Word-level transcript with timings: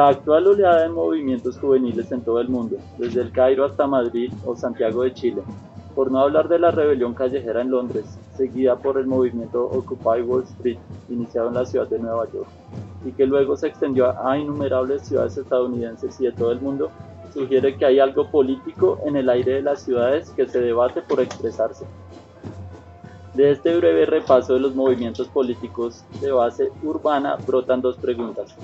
La 0.00 0.08
actual 0.08 0.46
oleada 0.46 0.84
de 0.84 0.88
movimientos 0.88 1.58
juveniles 1.58 2.10
en 2.10 2.22
todo 2.22 2.40
el 2.40 2.48
mundo, 2.48 2.78
desde 2.96 3.20
el 3.20 3.30
Cairo 3.32 3.66
hasta 3.66 3.86
Madrid 3.86 4.32
o 4.46 4.56
Santiago 4.56 5.02
de 5.02 5.12
Chile, 5.12 5.42
por 5.94 6.10
no 6.10 6.20
hablar 6.20 6.48
de 6.48 6.58
la 6.58 6.70
rebelión 6.70 7.12
callejera 7.12 7.60
en 7.60 7.70
Londres, 7.70 8.18
seguida 8.34 8.76
por 8.76 8.96
el 8.96 9.06
movimiento 9.06 9.62
Occupy 9.62 10.22
Wall 10.22 10.44
Street, 10.44 10.78
iniciado 11.10 11.48
en 11.48 11.54
la 11.54 11.66
ciudad 11.66 11.86
de 11.86 11.98
Nueva 11.98 12.24
York, 12.32 12.48
y 13.04 13.12
que 13.12 13.26
luego 13.26 13.58
se 13.58 13.66
extendió 13.66 14.18
a 14.26 14.38
innumerables 14.38 15.02
ciudades 15.02 15.36
estadounidenses 15.36 16.18
y 16.18 16.24
de 16.24 16.32
todo 16.32 16.50
el 16.52 16.62
mundo, 16.62 16.90
sugiere 17.34 17.76
que 17.76 17.84
hay 17.84 17.98
algo 17.98 18.26
político 18.30 19.00
en 19.04 19.16
el 19.16 19.28
aire 19.28 19.56
de 19.56 19.62
las 19.62 19.82
ciudades 19.82 20.30
que 20.30 20.48
se 20.48 20.62
debate 20.62 21.02
por 21.02 21.20
expresarse. 21.20 21.84
De 23.34 23.50
este 23.50 23.76
breve 23.76 24.06
repaso 24.06 24.54
de 24.54 24.60
los 24.60 24.74
movimientos 24.74 25.28
políticos 25.28 26.02
de 26.22 26.32
base 26.32 26.70
urbana 26.82 27.36
brotan 27.46 27.82
dos 27.82 27.98
preguntas. 27.98 28.56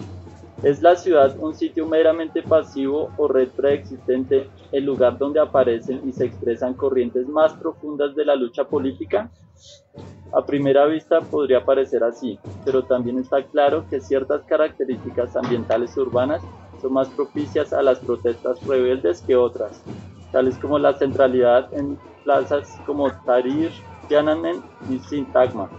¿Es 0.63 0.81
la 0.81 0.97
ciudad 0.97 1.37
un 1.39 1.55
sitio 1.55 1.87
meramente 1.87 2.43
pasivo 2.43 3.11
o 3.19 3.29
red 3.29 3.49
preexistente, 3.49 4.49
el 4.73 4.85
lugar 4.85 5.19
donde 5.19 5.39
aparecen 5.39 6.01
y 6.09 6.13
se 6.13 6.25
expresan 6.25 6.73
corrientes 6.75 7.29
más 7.29 7.53
profundas 7.53 8.15
de 8.17 8.25
la 8.25 8.35
lucha 8.35 8.65
política? 8.65 9.31
A 10.33 10.45
primera 10.45 10.87
vista 10.87 11.21
podría 11.21 11.65
parecer 11.65 12.03
así, 12.03 12.39
pero 12.65 12.83
también 12.83 13.19
está 13.19 13.45
claro 13.45 13.85
que 13.89 14.01
ciertas 14.01 14.43
características 14.45 15.37
ambientales 15.37 15.97
urbanas 15.99 16.43
son 16.81 16.95
más 16.95 17.09
propicias 17.11 17.73
a 17.75 17.83
las 17.83 17.99
protestas 17.99 18.63
rebeldes 18.67 19.23
que 19.23 19.37
otras, 19.37 19.83
tales 20.33 20.57
como 20.59 20.79
la 20.79 20.95
centralidad 20.95 21.73
en 21.75 21.99
plazas 22.25 22.81
como 22.87 23.11
Tahrir, 23.25 23.71
Tiananmen 24.09 24.63
y 24.91 24.99
Sintagma, 25.01 25.71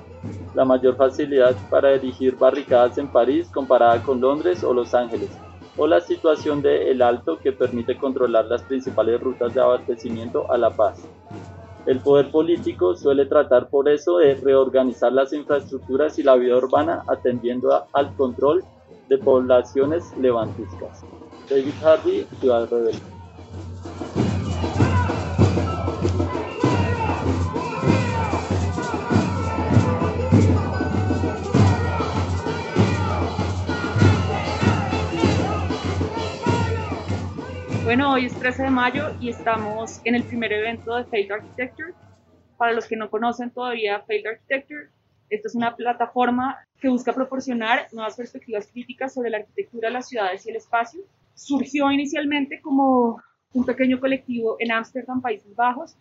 la 0.53 0.65
mayor 0.65 0.95
facilidad 0.95 1.55
para 1.69 1.91
erigir 1.91 2.35
barricadas 2.37 2.97
en 2.97 3.07
París 3.07 3.49
comparada 3.53 4.01
con 4.01 4.19
Londres 4.19 4.63
o 4.63 4.73
Los 4.73 4.93
Ángeles, 4.93 5.29
o 5.77 5.85
la 5.87 6.01
situación 6.01 6.61
de 6.61 6.89
El 6.91 7.01
Alto 7.01 7.37
que 7.37 7.51
permite 7.51 7.97
controlar 7.97 8.45
las 8.45 8.63
principales 8.63 9.21
rutas 9.21 9.53
de 9.53 9.61
abastecimiento 9.61 10.51
a 10.51 10.57
La 10.57 10.71
Paz. 10.71 11.07
El 11.85 11.99
poder 11.99 12.31
político 12.31 12.95
suele 12.95 13.25
tratar 13.27 13.69
por 13.69 13.87
eso 13.87 14.17
de 14.17 14.35
reorganizar 14.35 15.13
las 15.13 15.31
infraestructuras 15.31 16.19
y 16.19 16.23
la 16.23 16.35
vida 16.35 16.57
urbana 16.57 17.03
atendiendo 17.07 17.85
al 17.93 18.13
control 18.15 18.63
de 19.07 19.17
poblaciones 19.17 20.03
levantiscas. 20.17 21.05
David 21.49 21.73
Harvey, 21.81 22.27
Ciudad 22.41 22.67
Rebelde. 22.69 22.99
Bueno, 37.87 38.11
hoy 38.11 38.25
es 38.25 38.37
13 38.37 38.63
de 38.63 38.69
mayo 38.69 39.15
y 39.21 39.29
estamos 39.29 40.01
en 40.03 40.15
el 40.15 40.23
primer 40.23 40.51
evento 40.51 40.93
de 40.93 41.05
Failed 41.05 41.31
Architecture. 41.31 41.93
Para 42.57 42.73
los 42.73 42.85
que 42.85 42.97
no 42.97 43.09
conocen 43.09 43.49
todavía 43.49 44.01
Failed 44.01 44.27
Architecture, 44.27 44.89
esta 45.29 45.47
es 45.47 45.55
una 45.55 45.73
plataforma 45.73 46.57
que 46.81 46.89
busca 46.89 47.13
proporcionar 47.13 47.87
nuevas 47.93 48.17
perspectivas 48.17 48.67
críticas 48.67 49.13
sobre 49.13 49.29
la 49.29 49.37
arquitectura, 49.37 49.89
las 49.89 50.09
ciudades 50.09 50.45
y 50.45 50.49
el 50.49 50.57
espacio. 50.57 50.99
Surgió 51.33 51.89
inicialmente 51.89 52.59
como 52.59 53.21
un 53.53 53.65
pequeño 53.65 54.01
colectivo 54.01 54.57
en 54.59 54.73
Ámsterdam, 54.73 55.21
Países 55.21 55.55
Bajos, 55.55 55.95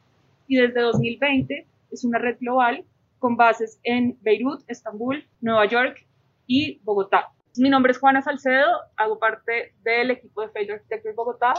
y 0.48 0.56
desde 0.56 0.80
2020 0.80 1.68
es 1.92 2.04
una 2.04 2.18
red 2.18 2.36
global 2.40 2.84
con 3.20 3.36
bases 3.36 3.78
en 3.84 4.18
Beirut, 4.22 4.64
Estambul, 4.66 5.24
Nueva 5.40 5.66
York 5.66 6.04
y 6.48 6.80
Bogotá. 6.82 7.28
Mi 7.58 7.70
nombre 7.70 7.92
es 7.92 7.98
Juana 7.98 8.22
Salcedo, 8.22 8.72
hago 8.96 9.20
parte 9.20 9.72
del 9.84 10.10
equipo 10.10 10.42
de 10.42 10.48
Failed 10.48 10.74
Architecture 10.74 11.14
Bogotá 11.14 11.54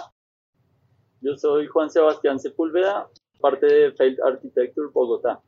yo 1.21 1.35
soy 1.37 1.67
Juan 1.67 1.89
Sebastián 1.89 2.39
Sepúlveda, 2.39 3.07
parte 3.39 3.65
de 3.65 3.91
Failed 3.93 4.19
Architecture 4.21 4.87
Bogotá. 4.93 5.39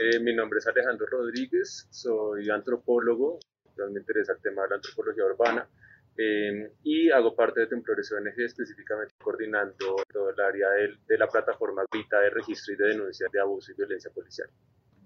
Eh, 0.00 0.20
mi 0.20 0.34
nombre 0.34 0.58
es 0.58 0.66
Alejandro 0.66 1.06
Rodríguez, 1.06 1.86
soy 1.90 2.48
antropólogo, 2.50 3.38
me 3.76 4.00
interesa 4.00 4.32
el 4.32 4.40
tema 4.40 4.62
de 4.62 4.68
la 4.70 4.74
antropología 4.76 5.24
urbana 5.24 5.68
em, 6.16 6.70
y 6.84 7.10
hago 7.10 7.34
parte 7.34 7.60
de 7.60 7.66
Templores 7.66 8.12
ONG, 8.12 8.38
específicamente 8.38 9.14
coordinando 9.22 9.96
todo 10.12 10.30
el 10.30 10.40
área 10.40 10.68
de, 10.70 10.94
de 11.06 11.18
la 11.18 11.26
plataforma 11.26 11.82
Vita 11.92 12.20
de 12.20 12.30
registro 12.30 12.74
y 12.74 12.76
de 12.76 12.86
denuncia 12.88 13.26
de 13.32 13.40
abuso 13.40 13.72
y 13.72 13.74
violencia 13.74 14.10
policial. 14.10 14.48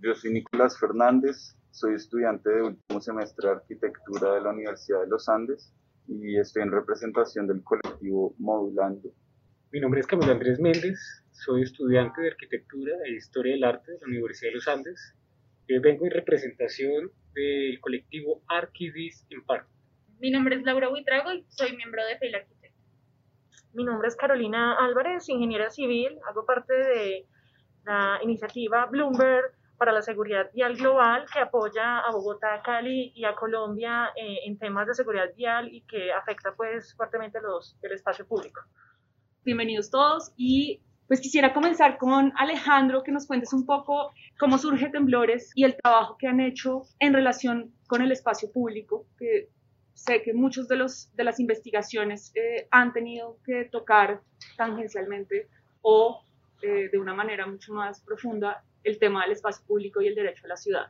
Yo 0.00 0.14
soy 0.14 0.32
Nicolás 0.32 0.78
Fernández, 0.78 1.56
soy 1.70 1.94
estudiante 1.94 2.50
de 2.50 2.62
último 2.62 3.00
semestre 3.00 3.48
de 3.48 3.54
arquitectura 3.54 4.34
de 4.34 4.40
la 4.42 4.50
Universidad 4.50 5.00
de 5.00 5.08
los 5.08 5.28
Andes 5.28 5.72
y 6.06 6.38
estoy 6.38 6.62
en 6.62 6.72
representación 6.72 7.46
del 7.46 7.62
colectivo 7.62 8.34
Modulando. 8.38 9.10
Mi 9.72 9.80
nombre 9.80 9.98
es 9.98 10.06
Camilo 10.06 10.30
Andrés 10.30 10.60
Méndez, 10.60 11.24
soy 11.32 11.62
estudiante 11.62 12.20
de 12.22 12.28
Arquitectura 12.28 12.92
e 13.04 13.10
Historia 13.14 13.54
del 13.54 13.64
Arte 13.64 13.92
de 13.92 13.98
la 13.98 14.06
Universidad 14.06 14.50
de 14.50 14.54
los 14.54 14.68
Andes. 14.68 15.14
y 15.66 15.76
vengo 15.80 16.04
en 16.04 16.12
representación 16.12 17.10
del 17.34 17.80
colectivo 17.80 18.42
Arquivis 18.46 19.26
en 19.28 19.44
Parque. 19.44 19.68
Mi 20.20 20.30
nombre 20.30 20.54
es 20.54 20.62
Laura 20.62 20.88
Huitrago 20.88 21.32
y 21.32 21.44
soy 21.48 21.76
miembro 21.76 22.00
de 22.06 22.16
FEIL 22.16 22.36
Arquitecto. 22.36 22.78
Mi 23.72 23.82
nombre 23.82 24.06
es 24.06 24.14
Carolina 24.14 24.76
Álvarez, 24.78 25.28
ingeniera 25.28 25.68
civil, 25.68 26.16
hago 26.28 26.46
parte 26.46 26.72
de 26.72 27.26
la 27.84 28.20
iniciativa 28.22 28.86
Bloomberg 28.86 29.52
para 29.78 29.90
la 29.90 30.02
seguridad 30.02 30.48
vial 30.54 30.76
global 30.76 31.26
que 31.30 31.40
apoya 31.40 31.98
a 31.98 32.12
Bogotá, 32.12 32.62
Cali 32.64 33.10
y 33.16 33.24
a 33.24 33.34
Colombia 33.34 34.12
eh, 34.14 34.38
en 34.46 34.58
temas 34.58 34.86
de 34.86 34.94
seguridad 34.94 35.34
vial 35.34 35.74
y 35.74 35.80
que 35.82 36.12
afecta 36.12 36.54
pues 36.54 36.94
fuertemente 36.94 37.40
los, 37.40 37.76
el 37.82 37.90
espacio 37.90 38.24
público 38.28 38.60
bienvenidos 39.46 39.90
todos 39.90 40.32
y 40.36 40.80
pues 41.06 41.20
quisiera 41.20 41.54
comenzar 41.54 41.98
con 41.98 42.32
Alejandro, 42.36 43.04
que 43.04 43.12
nos 43.12 43.28
cuentes 43.28 43.52
un 43.52 43.64
poco 43.64 44.10
cómo 44.40 44.58
surge 44.58 44.88
Temblores 44.88 45.52
y 45.54 45.62
el 45.62 45.76
trabajo 45.76 46.16
que 46.18 46.26
han 46.26 46.40
hecho 46.40 46.82
en 46.98 47.14
relación 47.14 47.72
con 47.86 48.02
el 48.02 48.10
espacio 48.10 48.50
público, 48.50 49.06
que 49.16 49.48
sé 49.94 50.20
que 50.22 50.34
muchos 50.34 50.66
de, 50.66 50.74
los, 50.74 51.14
de 51.14 51.22
las 51.22 51.38
investigaciones 51.38 52.32
eh, 52.34 52.66
han 52.72 52.92
tenido 52.92 53.38
que 53.46 53.66
tocar 53.66 54.20
tangencialmente 54.56 55.46
o 55.80 56.24
eh, 56.60 56.88
de 56.90 56.98
una 56.98 57.14
manera 57.14 57.46
mucho 57.46 57.72
más 57.72 58.00
profunda 58.00 58.64
el 58.82 58.98
tema 58.98 59.22
del 59.22 59.32
espacio 59.32 59.64
público 59.64 60.02
y 60.02 60.08
el 60.08 60.16
derecho 60.16 60.44
a 60.46 60.48
la 60.48 60.56
ciudad. 60.56 60.86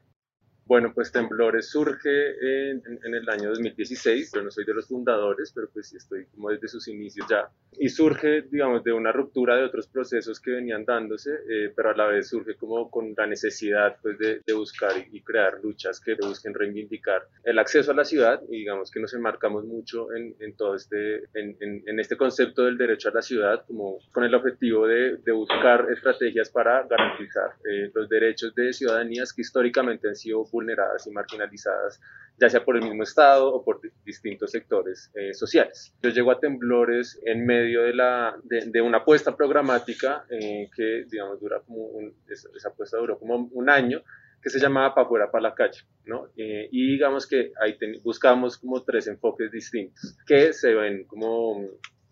Bueno, 0.67 0.93
pues 0.93 1.13
Temblores 1.13 1.71
surge 1.71 2.71
en, 2.73 2.83
el 3.15 3.29
año 3.29 3.51
2016, 3.51 4.33
yo 4.35 4.43
no 4.43 4.51
soy 4.51 4.65
de 4.65 4.75
los 4.75 4.89
fundadores, 4.89 5.53
pero 5.55 5.69
pues 5.73 5.91
sí 5.91 5.97
estoy 5.97 6.27
como 6.27 6.51
desde 6.51 6.67
sus 6.67 6.89
inicios 6.89 7.25
ya. 7.31 7.49
Y 7.79 7.89
surge, 7.89 8.43
digamos, 8.51 8.83
de 8.83 8.93
una 8.93 9.13
ruptura 9.13 9.55
de 9.55 9.63
otros 9.63 9.87
procesos 9.87 10.41
que 10.41 10.51
venían 10.51 10.85
dándose, 10.85 11.31
eh, 11.49 11.73
pero 11.75 11.91
a 11.91 11.97
la 11.97 12.07
vez 12.07 12.29
surge 12.29 12.57
como 12.57 12.91
con 12.91 13.15
la 13.17 13.29
necesidad 13.29 13.97
pues 14.03 14.19
de, 14.19 14.43
buscar 14.55 14.91
y, 15.13 15.21
crear 15.21 15.61
luchas 15.63 16.01
que 16.01 16.15
busquen 16.15 16.55
reivindicar 16.55 17.23
el 17.45 17.59
acceso 17.61 17.93
a 17.93 17.95
la 17.95 18.05
ciudad 18.05 18.41
y 18.49 18.59
digamos 18.59 18.91
que 18.91 18.99
nos 18.99 19.15
enmarcamos 19.15 19.65
mucho 19.67 20.09
en, 20.15 20.57
todo 20.57 20.75
este, 20.75 21.25
en, 21.35 22.01
este 22.01 22.17
concepto 22.17 22.65
del 22.65 22.77
derecho 22.77 23.11
a 23.11 23.13
la 23.13 23.23
ciudad, 23.23 23.65
como 23.67 23.99
con 24.11 24.25
el 24.25 24.35
objetivo 24.35 24.89
de, 24.89 25.17
buscar 25.33 25.87
estrategias 25.93 26.51
para 26.51 26.87
garantizar 26.89 27.51
eh, 27.71 27.91
los 27.95 28.09
derechos 28.09 28.55
de 28.55 28.73
ciudadanías 28.73 29.33
que 29.33 29.43
históricamente 29.43 30.09
han 30.09 30.17
sido 30.17 30.45
vulneradas 30.57 31.07
y 31.07 31.11
marginalizadas, 31.11 32.01
ya 32.41 32.49
sea 32.49 32.65
por 32.65 32.77
el 32.77 32.83
mismo 32.83 33.03
Estado 33.03 33.53
o 33.53 33.63
por 33.63 33.81
distintos 34.05 34.51
sectores 34.51 35.11
eh, 35.15 35.35
sociales. 35.35 35.95
Yo 36.03 36.11
llego 36.11 36.31
a 36.31 36.41
temblores 36.41 37.21
en 37.25 37.45
medio 37.45 37.83
de, 37.83 37.95
la, 37.95 38.37
de, 38.43 38.81
una 38.81 38.99
apuesta 38.99 39.37
programática 39.37 40.25
eh, 40.31 40.69
que, 40.75 41.05
digamos, 41.11 41.41
dura 41.41 41.61
como 41.61 41.85
un, 41.99 42.15
esa, 42.29 42.69
apuesta 42.69 42.97
duró 42.97 43.19
como 43.19 43.49
un 43.53 43.69
año, 43.69 44.03
que 44.43 44.51
se 44.51 44.61
llamaba 44.61 44.95
para 44.95 45.07
afuera, 45.07 45.31
para 45.31 45.43
la 45.43 45.55
calle, 45.55 45.81
¿no? 46.05 46.29
Eh, 46.37 46.69
y 46.71 46.93
digamos 46.93 47.27
que 47.27 47.53
ahí 47.61 47.77
buscamos 48.03 48.59
como 48.59 48.83
tres 48.83 49.09
enfoques 49.09 49.51
distintos 49.51 50.17
que 50.27 50.53
se 50.53 50.73
ven 50.73 51.05
como 51.05 51.69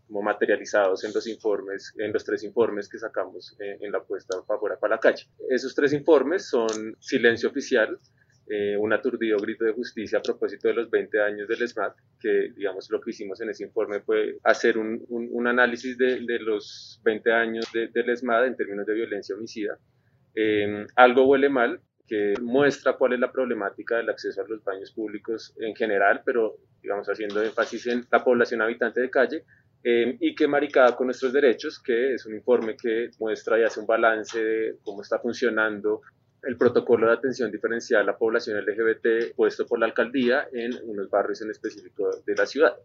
como 0.06 0.22
materializados 0.22 1.02
en 1.04 1.12
los 1.14 1.26
informes, 1.26 1.94
en 1.96 2.12
los 2.12 2.24
tres 2.24 2.44
informes 2.44 2.88
que 2.88 2.98
sacamos 2.98 3.56
en 3.58 3.90
la 3.90 3.98
apuesta 3.98 4.36
para 4.46 4.58
afuera 4.58 4.78
para 4.78 4.96
la 4.96 5.00
calle. 5.00 5.24
Esos 5.48 5.74
tres 5.74 5.92
informes 5.92 6.46
son 6.46 6.96
silencio 7.00 7.48
oficial, 7.48 7.98
eh, 8.46 8.76
un 8.76 8.92
aturdido 8.92 9.38
grito 9.38 9.64
de 9.64 9.72
justicia 9.72 10.18
a 10.18 10.22
propósito 10.22 10.68
de 10.68 10.74
los 10.74 10.90
20 10.90 11.20
años 11.20 11.48
del 11.48 11.66
SMAT, 11.66 11.94
que 12.20 12.52
digamos 12.54 12.90
lo 12.90 13.00
que 13.00 13.10
hicimos 13.10 13.40
en 13.40 13.50
ese 13.50 13.64
informe 13.64 14.00
fue 14.00 14.36
hacer 14.44 14.76
un, 14.76 15.04
un, 15.08 15.46
análisis 15.46 15.96
de, 15.96 16.20
de, 16.20 16.38
los 16.38 17.00
20 17.04 17.32
años 17.32 17.66
del 17.72 18.16
SMAT 18.16 18.46
en 18.46 18.56
términos 18.56 18.86
de 18.86 18.94
violencia 18.94 19.34
homicida. 19.34 19.78
Eh, 20.34 20.86
algo 20.96 21.26
huele 21.26 21.48
mal, 21.48 21.80
que 22.06 22.34
muestra 22.42 22.94
cuál 22.94 23.14
es 23.14 23.20
la 23.20 23.32
problemática 23.32 23.96
del 23.96 24.10
acceso 24.10 24.42
a 24.42 24.48
los 24.48 24.62
baños 24.62 24.92
públicos 24.92 25.54
en 25.58 25.74
general, 25.74 26.22
pero 26.24 26.56
digamos 26.82 27.08
haciendo 27.08 27.42
énfasis 27.42 27.86
en 27.86 28.04
la 28.10 28.22
población 28.22 28.60
habitante 28.60 29.00
de 29.00 29.10
calle, 29.10 29.44
eh, 29.82 30.16
y 30.20 30.34
que 30.34 30.48
maricada 30.48 30.96
con 30.96 31.06
nuestros 31.06 31.32
derechos, 31.32 31.78
que 31.78 32.14
es 32.14 32.24
un 32.26 32.34
informe 32.34 32.76
que 32.76 33.10
muestra 33.18 33.58
y 33.58 33.64
hace 33.64 33.80
un 33.80 33.86
balance 33.86 34.42
de 34.42 34.76
cómo 34.82 35.02
está 35.02 35.18
funcionando 35.18 36.00
el 36.46 36.56
protocolo 36.56 37.06
de 37.06 37.14
atención 37.14 37.50
diferencial 37.50 38.02
a 38.02 38.04
la 38.04 38.18
población 38.18 38.58
LGBT 38.58 39.34
puesto 39.34 39.66
por 39.66 39.78
la 39.78 39.86
alcaldía 39.86 40.48
en 40.52 40.72
unos 40.84 41.10
barrios 41.10 41.42
en 41.42 41.50
específico 41.50 42.10
de 42.24 42.34
la 42.34 42.46
ciudad. 42.46 42.76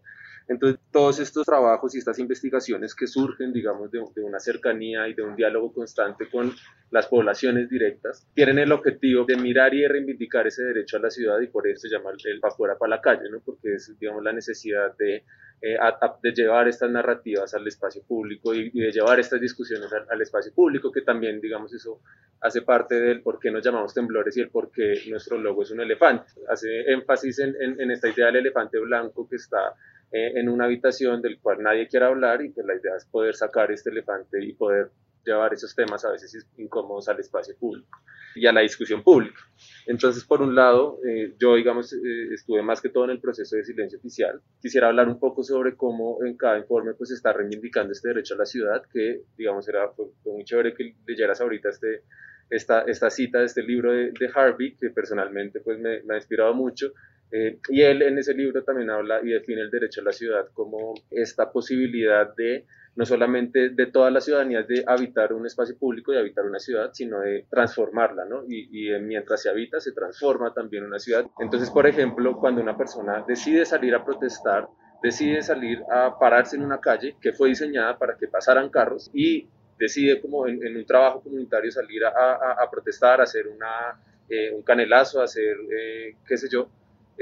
Entonces, 0.50 0.80
todos 0.90 1.20
estos 1.20 1.46
trabajos 1.46 1.94
y 1.94 1.98
estas 1.98 2.18
investigaciones 2.18 2.96
que 2.96 3.06
surgen, 3.06 3.52
digamos, 3.52 3.88
de, 3.92 4.00
una 4.20 4.40
cercanía 4.40 5.06
y 5.06 5.14
de 5.14 5.22
un 5.22 5.36
diálogo 5.36 5.72
constante 5.72 6.28
con 6.28 6.52
las 6.90 7.06
poblaciones 7.06 7.70
directas, 7.70 8.26
tienen 8.34 8.58
el 8.58 8.72
objetivo 8.72 9.24
de 9.24 9.36
mirar 9.36 9.72
y 9.74 9.82
de 9.82 9.88
reivindicar 9.88 10.48
ese 10.48 10.64
derecho 10.64 10.96
a 10.96 11.00
la 11.00 11.10
ciudad 11.10 11.40
y 11.40 11.46
por 11.46 11.68
eso 11.68 11.86
se 11.86 11.88
llama 11.88 12.10
el 12.10 12.40
afuera, 12.42 12.76
para 12.76 12.96
la 12.96 13.00
calle, 13.00 13.30
¿no? 13.30 13.38
porque 13.38 13.74
es, 13.74 13.96
digamos, 14.00 14.24
la 14.24 14.32
necesidad 14.32 14.96
de, 14.96 15.22
eh, 15.62 15.78
de 16.20 16.32
llevar 16.32 16.66
estas 16.66 16.90
narrativas 16.90 17.54
al 17.54 17.64
espacio 17.68 18.02
público 18.02 18.52
y, 18.52 18.70
de 18.70 18.90
llevar 18.90 19.20
estas 19.20 19.40
discusiones 19.40 19.88
al, 19.92 20.20
espacio 20.20 20.52
público, 20.52 20.90
que 20.90 21.02
también, 21.02 21.40
digamos, 21.40 21.72
eso 21.72 22.00
hace 22.40 22.62
parte 22.62 22.96
del 23.00 23.22
por 23.22 23.38
qué 23.38 23.52
nos 23.52 23.64
llamamos 23.64 23.94
temblores 23.94 24.36
y 24.36 24.40
el 24.40 24.50
por 24.50 24.72
qué 24.72 24.94
nuestro 25.10 25.38
logo 25.38 25.62
es 25.62 25.70
un 25.70 25.80
elefante. 25.80 26.26
Hace 26.48 26.90
énfasis 26.90 27.38
en, 27.38 27.54
en, 27.60 27.80
en 27.80 27.90
esta 27.92 28.08
idea 28.08 28.26
del 28.26 28.38
elefante 28.38 28.80
blanco 28.80 29.28
que 29.28 29.36
está 29.36 29.76
eh, 30.12 30.32
en 30.34 30.48
una 30.48 30.64
habitación 30.64 31.22
del 31.22 31.38
cual 31.40 31.62
nadie 31.62 31.86
quiere 31.86 32.06
hablar 32.06 32.42
y 32.42 32.50
pues 32.50 32.66
la 32.66 32.74
idea 32.74 32.96
es 32.96 33.04
poder 33.04 33.34
sacar 33.34 33.70
este 33.70 33.90
elefante 33.90 34.44
y 34.44 34.54
poder 34.54 34.90
llevar 35.24 35.52
esos 35.52 35.74
temas 35.74 36.04
a 36.04 36.10
veces 36.10 36.46
incómodos 36.56 37.08
al 37.08 37.20
espacio 37.20 37.54
público 37.56 37.98
y 38.34 38.46
a 38.46 38.52
la 38.52 38.60
discusión 38.60 39.02
pública. 39.02 39.40
Entonces, 39.86 40.24
por 40.24 40.40
un 40.40 40.54
lado, 40.54 40.98
eh, 41.06 41.34
yo, 41.38 41.56
digamos, 41.56 41.92
eh, 41.92 42.34
estuve 42.34 42.62
más 42.62 42.80
que 42.80 42.88
todo 42.88 43.04
en 43.04 43.10
el 43.10 43.20
proceso 43.20 43.56
de 43.56 43.64
silencio 43.64 43.98
oficial. 43.98 44.40
Quisiera 44.60 44.88
hablar 44.88 45.08
un 45.08 45.18
poco 45.18 45.42
sobre 45.42 45.76
cómo 45.76 46.24
en 46.24 46.36
cada 46.36 46.58
informe 46.58 46.94
pues 46.94 47.10
está 47.10 47.32
reivindicando 47.32 47.92
este 47.92 48.08
derecho 48.08 48.34
a 48.34 48.38
la 48.38 48.46
ciudad, 48.46 48.82
que, 48.92 49.22
digamos, 49.36 49.68
era, 49.68 49.90
fue, 49.90 50.06
muy 50.24 50.44
chévere 50.44 50.74
que 50.74 50.94
leyeras 51.06 51.40
ahorita 51.40 51.70
este, 51.70 52.02
esta, 52.50 52.82
esta 52.82 53.10
cita 53.10 53.40
de 53.40 53.46
este 53.46 53.62
libro 53.62 53.92
de, 53.92 54.12
Harvey, 54.34 54.76
que 54.76 54.90
personalmente 54.90 55.60
pues 55.60 55.78
me 55.78 56.02
ha 56.08 56.16
inspirado 56.16 56.54
mucho, 56.54 56.92
eh, 57.32 57.58
y 57.68 57.82
él 57.82 58.02
en 58.02 58.18
ese 58.18 58.34
libro 58.34 58.62
también 58.64 58.90
habla 58.90 59.20
y 59.22 59.28
define 59.28 59.62
el 59.62 59.70
derecho 59.70 60.00
a 60.00 60.04
la 60.04 60.12
ciudad 60.12 60.46
como 60.52 60.94
esta 61.10 61.52
posibilidad 61.52 62.34
de 62.34 62.66
no 62.96 63.06
solamente 63.06 63.70
de 63.70 63.86
toda 63.86 64.10
la 64.10 64.20
ciudadanía 64.20 64.62
de 64.64 64.84
habitar 64.86 65.32
un 65.32 65.46
espacio 65.46 65.78
público 65.78 66.12
y 66.12 66.16
habitar 66.16 66.44
una 66.44 66.58
ciudad, 66.58 66.90
sino 66.92 67.20
de 67.20 67.46
transformarla, 67.48 68.24
¿no? 68.24 68.42
Y, 68.48 68.68
y, 68.72 68.98
mientras 69.00 69.42
se 69.42 69.48
habita, 69.48 69.78
se 69.80 69.92
transforma 69.92 70.52
también 70.52 70.84
una 70.84 70.98
ciudad. 70.98 71.24
Entonces, 71.38 71.70
por 71.70 71.86
ejemplo, 71.86 72.36
cuando 72.36 72.60
una 72.60 72.76
persona 72.76 73.24
decide 73.26 73.64
salir 73.64 73.94
a 73.94 74.04
protestar, 74.04 74.68
decide 75.02 75.40
salir 75.42 75.82
a 75.90 76.18
pararse 76.18 76.56
en 76.56 76.64
una 76.64 76.80
calle 76.80 77.16
que 77.20 77.32
fue 77.32 77.48
diseñada 77.50 77.96
para 77.96 78.16
que 78.16 78.26
pasaran 78.26 78.68
carros 78.70 79.08
y 79.14 79.46
decide 79.78 80.20
como 80.20 80.46
en, 80.46 80.76
un 80.76 80.84
trabajo 80.84 81.22
comunitario 81.22 81.70
salir 81.70 82.04
a, 82.04 82.10
a, 82.10 82.62
a 82.62 82.70
protestar, 82.70 83.20
hacer 83.20 83.46
una, 83.46 83.98
eh, 84.28 84.52
un 84.52 84.62
canelazo, 84.62 85.22
hacer, 85.22 85.56
eh, 85.76 86.16
qué 86.26 86.36
sé 86.36 86.48
yo, 86.50 86.68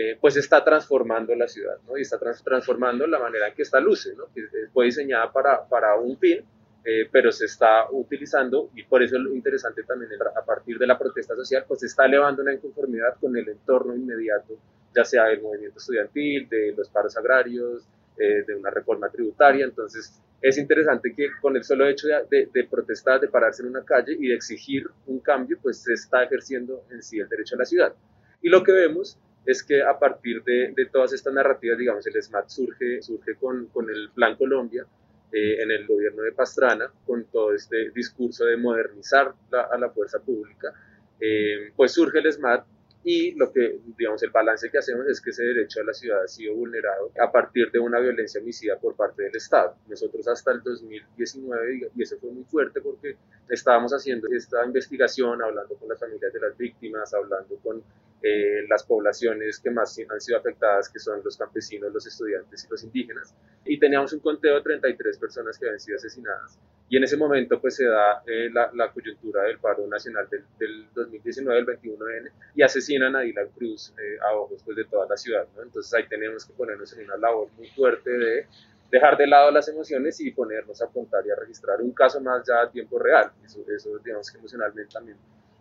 eh, 0.01 0.17
pues 0.21 0.37
está 0.37 0.63
transformando 0.63 1.35
la 1.35 1.49
ciudad, 1.49 1.77
¿no? 1.85 1.99
Y 1.99 2.03
está 2.03 2.21
transformando 2.45 3.05
la 3.09 3.19
manera 3.19 3.49
en 3.49 3.55
que 3.55 3.63
está 3.63 3.81
luce, 3.81 4.15
¿no? 4.15 4.27
Que 4.33 4.47
fue 4.73 4.85
diseñada 4.85 5.33
para, 5.33 5.69
para 5.69 5.97
un 5.97 6.17
fin, 6.17 6.39
eh, 6.85 7.09
pero 7.11 7.33
se 7.33 7.47
está 7.47 7.91
utilizando, 7.91 8.71
y 8.77 8.85
por 8.85 9.03
eso 9.03 9.17
es 9.17 9.23
lo 9.23 9.35
interesante 9.35 9.83
también, 9.83 10.13
a 10.37 10.45
partir 10.45 10.79
de 10.79 10.87
la 10.87 10.97
protesta 10.97 11.35
social, 11.35 11.65
pues 11.67 11.81
se 11.81 11.87
está 11.87 12.07
elevando 12.07 12.43
una 12.43 12.55
inconformidad 12.55 13.17
con 13.21 13.37
el 13.37 13.49
entorno 13.49 13.97
inmediato, 13.97 14.57
ya 14.95 15.05
sea 15.05 15.25
del 15.25 15.43
movimiento 15.43 15.81
estudiantil, 15.81 16.49
de 16.49 16.75
los 16.77 16.89
paros 16.91 17.17
agrarios, 17.17 17.83
eh, 18.17 18.45
de 18.47 18.55
una 18.55 18.71
reforma 18.71 19.09
tributaria, 19.09 19.65
entonces 19.65 20.23
es 20.41 20.59
interesante 20.59 21.13
que 21.13 21.27
con 21.41 21.57
el 21.57 21.65
solo 21.65 21.89
hecho 21.89 22.07
de, 22.31 22.49
de, 22.55 22.65
protestar, 22.69 23.21
de 23.21 23.27
pararse 23.27 23.63
en 23.63 23.71
una 23.71 23.85
calle 23.85 24.17
y 24.17 24.29
de 24.29 24.35
exigir 24.37 24.87
un 25.09 25.19
cambio, 25.19 25.59
pues 25.61 25.83
se 25.83 25.95
está 25.95 26.23
ejerciendo 26.23 26.85
en 26.93 27.03
sí 27.03 27.19
el 27.19 27.29
derecho 27.29 27.57
a 27.57 27.59
la 27.59 27.65
ciudad. 27.65 27.93
Y 28.41 28.49
lo 28.49 28.63
que 28.63 28.71
vemos 28.71 29.19
es 29.49 29.63
que 29.63 29.83
a 29.83 29.99
partir 29.99 30.45
de, 30.45 30.75
de, 30.77 30.87
todas 30.93 31.15
estas 31.15 31.33
narrativas, 31.33 31.79
digamos, 31.79 32.07
el 32.07 32.23
SMAT 32.23 32.51
surge, 32.51 33.01
surge 33.01 33.35
con, 33.37 33.65
con 33.69 33.89
el 33.89 34.11
Plan 34.11 34.37
Colombia 34.37 34.87
eh, 35.33 35.63
en 35.63 35.71
el 35.71 35.87
gobierno 35.87 36.23
de 36.23 36.33
Pastrana, 36.33 36.93
con 37.07 37.25
todo 37.33 37.55
este 37.55 37.91
discurso 37.93 38.45
de 38.45 38.59
modernizar 38.59 39.33
a 39.51 39.79
la 39.79 39.89
fuerza 39.89 40.19
pública, 40.21 40.75
eh, 41.19 41.73
pues 41.75 41.93
surge 41.93 42.19
el 42.19 42.31
SMAT 42.31 42.63
y 43.11 43.33
lo 43.37 43.51
que, 43.51 43.81
digamos, 43.97 44.23
el 44.23 44.29
balance 44.29 44.71
que 44.71 44.77
hacemos 44.77 45.07
es 45.07 45.23
que 45.23 45.31
ese 45.31 45.43
derecho 45.43 45.81
a 45.81 45.85
la 45.85 45.95
ciudad 45.95 46.25
ha 46.25 46.29
sido 46.29 46.55
vulnerado 46.55 47.11
a 47.19 47.33
partir 47.33 47.71
de 47.71 47.79
una 47.79 47.99
violencia 48.01 48.39
homicida 48.39 48.79
por 48.79 48.97
parte 48.97 49.23
del 49.23 49.35
Estado. 49.35 49.77
Nosotros 49.89 50.29
hasta 50.29 50.53
el 50.53 50.63
2019, 50.63 51.89
y 51.97 52.03
eso 52.03 52.19
fue 52.19 52.31
muy 52.31 52.45
fuerte 52.45 52.83
porque 52.83 53.17
estábamos 53.49 53.93
haciendo 53.93 54.29
esta 54.29 54.63
investigación, 54.63 55.43
hablando 55.43 55.75
con 55.77 55.89
las 55.89 55.99
familias 55.99 56.35
de 56.35 56.39
las 56.39 56.55
víctimas, 56.59 57.15
hablando 57.15 57.57
con 57.63 57.83
eh, 58.21 58.67
las 58.69 58.83
poblaciones 58.83 59.61
que 59.61 59.71
más 59.71 59.97
han 60.11 60.21
sido 60.21 60.39
afectadas, 60.39 60.91
que 60.91 60.99
son 60.99 61.23
los 61.25 61.37
campesinos, 61.37 61.93
los 61.93 62.07
estudiantes 62.07 62.65
y 62.65 62.69
los 62.69 62.83
indígenas. 62.83 63.35
Y 63.65 63.79
teníamos 63.79 64.13
un 64.13 64.21
conteo 64.21 64.57
de 64.57 64.63
33 64.63 65.19
personas 65.19 65.57
que 65.57 65.67
habían 65.67 65.81
sido 65.81 65.97
asesinadas. 65.97 66.59
Y 66.89 66.97
en 66.97 67.05
ese 67.05 67.17
momento 67.17 67.61
pues 67.61 67.77
se 67.77 67.85
da 67.85 68.23
eh, 68.27 68.51
la, 68.53 68.71
la, 68.75 68.91
coyuntura 68.91 69.43
del 69.43 69.59
paro 69.59 69.87
nacional 69.87 70.27
del, 70.29 70.43
del 70.59 70.87
2019, 70.95 71.61
el 71.61 71.67
21N, 71.67 72.31
y 72.57 72.63
asesinan 72.63 72.98
a 73.03 73.21
Dylan 73.21 73.49
Cruz 73.57 73.95
eh, 73.99 74.19
a 74.21 74.35
ojos 74.35 74.63
pues, 74.65 74.77
de 74.77 74.85
toda 74.85 75.07
la 75.09 75.17
ciudad. 75.17 75.47
¿no? 75.57 75.63
Entonces 75.63 75.93
ahí 75.95 76.09
tenemos 76.09 76.45
que 76.45 76.53
ponernos 76.53 76.93
en 76.93 77.05
una 77.05 77.17
labor 77.17 77.49
muy 77.57 77.69
fuerte 77.69 78.11
de 78.11 78.47
dejar 78.91 79.17
de 79.17 79.27
lado 79.27 79.51
las 79.51 79.69
emociones 79.69 80.19
y 80.21 80.31
ponernos 80.31 80.81
a 80.83 80.87
contar 80.87 81.27
y 81.27 81.31
a 81.31 81.37
registrar 81.37 81.81
un 81.81 81.93
caso 81.93 82.21
más 82.21 82.47
ya 82.47 82.63
a 82.63 82.71
tiempo 82.71 82.99
real. 82.99 83.31
Eso, 83.45 83.65
eso 83.69 83.99
digamos 83.99 84.31
que 84.31 84.39
emocionalmente 84.39 84.93
también 84.93 85.17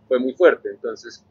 fue 0.08 0.20
muy 0.20 0.34
fuerte. 0.34 0.70
Entonces, 0.70 1.24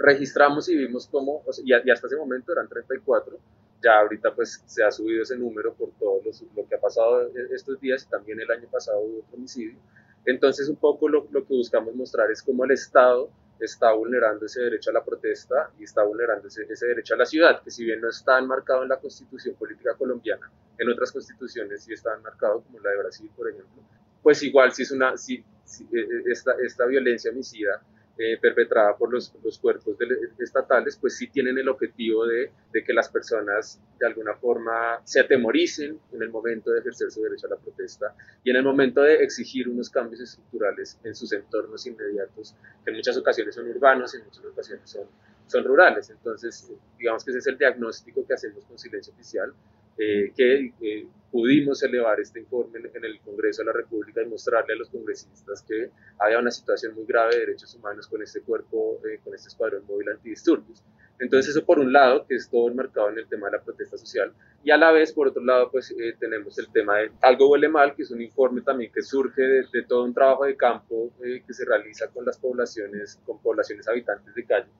registramos 0.00 0.68
y 0.68 0.76
vimos 0.76 1.06
cómo, 1.06 1.42
y, 1.64 1.72
hasta 1.72 2.06
ese 2.06 2.16
momento 2.16 2.52
eran 2.52 2.68
34, 2.68 3.38
ya 3.82 4.00
ahorita 4.00 4.34
pues 4.34 4.62
se 4.66 4.82
ha 4.82 4.90
subido 4.90 5.22
ese 5.22 5.36
número 5.36 5.74
por 5.74 5.90
todo 5.98 6.20
lo 6.56 6.68
que 6.68 6.74
ha 6.74 6.80
pasado 6.80 7.28
e, 7.28 7.54
estos 7.54 7.80
días 7.80 8.04
y 8.04 8.10
también 8.10 8.40
el 8.40 8.50
año 8.50 8.68
pasado 8.70 9.00
hubo 9.00 9.18
otro 9.18 9.36
homicidio. 9.36 9.78
Entonces 10.24 10.68
un 10.68 10.76
poco 10.76 11.08
lo, 11.08 11.26
lo, 11.30 11.46
que 11.46 11.54
buscamos 11.54 11.94
mostrar 11.94 12.30
es 12.30 12.42
cómo 12.42 12.64
el 12.64 12.72
Estado 12.72 13.30
está 13.60 13.92
vulnerando 13.92 14.46
ese 14.46 14.62
derecho 14.62 14.90
a 14.90 14.94
la 14.94 15.04
protesta 15.04 15.70
y 15.78 15.84
está 15.84 16.02
vulnerando 16.02 16.48
ese, 16.48 16.64
ese, 16.68 16.86
derecho 16.86 17.14
a 17.14 17.18
la 17.18 17.26
ciudad, 17.26 17.62
que 17.62 17.70
si 17.70 17.84
bien 17.84 18.00
no 18.00 18.08
está 18.08 18.38
enmarcado 18.38 18.82
en 18.82 18.88
la 18.88 18.98
constitución 18.98 19.54
política 19.54 19.94
colombiana, 19.96 20.50
en 20.78 20.88
otras 20.88 21.12
constituciones 21.12 21.84
sí 21.84 21.92
está 21.92 22.14
enmarcado, 22.14 22.62
como 22.62 22.80
la 22.80 22.90
de 22.90 22.98
Brasil, 22.98 23.30
por 23.36 23.48
ejemplo, 23.50 23.82
pues 24.22 24.42
igual 24.42 24.72
si 24.72 24.82
es 24.82 24.90
una, 24.90 25.16
si, 25.16 25.44
si 25.64 25.84
e, 25.84 26.00
e, 26.00 26.32
esta, 26.32 26.52
esta 26.64 26.86
violencia 26.86 27.30
homicida 27.30 27.82
eh, 28.22 28.36
perpetrada 28.38 28.98
por 28.98 29.10
los, 29.10 29.34
los 29.42 29.58
cuerpos 29.58 29.96
estatales, 30.38 30.98
pues 31.00 31.16
sí 31.16 31.28
tienen 31.28 31.56
el 31.56 31.70
objetivo 31.70 32.26
de, 32.26 32.50
de, 32.70 32.84
que 32.84 32.92
las 32.92 33.08
personas 33.08 33.80
de 33.98 34.06
alguna 34.06 34.34
forma 34.34 35.00
se 35.04 35.20
atemoricen 35.20 35.98
en 36.12 36.22
el 36.22 36.28
momento 36.28 36.70
de 36.70 36.80
ejercer 36.80 37.10
su 37.10 37.22
derecho 37.22 37.46
a 37.46 37.50
la 37.50 37.56
protesta 37.56 38.14
y 38.44 38.50
en 38.50 38.56
el 38.56 38.62
momento 38.62 39.00
de 39.00 39.24
exigir 39.24 39.70
unos 39.70 39.88
cambios 39.88 40.20
estructurales 40.20 40.98
en 41.02 41.14
sus 41.14 41.32
entornos 41.32 41.86
inmediatos, 41.86 42.54
que 42.84 42.90
en 42.90 42.96
muchas 42.96 43.16
ocasiones 43.16 43.54
son 43.54 43.66
urbanos 43.70 44.12
y 44.12 44.18
en 44.18 44.24
muchas 44.24 44.44
ocasiones 44.44 44.90
son, 44.90 45.06
son 45.46 45.64
rurales. 45.64 46.10
Entonces, 46.10 46.70
digamos 46.98 47.24
que 47.24 47.30
ese 47.30 47.38
es 47.38 47.46
el 47.46 47.56
diagnóstico 47.56 48.26
que 48.26 48.34
hacemos 48.34 48.66
con 48.66 48.78
Silencio 48.78 49.14
Oficial 49.14 49.54
eh, 50.02 50.32
que 50.34 50.72
eh, 50.80 51.06
pudimos 51.30 51.82
elevar 51.82 52.18
este 52.20 52.40
informe 52.40 52.78
en, 52.78 53.04
el 53.04 53.20
Congreso 53.20 53.60
de 53.60 53.66
la 53.66 53.74
República 53.74 54.22
y 54.22 54.26
mostrarle 54.26 54.72
a 54.72 54.76
los 54.76 54.88
congresistas 54.88 55.62
que 55.62 55.90
había 56.18 56.38
una 56.38 56.50
situación 56.50 56.94
muy 56.94 57.04
grave 57.04 57.34
de 57.34 57.40
derechos 57.40 57.74
humanos 57.74 58.08
con 58.08 58.22
este 58.22 58.40
cuerpo, 58.40 58.98
eh, 59.04 59.20
con 59.22 59.34
este 59.34 59.48
escuadrón 59.48 59.84
móvil 59.86 60.08
antidisturbios. 60.08 60.82
Entonces 61.18 61.54
eso 61.54 61.66
por 61.66 61.78
un 61.78 61.92
lado, 61.92 62.26
que 62.26 62.36
es 62.36 62.48
todo 62.48 62.70
enmarcado 62.70 63.10
en 63.10 63.18
el 63.18 63.28
tema 63.28 63.48
de 63.48 63.58
la 63.58 63.62
protesta 63.62 63.98
social, 63.98 64.32
y 64.64 64.70
a 64.70 64.78
la 64.78 64.90
vez, 64.90 65.12
por 65.12 65.28
otro 65.28 65.44
lado, 65.44 65.70
pues 65.70 65.94
tenemos 66.18 66.58
el 66.58 66.72
tema 66.72 66.96
de 66.96 67.10
Algo 67.20 67.50
huele 67.50 67.68
mal, 67.68 67.94
que 67.94 68.02
es 68.04 68.10
un 68.10 68.22
informe 68.22 68.62
también 68.62 68.90
que 68.90 69.02
surge 69.02 69.42
de, 69.42 69.66
de 69.70 69.82
todo 69.82 70.04
un 70.04 70.14
trabajo 70.14 70.46
de 70.46 70.56
campo 70.56 71.12
que 71.20 71.52
se 71.52 71.66
realiza 71.66 72.08
con 72.08 72.24
las 72.24 72.38
poblaciones, 72.38 73.20
con 73.26 73.38
poblaciones 73.42 73.86
habitantes 73.86 74.34
de 74.34 74.46
calle, 74.46 74.70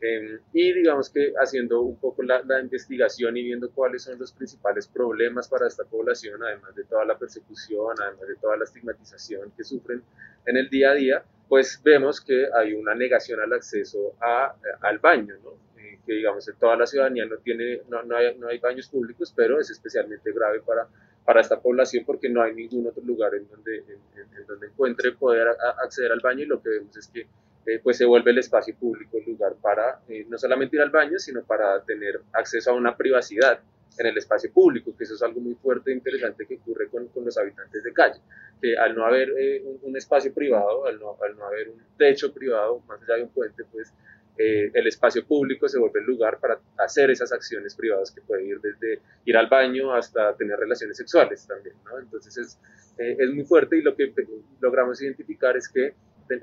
Em, 0.00 0.40
y 0.52 0.72
digamos 0.74 1.08
que 1.08 1.32
haciendo 1.40 1.80
un 1.80 1.96
poco 1.96 2.22
la, 2.22 2.42
investigación 2.60 3.36
y 3.36 3.42
viendo 3.42 3.70
cuáles 3.70 4.02
son 4.02 4.18
los 4.18 4.30
principales 4.30 4.86
problemas 4.86 5.48
para 5.48 5.66
esta 5.66 5.84
población, 5.84 6.42
además 6.42 6.74
de 6.74 6.84
toda 6.84 7.04
la 7.06 7.18
persecución, 7.18 7.96
además 7.98 8.28
de 8.28 8.36
toda 8.36 8.58
la 8.58 8.64
estigmatización 8.64 9.52
que 9.56 9.64
sufren 9.64 10.02
en 10.44 10.56
el 10.58 10.68
día 10.68 10.90
a 10.90 10.94
día, 10.94 11.24
pues 11.48 11.80
vemos 11.82 12.20
que 12.20 12.46
hay 12.54 12.74
una 12.74 12.94
negación 12.94 13.40
al 13.40 13.52
acceso 13.54 14.14
a, 14.20 14.54
al 14.82 14.98
baño, 14.98 15.34
¿no? 15.42 15.52
Eh, 15.80 15.98
que 16.04 16.12
digamos 16.12 16.46
en 16.46 16.56
toda 16.56 16.76
la 16.76 16.86
ciudadanía 16.86 17.24
no, 17.24 17.38
tiene, 17.38 17.80
no, 17.88 18.02
no, 18.02 18.16
hay, 18.16 18.36
no 18.36 18.48
hay 18.48 18.58
baños 18.58 18.88
públicos, 18.88 19.32
pero 19.34 19.58
es 19.58 19.70
especialmente 19.70 20.30
grave 20.30 20.60
para, 20.60 20.86
para 21.24 21.40
esta 21.40 21.58
población 21.58 22.04
porque 22.04 22.28
no 22.28 22.42
hay 22.42 22.54
ningún 22.54 22.86
otro 22.86 23.02
lugar 23.02 23.34
en 23.34 23.48
donde, 23.48 23.78
en 23.78 24.46
donde 24.46 24.66
encuentre 24.66 25.12
poder 25.12 25.48
acceder 25.82 26.12
al 26.12 26.20
baño 26.20 26.42
y 26.42 26.46
lo 26.46 26.60
que 26.60 26.68
vemos 26.68 26.96
es 26.98 27.08
que 27.08 27.26
eh, 27.66 27.80
pues 27.82 27.96
se 27.96 28.04
vuelve 28.04 28.30
el 28.30 28.38
espacio 28.38 28.76
público 28.76 29.18
el 29.18 29.24
lugar 29.24 29.56
para 29.60 30.00
eh, 30.08 30.24
no 30.28 30.38
solamente 30.38 30.76
ir 30.76 30.82
al 30.82 30.90
baño, 30.90 31.18
sino 31.18 31.42
para 31.42 31.82
tener 31.82 32.20
acceso 32.32 32.70
a 32.70 32.74
una 32.74 32.96
privacidad 32.96 33.58
en 33.98 34.06
el 34.06 34.16
espacio 34.16 34.52
público, 34.52 34.94
que 34.96 35.02
eso 35.02 35.14
es 35.14 35.22
algo 35.22 35.40
muy 35.40 35.54
fuerte 35.54 35.90
e 35.90 35.94
interesante 35.94 36.46
que 36.46 36.56
ocurre 36.56 36.88
con, 36.88 37.08
con 37.08 37.24
los 37.24 37.36
habitantes 37.36 37.82
de 37.82 37.92
calle, 37.92 38.20
que 38.62 38.78
al 38.78 38.94
no 38.94 39.04
haber 39.04 39.30
eh, 39.36 39.64
un, 39.82 39.96
espacio 39.96 40.32
privado, 40.32 40.86
al 40.86 41.00
no, 41.00 41.16
al 41.20 41.36
no, 41.36 41.44
haber 41.44 41.70
un 41.70 41.82
techo 41.98 42.32
privado, 42.32 42.82
más 42.86 43.02
allá 43.02 43.16
de 43.16 43.22
un 43.24 43.30
puente, 43.30 43.64
pues 43.72 43.92
el 44.38 44.86
espacio 44.86 45.24
público 45.24 45.66
se 45.66 45.78
vuelve 45.78 46.00
el 46.00 46.04
lugar 46.04 46.38
para 46.38 46.60
hacer 46.76 47.10
esas 47.10 47.32
acciones 47.32 47.74
privadas 47.74 48.10
que 48.10 48.20
puede 48.20 48.44
ir 48.44 48.60
desde 48.60 49.00
ir 49.24 49.34
al 49.34 49.46
baño 49.46 49.94
hasta 49.94 50.36
tener 50.36 50.58
relaciones 50.58 50.98
sexuales 50.98 51.46
también, 51.46 51.74
¿no? 51.86 51.98
Entonces 51.98 52.36
es, 52.36 52.58
es 52.98 53.30
muy 53.30 53.46
fuerte 53.46 53.78
y 53.78 53.80
lo 53.80 53.96
que 53.96 54.12
logramos 54.60 55.00
identificar 55.00 55.56
es 55.56 55.70
que 55.70 55.94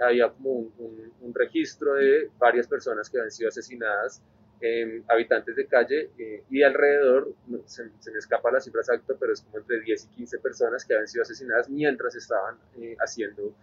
había 0.01 0.29
como 0.29 0.51
un, 0.51 1.13
un, 1.21 1.33
registro 1.33 1.95
de 1.95 2.29
varias 2.37 2.67
personas 2.67 3.09
que 3.09 3.17
habían 3.17 3.31
sido 3.31 3.49
asesinadas, 3.49 4.21
eh, 4.61 5.01
habitantes 5.09 5.55
de 5.55 5.65
calle, 5.67 6.09
eh, 6.17 6.43
y 6.49 6.63
alrededor, 6.63 7.33
se, 7.65 7.89
se, 7.99 8.11
me 8.11 8.19
escapa 8.19 8.51
la 8.51 8.61
cifra 8.61 8.81
exacta, 8.81 9.13
pero 9.19 9.33
es 9.33 9.41
como 9.41 9.57
entre 9.57 9.81
10 9.81 10.05
y 10.05 10.15
15 10.15 10.39
personas 10.39 10.85
que 10.85 10.93
habían 10.93 11.07
sido 11.07 11.23
asesinadas 11.23 11.69
mientras 11.69 12.15
estaban 12.15 12.57
haciendo 12.99 13.53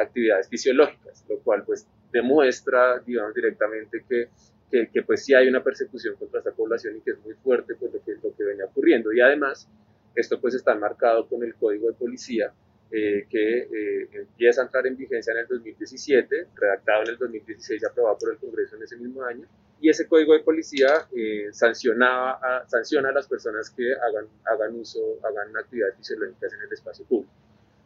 actividades 0.00 0.48
fisiológicas, 0.48 1.24
lo 1.28 1.40
cual 1.40 1.64
pues 1.64 1.88
demuestra, 2.12 3.00
digamos, 3.00 3.34
directamente 3.34 4.04
que, 4.08 4.28
que, 4.70 4.88
que, 4.88 5.02
pues 5.02 5.24
sí 5.24 5.34
hay 5.34 5.48
una 5.48 5.62
persecución 5.62 6.16
contra 6.16 6.40
esta 6.40 6.52
población 6.52 6.96
y 6.96 7.00
que 7.00 7.12
es 7.12 7.20
muy 7.20 7.34
fuerte 7.34 7.74
pues, 7.74 7.92
lo, 7.92 8.02
que, 8.04 8.14
lo 8.22 8.34
que 8.36 8.44
venía 8.44 8.66
ocurriendo. 8.66 9.12
Y 9.12 9.20
además, 9.20 9.68
esto 10.14 10.40
pues 10.40 10.54
está 10.54 10.74
marcado 10.74 11.28
con 11.28 11.42
el 11.42 11.54
Código 11.54 11.88
de 11.88 11.94
Policía, 11.94 12.52
eh, 12.90 13.26
que 13.28 13.58
eh, 13.58 14.08
empieza 14.12 14.62
a 14.62 14.64
entrar 14.64 14.86
en 14.86 14.96
vigencia 14.96 15.32
en 15.32 15.40
el 15.40 15.46
2017, 15.46 16.46
redactado 16.54 17.02
en 17.02 17.08
el 17.10 17.18
2016 17.18 17.82
y 17.82 17.86
aprobado 17.86 18.16
por 18.18 18.32
el 18.32 18.38
Congreso 18.38 18.76
en 18.76 18.82
ese 18.82 18.96
mismo 18.96 19.22
año. 19.22 19.46
Y 19.80 19.90
ese 19.90 20.08
Código 20.08 20.32
de 20.32 20.40
Policía 20.40 21.06
eh, 21.14 21.48
sancionaba 21.52 22.40
a, 22.42 22.66
sanciona 22.66 23.10
a 23.10 23.12
las 23.12 23.28
personas 23.28 23.70
que 23.70 23.92
hagan, 23.92 24.26
hagan 24.44 24.74
uso, 24.74 25.18
hagan 25.22 25.56
actividades 25.56 25.96
fisiológicas 25.96 26.52
en 26.54 26.62
el 26.62 26.72
espacio 26.72 27.04
público. 27.04 27.32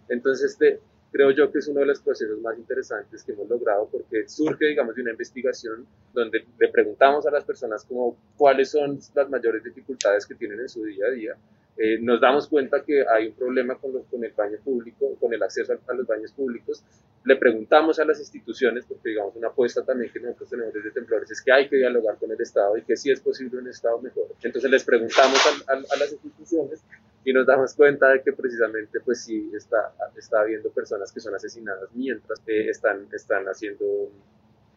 Entonces, 0.09 0.53
este, 0.53 0.81
creo 1.11 1.31
yo 1.33 1.53
que 1.53 1.59
es 1.59 1.69
uno 1.69 1.81
de 1.81 1.87
los 1.87 2.01
procesos 2.01 2.41
más 2.41 2.57
interesantes 2.57 3.23
que 3.23 3.33
hemos 3.33 3.49
logrado 3.49 3.89
porque 3.91 4.29
surge, 4.29 4.67
digamos, 4.67 4.95
de 4.95 5.03
una 5.03 5.11
investigación 5.11 5.87
donde 6.15 6.47
le 6.59 6.69
preguntamos 6.69 7.27
a 7.27 7.31
las 7.31 7.45
personas 7.45 7.85
como 7.85 8.17
cuáles 8.37 8.71
son 8.71 8.99
las 9.15 9.29
mayores 9.29 9.63
dificultades 9.63 10.27
que 10.27 10.35
tienen 10.35 10.61
en 10.61 10.69
su 10.69 10.85
día 10.85 11.07
a 11.07 11.11
día. 11.11 11.37
Eh, 11.77 11.99
nos 12.01 12.21
damos 12.21 12.49
cuenta 12.49 12.83
que 12.83 13.05
hay 13.09 13.29
un 13.29 13.35
problema 13.35 13.77
con, 13.77 13.93
los, 13.93 14.05
con 14.07 14.23
el 14.25 14.33
baño 14.33 14.59
público, 14.63 15.17
con 15.19 15.33
el 15.33 15.43
acceso 15.43 15.73
a, 15.73 15.93
a, 15.93 15.95
los 15.95 16.07
baños 16.07 16.33
públicos. 16.33 16.83
Le 17.25 17.37
preguntamos 17.37 17.99
a 17.99 18.05
las 18.05 18.19
instituciones, 18.19 18.85
porque 18.85 19.11
digamos 19.11 19.35
una 19.37 19.49
apuesta 19.49 19.85
también 19.85 20.13
que 20.13 20.21
nosotros 20.21 20.51
tenemos 20.51 20.75
desde 20.75 20.91
Temblores 20.91 21.31
es 21.31 21.41
que 21.41 21.53
hay 21.53 21.69
que 21.69 21.77
dialogar 21.77 22.17
con 22.19 22.31
el 22.31 22.41
Estado 22.41 22.77
y 22.77 22.83
que 22.83 22.97
si 22.97 23.11
es 23.11 23.21
posible 23.21 23.59
un 23.59 23.69
Estado 23.69 24.01
mejor. 24.01 24.27
Entonces 24.43 24.71
les 24.71 24.85
preguntamos 24.85 25.39
a, 25.47 25.73
a, 25.73 25.77
a 25.77 25.97
las 25.99 26.13
instituciones 26.13 26.83
y 27.25 27.33
nos 27.33 27.47
damos 27.47 27.75
cuenta 27.75 28.09
de 28.11 28.23
que 28.23 28.33
precisamente 28.33 29.01
pues 29.01 29.23
sí 29.25 29.51
está, 29.55 29.95
está 30.17 30.41
habiendo 30.41 30.71
personas 30.71 31.13
que 31.13 31.21
son 31.21 31.35
asesinadas 31.35 31.89
mientras 31.95 32.41
eh, 32.47 32.69
están, 32.69 33.07
están 33.13 33.47
haciendo 33.47 34.11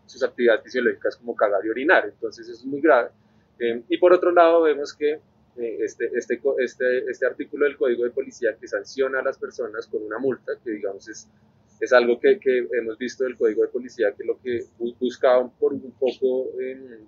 sus 0.05 0.23
actividades 0.23 0.63
fisiológicas 0.63 1.17
como 1.17 1.35
cagar 1.35 1.65
y 1.65 1.69
orinar, 1.69 2.05
entonces 2.05 2.47
eso 2.47 2.59
es 2.59 2.65
muy 2.65 2.81
grave. 2.81 3.09
Eh, 3.59 3.83
y 3.89 3.97
por 3.97 4.13
otro 4.13 4.31
lado 4.31 4.61
vemos 4.63 4.93
que 4.93 5.19
este, 5.57 6.11
este, 6.13 6.41
este, 6.59 7.09
este 7.09 7.25
artículo 7.25 7.65
del 7.65 7.77
Código 7.77 8.03
de 8.03 8.11
Policía 8.11 8.55
que 8.59 8.67
sanciona 8.67 9.19
a 9.19 9.23
las 9.23 9.37
personas 9.37 9.87
con 9.87 10.03
una 10.03 10.17
multa, 10.17 10.53
que 10.63 10.71
digamos 10.71 11.07
es, 11.07 11.27
es 11.79 11.93
algo 11.93 12.19
que, 12.19 12.39
que 12.39 12.67
hemos 12.73 12.97
visto 12.97 13.23
del 13.23 13.37
Código 13.37 13.61
de 13.61 13.69
Policía, 13.69 14.13
que 14.17 14.25
lo 14.25 14.39
que 14.41 14.65
buscaba 14.99 15.49
por 15.49 15.73
un 15.73 15.91
poco 15.99 16.49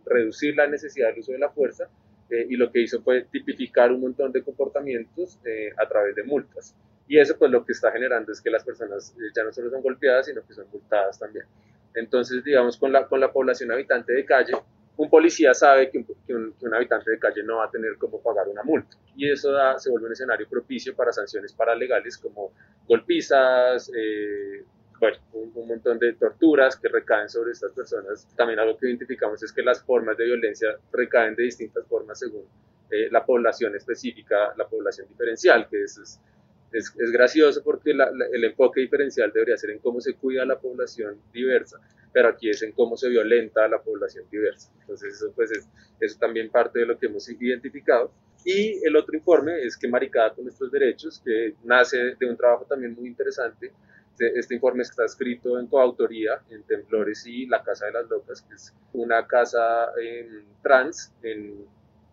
reducir 0.05 0.55
la 0.55 0.67
necesidad 0.67 1.09
del 1.09 1.19
uso 1.19 1.33
de 1.33 1.39
la 1.39 1.49
fuerza, 1.49 1.89
eh, 2.29 2.45
y 2.49 2.57
lo 2.57 2.71
que 2.71 2.81
hizo 2.81 3.01
fue 3.01 3.25
tipificar 3.31 3.91
un 3.91 4.01
montón 4.01 4.31
de 4.31 4.43
comportamientos 4.43 5.39
eh, 5.45 5.71
a 5.77 5.87
través 5.87 6.15
de 6.15 6.23
multas. 6.23 6.75
Y 7.07 7.17
eso 7.17 7.37
pues 7.37 7.49
lo 7.49 7.65
que 7.65 7.71
está 7.71 7.91
generando 7.91 8.33
es 8.33 8.41
que 8.41 8.49
las 8.49 8.65
personas 8.65 9.15
eh, 9.17 9.31
ya 9.33 9.43
no 9.43 9.53
solo 9.53 9.69
son 9.69 9.81
golpeadas, 9.81 10.25
sino 10.25 10.45
que 10.45 10.53
son 10.53 10.65
multadas 10.71 11.17
también. 11.17 11.45
Entonces, 11.93 12.43
digamos, 12.43 12.77
con 12.77 12.91
la, 12.91 13.07
con 13.07 13.19
la 13.19 13.31
población 13.31 13.71
habitante 13.71 14.11
de 14.13 14.25
calle, 14.25 14.53
un 14.97 15.09
policía 15.09 15.53
sabe 15.53 15.89
que 15.89 15.99
un, 15.99 16.05
que, 16.05 16.35
un, 16.35 16.53
que 16.53 16.65
un, 16.65 16.73
habitante 16.73 17.11
de 17.11 17.19
calle 17.19 17.43
no 17.43 17.57
va 17.57 17.65
a 17.65 17.71
tener 17.71 17.97
cómo 17.97 18.21
pagar 18.21 18.47
una 18.47 18.63
multa. 18.63 18.97
Y 19.15 19.29
eso 19.29 19.51
da, 19.51 19.77
se 19.79 19.89
vuelve 19.89 20.07
un 20.07 20.13
escenario 20.13 20.47
propicio 20.49 20.95
para 20.95 21.13
sanciones 21.13 21.53
paralegales 21.53 22.17
como 22.17 22.51
golpizas, 22.87 23.91
eh, 23.95 24.65
bueno, 24.99 25.17
un, 25.33 25.51
un, 25.53 25.67
montón 25.67 25.99
de 25.99 26.13
torturas 26.13 26.75
que 26.75 26.87
recaen 26.87 27.29
sobre 27.29 27.51
estas 27.51 27.71
personas. 27.71 28.27
También 28.35 28.59
algo 28.59 28.77
que 28.77 28.87
identificamos 28.87 29.41
es 29.43 29.53
que 29.53 29.61
las 29.61 29.83
formas 29.83 30.17
de 30.17 30.25
violencia 30.25 30.69
recaen 30.91 31.35
de 31.35 31.43
distintas 31.43 31.85
formas 31.87 32.19
según 32.19 32.45
eh, 32.89 33.09
la 33.11 33.25
población 33.25 33.75
específica, 33.75 34.53
la 34.55 34.65
población 34.65 35.07
diferencial, 35.09 35.67
que 35.69 35.83
es, 35.83 35.97
es, 35.97 36.19
es, 36.71 36.93
es 36.97 37.11
gracioso 37.11 37.63
porque 37.63 37.91
el 37.91 38.43
enfoque 38.43 38.81
diferencial 38.81 39.31
debería 39.33 39.57
ser 39.57 39.71
en 39.71 39.79
cómo 39.79 40.01
se 40.01 40.13
cuida 40.15 40.43
a 40.43 40.45
la 40.45 40.59
población 40.59 41.19
diversa, 41.31 41.79
pero 42.13 42.29
aquí 42.29 42.49
es 42.49 42.61
en 42.63 42.71
cómo 42.71 42.97
se 42.97 43.09
violenta 43.09 43.65
a 43.65 43.67
la 43.67 43.81
población 43.81 44.25
diversa. 44.31 44.71
Entonces 44.81 45.15
eso, 45.15 45.31
pues 45.35 45.51
es, 45.51 45.67
eso 45.99 46.17
también 46.19 46.49
parte 46.49 46.79
de 46.79 46.85
lo 46.85 46.97
que 46.97 47.07
hemos 47.07 47.29
identificado. 47.29 48.11
Y 48.45 48.79
el 48.85 48.95
otro 48.95 49.15
informe 49.15 49.61
es 49.63 49.75
que 49.75 49.87
Maricada 49.87 50.33
con 50.33 50.45
nuestros 50.45 50.71
derechos, 50.71 51.21
que 51.23 51.55
nace 51.63 52.15
de 52.19 52.29
un 52.29 52.37
trabajo 52.37 52.65
también 52.65 52.93
muy 52.93 53.07
interesante 53.07 53.71
este, 54.19 54.55
informe 54.55 54.81
está 54.81 55.05
escrito 55.05 55.59
en 55.59 55.67
coautoría 55.67 56.41
en 56.49 56.63
Temblores 56.63 57.25
y 57.27 57.45
La 57.45 57.61
Casa 57.61 57.85
de 57.85 57.91
las 57.93 58.09
Locas, 58.09 58.41
que 58.41 58.55
es 58.55 58.73
una 58.93 59.27
casa 59.27 59.91
en 60.01 60.45
trans 60.63 61.13
en, 61.21 61.65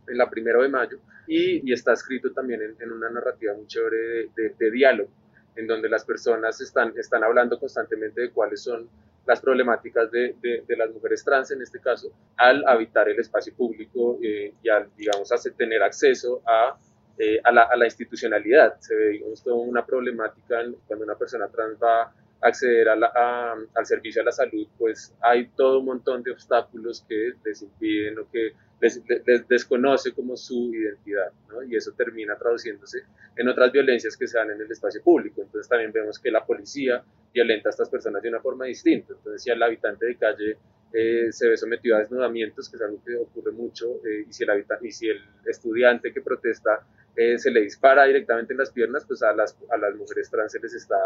en 0.06 0.18
la 0.18 0.28
primero 0.28 0.62
de 0.62 0.68
mayo, 0.68 0.98
y, 1.26 1.68
y 1.68 1.72
está 1.72 1.92
escrito 1.92 2.32
también 2.32 2.62
en, 2.62 2.76
en, 2.80 2.92
una 2.92 3.10
narrativa 3.10 3.54
muy 3.54 3.66
chévere 3.66 3.96
de, 3.96 4.30
de, 4.36 4.54
de, 4.58 4.70
diálogo, 4.70 5.10
en 5.56 5.66
donde 5.66 5.88
las 5.88 6.04
personas 6.04 6.60
están, 6.60 6.92
están 6.96 7.24
hablando 7.24 7.58
constantemente 7.58 8.20
de 8.20 8.30
cuáles 8.30 8.62
son 8.62 8.88
las 9.26 9.40
problemáticas 9.40 10.10
de, 10.10 10.36
de, 10.42 10.76
las 10.76 10.90
mujeres 10.90 11.24
trans 11.24 11.50
en 11.50 11.62
este 11.62 11.80
caso 11.80 12.12
al 12.36 12.62
habitar 12.66 13.08
el 13.08 13.18
espacio 13.18 13.54
público 13.54 14.18
eh, 14.22 14.52
y 14.62 14.68
al, 14.68 14.90
digamos, 14.96 15.32
a 15.32 15.36
tener 15.56 15.82
acceso 15.82 16.42
a 16.46 16.76
eh, 17.16 17.40
a, 17.44 17.52
la, 17.52 17.62
a, 17.62 17.76
la, 17.76 17.84
institucionalidad. 17.84 18.80
Se 18.80 18.92
ve, 18.92 19.08
digamos, 19.10 19.40
toda 19.40 19.54
una 19.54 19.86
problemática 19.86 20.64
cuando 20.88 21.04
una 21.04 21.14
persona 21.14 21.46
trans 21.46 21.78
va 21.80 22.12
acceder 22.44 22.88
a 22.90 22.96
la, 22.96 23.10
a, 23.14 23.54
al 23.74 23.86
servicio 23.86 24.20
a 24.20 24.24
la 24.24 24.32
salud, 24.32 24.68
pues 24.78 25.14
hay 25.20 25.48
todo 25.56 25.80
un 25.80 25.86
montón 25.86 26.22
de 26.22 26.30
obstáculos 26.30 27.04
que 27.08 27.32
les 27.44 27.62
impiden 27.62 28.18
o 28.18 28.30
que 28.30 28.52
les, 28.80 29.00
les 29.26 29.48
desconoce 29.48 30.12
como 30.12 30.36
su 30.36 30.74
identidad, 30.74 31.32
¿no? 31.48 31.62
y 31.62 31.74
eso 31.74 31.92
termina 31.92 32.36
traduciéndose 32.36 33.04
en 33.36 33.48
otras 33.48 33.72
violencias 33.72 34.16
que 34.16 34.28
se 34.28 34.36
dan 34.36 34.50
en 34.50 34.60
el 34.60 34.70
espacio 34.70 35.02
público. 35.02 35.40
Entonces 35.40 35.68
también 35.68 35.90
vemos 35.90 36.18
que 36.18 36.30
la 36.30 36.44
policía 36.44 37.02
violenta 37.32 37.68
a 37.68 37.70
estas 37.70 37.88
personas 37.88 38.22
de 38.22 38.28
una 38.28 38.40
forma 38.40 38.66
distinta. 38.66 39.14
Entonces 39.14 39.42
si 39.42 39.50
al 39.50 39.62
habitante 39.62 40.04
de 40.04 40.16
calle 40.16 40.58
eh, 40.92 41.32
se 41.32 41.48
ve 41.48 41.56
sometido 41.56 41.96
a 41.96 42.00
desnudamientos, 42.00 42.68
que 42.68 42.76
es 42.76 42.82
algo 42.82 43.02
que 43.04 43.16
ocurre 43.16 43.52
mucho, 43.52 43.86
eh, 44.06 44.26
y, 44.28 44.32
si 44.32 44.44
el 44.44 44.64
y 44.82 44.92
si 44.92 45.08
el 45.08 45.20
estudiante 45.46 46.12
que 46.12 46.20
protesta 46.20 46.86
eh, 47.16 47.38
se 47.38 47.50
le 47.50 47.60
dispara 47.62 48.04
directamente 48.04 48.52
en 48.52 48.58
las 48.58 48.70
piernas, 48.70 49.04
pues 49.06 49.22
a 49.22 49.32
las, 49.32 49.56
a 49.70 49.76
las 49.76 49.94
mujeres 49.94 50.30
trans 50.30 50.52
se 50.52 50.60
les 50.60 50.74
está 50.74 50.96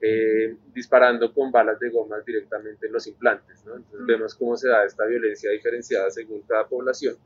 eh, 0.00 0.54
disparando 0.74 1.32
con 1.32 1.50
balas 1.50 1.78
de 1.80 1.90
gomas 1.90 2.24
directamente 2.24 2.86
en 2.86 2.92
los 2.92 3.06
implantes. 3.06 3.64
¿no? 3.64 3.76
Entonces 3.76 4.00
mm. 4.00 4.06
vemos 4.06 4.34
cómo 4.34 4.56
se 4.56 4.68
da 4.68 4.84
esta 4.84 5.04
violencia 5.06 5.50
diferenciada 5.50 6.10
según 6.10 6.42
cada 6.42 6.66
población. 6.66 7.16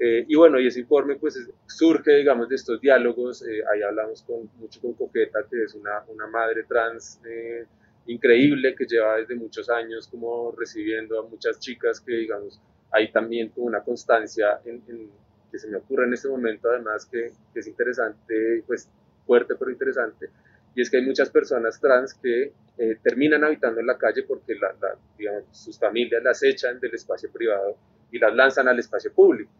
Eh, 0.00 0.24
y 0.28 0.36
bueno, 0.36 0.60
y 0.60 0.66
ese 0.68 0.80
informe 0.80 1.16
pues 1.16 1.36
es, 1.36 1.50
surge, 1.66 2.16
digamos, 2.16 2.48
de 2.48 2.54
estos 2.54 2.80
diálogos. 2.80 3.42
Eh, 3.42 3.62
ahí 3.72 3.82
hablamos 3.82 4.22
con, 4.22 4.48
mucho 4.58 4.80
con 4.80 4.92
Coqueta, 4.94 5.40
que 5.50 5.64
es 5.64 5.74
una, 5.74 6.04
una 6.08 6.26
madre 6.28 6.64
trans 6.64 7.20
eh, 7.28 7.64
increíble 8.06 8.74
que 8.76 8.86
lleva 8.86 9.16
desde 9.16 9.34
muchos 9.34 9.68
años 9.68 10.08
como 10.08 10.54
recibiendo 10.56 11.18
a 11.18 11.28
muchas 11.28 11.58
chicas 11.58 12.00
que, 12.00 12.12
digamos, 12.12 12.60
hay 12.90 13.10
también 13.10 13.48
como 13.48 13.66
una 13.66 13.82
constancia 13.82 14.60
en, 14.64 14.82
en 14.88 15.10
que 15.50 15.58
se 15.58 15.68
me 15.68 15.76
ocurre 15.76 16.06
en 16.06 16.14
este 16.14 16.28
momento, 16.28 16.70
además, 16.70 17.06
que, 17.06 17.32
que, 17.52 17.60
es 17.60 17.66
interesante, 17.66 18.62
pues 18.66 18.88
fuerte 19.26 19.54
pero 19.58 19.70
interesante, 19.70 20.30
y 20.74 20.82
es 20.82 20.90
que 20.90 20.98
hay 20.98 21.04
muchas 21.04 21.30
personas 21.30 21.80
trans 21.80 22.14
que 22.14 22.52
eh, 22.78 22.96
terminan 23.02 23.42
habitando 23.42 23.80
en 23.80 23.86
la 23.86 23.98
calle 23.98 24.22
porque 24.22 24.54
la, 24.54 24.72
la, 24.80 24.96
digamos, 25.18 25.44
sus 25.50 25.78
familias 25.78 26.22
las 26.22 26.42
echan 26.42 26.78
del 26.78 26.94
espacio 26.94 27.30
privado 27.32 27.76
y 28.12 28.18
las 28.18 28.34
lanzan 28.34 28.68
al 28.68 28.78
espacio 28.78 29.12
público. 29.12 29.50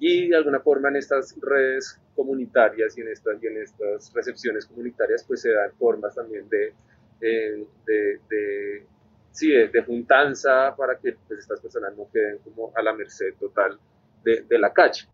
Y 0.00 0.28
de 0.28 0.36
alguna 0.36 0.58
forma 0.58 0.88
en 0.88 0.96
estas 0.96 1.36
redes 1.40 2.00
comunitarias 2.16 2.98
y 2.98 3.02
en 3.02 3.08
estas, 3.08 3.40
y 3.40 3.46
en 3.46 3.58
estas 3.58 4.12
recepciones 4.12 4.66
comunitarias 4.66 5.24
pues 5.24 5.42
se 5.42 5.52
dan 5.52 5.70
formas 5.78 6.14
también 6.14 6.48
de, 6.48 6.74
eh, 7.20 7.64
de, 7.86 8.20
de, 8.28 8.86
sí, 9.30 9.52
de, 9.52 9.68
de 9.68 9.82
juntanza 9.82 10.74
para 10.76 10.98
que 10.98 11.16
pues, 11.28 11.38
estas 11.38 11.60
personas 11.60 11.96
no 11.96 12.08
queden 12.12 12.38
como 12.38 12.72
a 12.74 12.82
la 12.82 12.92
merced 12.92 13.34
total 13.38 13.78
de, 14.24 14.42
de 14.42 14.58
la 14.58 14.72
calle 14.72 15.06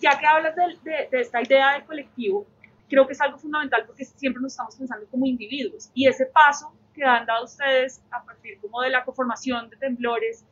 ya 0.00 0.18
que 0.18 0.26
hablas 0.26 0.54
de, 0.56 0.62
de, 0.82 1.08
de, 1.10 1.20
esta 1.20 1.42
idea 1.42 1.74
de 1.74 1.84
colectivo, 1.84 2.46
creo 2.88 3.06
que 3.06 3.12
es 3.12 3.20
algo 3.20 3.38
fundamental 3.38 3.84
porque 3.86 4.04
siempre 4.04 4.42
nos 4.42 4.52
estamos 4.52 4.76
pensando 4.76 5.06
como 5.10 5.26
individuos 5.26 5.90
y 5.94 6.06
ese 6.06 6.26
paso 6.26 6.72
que 6.94 7.04
han 7.04 7.26
dado 7.26 7.44
ustedes 7.44 8.02
a 8.10 8.24
partir 8.24 8.58
como 8.60 8.80
de 8.82 8.90
la 8.90 9.04
conformación 9.04 9.68
de 9.68 9.76
temblores, 9.76 10.44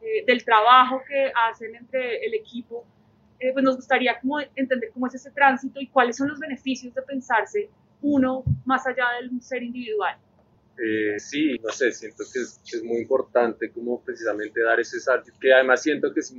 eh, 0.00 0.24
del 0.26 0.44
trabajo 0.44 1.00
que 1.08 1.32
hacen 1.48 1.74
entre 1.76 2.24
el 2.26 2.34
equipo, 2.34 2.84
eh, 3.38 3.52
pues 3.52 3.64
nos 3.64 3.76
gustaría 3.76 4.18
como 4.20 4.40
entender 4.40 4.90
cómo 4.92 5.06
es 5.06 5.14
ese 5.14 5.30
tránsito 5.30 5.80
y 5.80 5.86
cuáles 5.86 6.16
son 6.16 6.28
los 6.28 6.38
beneficios 6.38 6.94
de 6.94 7.02
pensarse 7.02 7.70
uno 8.02 8.42
más 8.64 8.86
allá 8.86 9.04
del 9.20 9.40
ser 9.40 9.62
individual. 9.62 10.16
Eh, 10.76 11.18
sí, 11.20 11.56
no 11.62 11.70
sé, 11.70 11.92
siento 11.92 12.24
que 12.32 12.40
es, 12.40 12.60
es, 12.72 12.82
muy 12.82 12.98
importante 12.98 13.70
como 13.70 14.02
precisamente 14.02 14.60
dar 14.60 14.80
ese 14.80 14.98
salto, 14.98 15.30
que 15.40 15.52
además 15.52 15.82
siento 15.82 16.12
que 16.12 16.18
es 16.18 16.34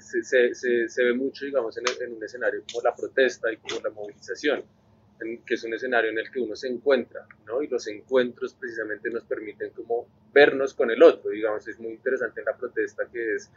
se, 0.00 0.54
se, 0.54 0.88
se, 0.88 1.04
ve 1.04 1.14
mucho, 1.14 1.46
digamos, 1.46 1.76
en, 1.78 1.84
en, 2.02 2.16
un 2.16 2.24
escenario 2.24 2.62
como 2.70 2.82
la 2.82 2.94
protesta 2.94 3.50
y 3.50 3.56
como 3.56 3.80
la 3.80 3.90
movilización, 3.90 4.62
en, 5.20 5.42
que 5.42 5.54
es 5.54 5.64
un 5.64 5.72
escenario 5.72 6.10
en 6.10 6.18
el 6.18 6.30
que 6.30 6.40
uno 6.40 6.54
se 6.54 6.68
encuentra, 6.68 7.26
¿no? 7.46 7.62
Y 7.62 7.68
los 7.68 7.86
encuentros 7.86 8.54
precisamente 8.54 9.08
nos 9.08 9.24
permiten 9.24 9.70
como 9.70 10.06
vernos 10.34 10.74
con 10.74 10.90
el 10.90 11.02
otro, 11.02 11.30
digamos, 11.30 11.66
es 11.66 11.78
muy 11.80 11.92
interesante 11.92 12.40
en 12.40 12.46
la 12.46 12.56
protesta 12.56 13.08
que 13.10 13.36
es 13.36 13.50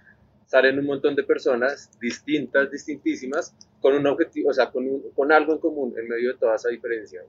salen 0.49 0.79
un 0.79 0.85
montón 0.85 1.15
de 1.15 1.23
personas 1.23 1.91
distintas, 1.99 2.71
distintísimas, 2.71 3.53
con 3.79 3.93
un 3.93 4.07
objetivo, 4.07 4.49
o 4.49 4.53
sea, 4.53 4.71
con, 4.71 4.87
un, 4.87 5.11
con 5.11 5.31
algo 5.31 5.53
en 5.53 5.59
común 5.59 5.93
en 5.95 6.07
medio 6.07 6.33
de 6.33 6.39
toda 6.39 6.55
esa 6.55 6.69
diferencia. 6.69 7.21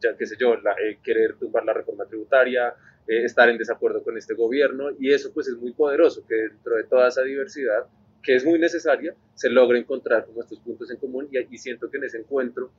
Ya, 0.00 0.16
qué 0.16 0.26
sé 0.26 0.36
yo, 0.38 0.56
la, 0.56 0.72
eh, 0.72 0.98
querer 1.02 1.36
tumbar 1.36 1.64
la 1.64 1.72
reforma 1.72 2.06
tributaria, 2.06 2.74
eh, 3.06 3.24
estar 3.24 3.48
en 3.48 3.58
desacuerdo 3.58 4.02
con 4.02 4.16
este 4.16 4.34
gobierno, 4.34 4.90
y 4.98 5.12
eso 5.12 5.32
pues 5.32 5.48
es 5.48 5.56
muy 5.56 5.72
poderoso, 5.72 6.24
que 6.26 6.34
dentro 6.34 6.76
de 6.76 6.84
toda 6.84 7.08
esa 7.08 7.22
diversidad, 7.22 7.86
que 8.22 8.36
es 8.36 8.44
muy 8.44 8.58
necesaria, 8.58 9.14
se 9.34 9.50
logra 9.50 9.78
encontrar 9.78 10.24
como 10.26 10.40
estos 10.40 10.58
puntos 10.60 10.90
en 10.90 10.96
común, 10.96 11.28
y, 11.30 11.38
y 11.54 11.58
siento 11.58 11.90
que 11.90 11.98
en 11.98 12.04
ese 12.04 12.18
encuentro 12.18 12.70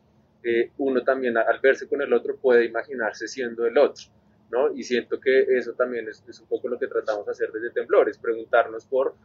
eh, 0.44 0.72
uno 0.78 1.04
también 1.04 1.38
al 1.38 1.60
verse 1.60 1.88
con 1.88 2.02
el 2.02 2.12
otro 2.14 2.36
puede 2.38 2.66
imaginarse 2.66 3.28
siendo 3.28 3.66
el 3.66 3.78
otro. 3.78 4.06
¿no? 4.50 4.74
Y 4.76 4.84
siento 4.84 5.20
que 5.20 5.44
eso 5.56 5.74
también 5.74 6.10
es, 6.10 6.24
es 6.28 6.40
un 6.40 6.48
poco 6.48 6.68
lo 6.68 6.78
que 6.78 6.88
tratamos 6.88 7.26
de 7.26 7.32
hacer 7.32 7.52
desde 7.52 7.70
Temblores, 7.70 8.18
preguntarnos 8.18 8.86
por 8.86 9.16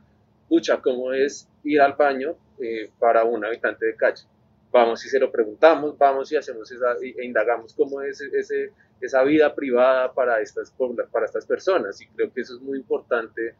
pucha, 0.48 0.80
¿cómo 0.80 1.12
es 1.12 1.48
ir 1.64 1.80
al 1.80 1.94
baño 1.94 2.36
eh, 2.60 2.90
para 2.98 3.24
un 3.24 3.44
habitante 3.44 3.86
de 3.86 3.96
calle? 3.96 4.22
Vamos 4.76 5.02
y 5.06 5.08
se 5.08 5.18
lo 5.18 5.32
preguntamos, 5.32 5.96
vamos 5.96 6.30
y 6.30 6.36
hacemos 6.36 6.70
esa, 6.70 6.92
e 7.00 7.24
indagamos 7.24 7.72
cómo 7.72 8.02
es 8.02 8.20
ese, 8.20 8.72
esa 9.00 9.22
vida 9.22 9.54
privada 9.54 10.12
para 10.12 10.38
estas, 10.42 10.70
para 11.10 11.24
estas 11.24 11.46
personas. 11.46 11.98
Y 12.02 12.06
creo 12.08 12.30
que 12.30 12.42
eso 12.42 12.56
es 12.56 12.60
muy 12.60 12.76
importante, 12.76 13.54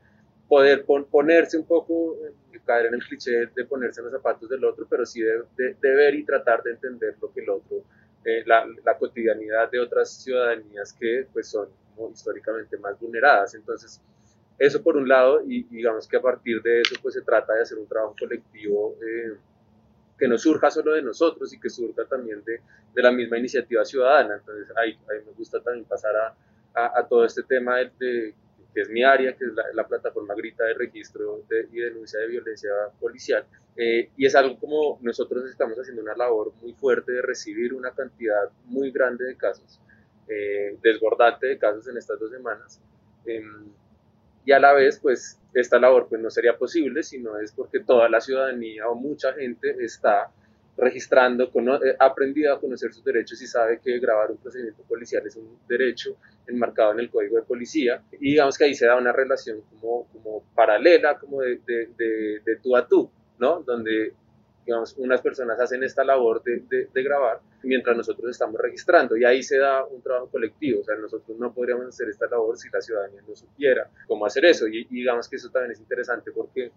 poder 0.46 0.84
ponerse 0.84 1.56
un 1.56 1.64
poco, 1.64 2.18
eh, 2.22 2.60
caer 2.66 2.86
en 2.86 2.94
el 2.96 3.02
cliché 3.02 3.46
de 3.46 3.64
ponerse 3.64 4.02
en 4.02 4.08
los 4.08 4.12
zapatos 4.12 4.46
del 4.50 4.62
otro, 4.62 4.86
pero 4.90 5.06
sí 5.06 5.22
de, 5.22 5.42
de, 5.56 5.94
ver 5.94 6.14
y 6.16 6.22
tratar 6.22 6.62
de 6.62 6.72
entender 6.72 7.16
lo 7.18 7.32
que 7.32 7.40
el 7.40 7.48
otro, 7.48 7.78
eh, 8.22 8.42
la, 8.44 8.68
la, 8.84 8.98
cotidianidad 8.98 9.70
de 9.70 9.80
otras 9.80 10.22
ciudadanías 10.22 10.92
que 10.92 11.26
pues 11.32 11.48
son 11.48 11.70
históricamente 12.12 12.76
más 12.76 13.00
vulneradas. 13.00 13.54
Entonces, 13.54 14.02
eso 14.58 14.82
por 14.82 14.98
un 14.98 15.08
lado, 15.08 15.40
y 15.46 15.62
digamos 15.62 16.06
que 16.06 16.18
a 16.18 16.20
partir 16.20 16.60
de 16.60 16.82
eso 16.82 16.94
pues 17.00 17.14
se 17.14 17.22
trata 17.22 17.54
de 17.54 17.62
hacer 17.62 17.78
un 17.78 17.88
trabajo 17.88 18.14
colectivo 18.20 18.96
eh, 19.00 19.38
que 20.18 20.28
no 20.28 20.38
surja 20.38 20.70
solo 20.70 20.94
de 20.94 21.02
nosotros 21.02 21.52
y 21.52 21.60
que 21.60 21.68
surja 21.68 22.04
también 22.04 22.42
de, 22.44 22.60
de 22.94 23.02
la 23.02 23.12
misma 23.12 23.38
iniciativa 23.38 23.84
ciudadana. 23.84 24.36
Entonces 24.36 24.74
ahí, 24.76 24.98
ahí 25.10 25.24
me 25.26 25.32
gusta 25.32 25.60
también 25.60 25.84
pasar 25.84 26.14
a, 26.16 26.34
a, 26.76 27.06
todo 27.08 27.24
este 27.24 27.42
tema 27.42 27.78
de, 27.98 28.34
que 28.74 28.80
es 28.82 28.90
mi 28.90 29.02
área, 29.02 29.34
que 29.36 29.44
es 29.46 29.52
la, 29.72 29.86
plataforma 29.86 30.34
Grita 30.34 30.64
de 30.64 30.74
registro 30.74 31.42
y 31.72 31.78
denuncia 31.78 32.20
de 32.20 32.28
violencia 32.28 32.70
policial. 33.00 33.44
Eh, 33.76 34.10
y 34.16 34.26
es 34.26 34.34
algo 34.34 34.58
como 34.58 34.98
nosotros 35.02 35.48
estamos 35.50 35.78
haciendo 35.78 36.02
una 36.02 36.14
labor 36.14 36.52
muy 36.60 36.72
fuerte 36.74 37.12
de 37.12 37.22
recibir 37.22 37.74
una 37.74 37.90
cantidad 37.92 38.50
muy 38.64 38.90
grande 38.90 39.24
de 39.24 39.36
casos, 39.36 39.80
eh, 40.28 40.78
desbordante 40.82 41.46
de 41.46 41.58
casos 41.58 41.86
en 41.88 41.96
estas 41.96 42.18
dos 42.18 42.30
semanas. 42.30 42.80
Eh, 43.26 43.42
y 44.46 44.52
a 44.52 44.58
la 44.58 44.72
vez 44.72 44.98
pues 45.02 45.38
esta 45.52 45.78
labor 45.78 46.06
pues 46.08 46.20
no 46.22 46.30
sería 46.30 46.56
posible 46.56 47.02
si 47.02 47.18
no 47.18 47.38
es 47.38 47.52
porque 47.52 47.80
toda 47.80 48.08
la 48.08 48.20
ciudadanía 48.20 48.88
o 48.88 48.94
mucha 48.94 49.34
gente 49.34 49.76
está 49.80 50.30
registrando, 50.78 51.44
eh, 51.44 51.96
ha 51.98 52.04
aprendido 52.04 52.54
a 52.54 52.60
conocer 52.60 52.92
sus 52.92 53.02
derechos 53.02 53.40
y 53.40 53.46
sabe 53.46 53.80
que 53.82 53.98
grabar 53.98 54.30
un 54.30 54.36
procedimiento 54.36 54.82
policial 54.82 55.26
es 55.26 55.34
un 55.36 55.58
derecho 55.66 56.16
enmarcado 56.46 56.92
en 56.92 57.00
el 57.00 57.10
código 57.10 57.36
de 57.36 57.42
policía 57.42 58.02
y 58.12 58.32
digamos 58.32 58.56
que 58.56 58.64
ahí 58.64 58.74
se 58.74 58.86
da 58.86 58.96
una 58.96 59.12
relación 59.12 59.62
como, 59.62 60.06
como 60.12 60.44
paralela, 60.54 61.18
como 61.18 61.40
de, 61.40 61.60
de, 61.66 61.88
de, 61.96 62.40
de 62.44 62.56
tú 62.62 62.76
a 62.76 62.86
tú, 62.86 63.10
¿no? 63.38 63.62
Donde 63.62 64.12
digamos, 64.66 64.94
unas 64.98 65.22
personas 65.22 65.60
hacen 65.60 65.84
esta 65.84 66.02
labor 66.02 66.42
de, 66.42 66.88
de, 66.92 67.02
grabar 67.02 67.40
mientras 67.62 67.96
nosotros 67.96 68.32
estamos 68.32 68.60
registrando. 68.60 69.16
Y 69.16 69.24
ahí 69.24 69.40
se 69.42 69.58
da 69.58 69.84
un 69.84 70.02
trabajo 70.02 70.28
colectivo, 70.28 70.80
o 70.80 70.84
sea, 70.84 70.96
nosotros 70.96 71.38
no 71.38 71.54
podríamos 71.54 71.86
hacer 71.86 72.08
esta 72.08 72.26
labor 72.26 72.58
si 72.58 72.68
la 72.68 72.80
ciudadanía 72.80 73.22
no 73.26 73.36
supiera 73.36 73.88
cómo 74.08 74.26
hacer 74.26 74.44
eso. 74.44 74.66
Y, 74.66 74.84
digamos 74.86 75.28
que 75.28 75.36
eso 75.36 75.50
también 75.50 75.72
es 75.72 75.78
interesante 75.78 76.32
porque 76.32 76.72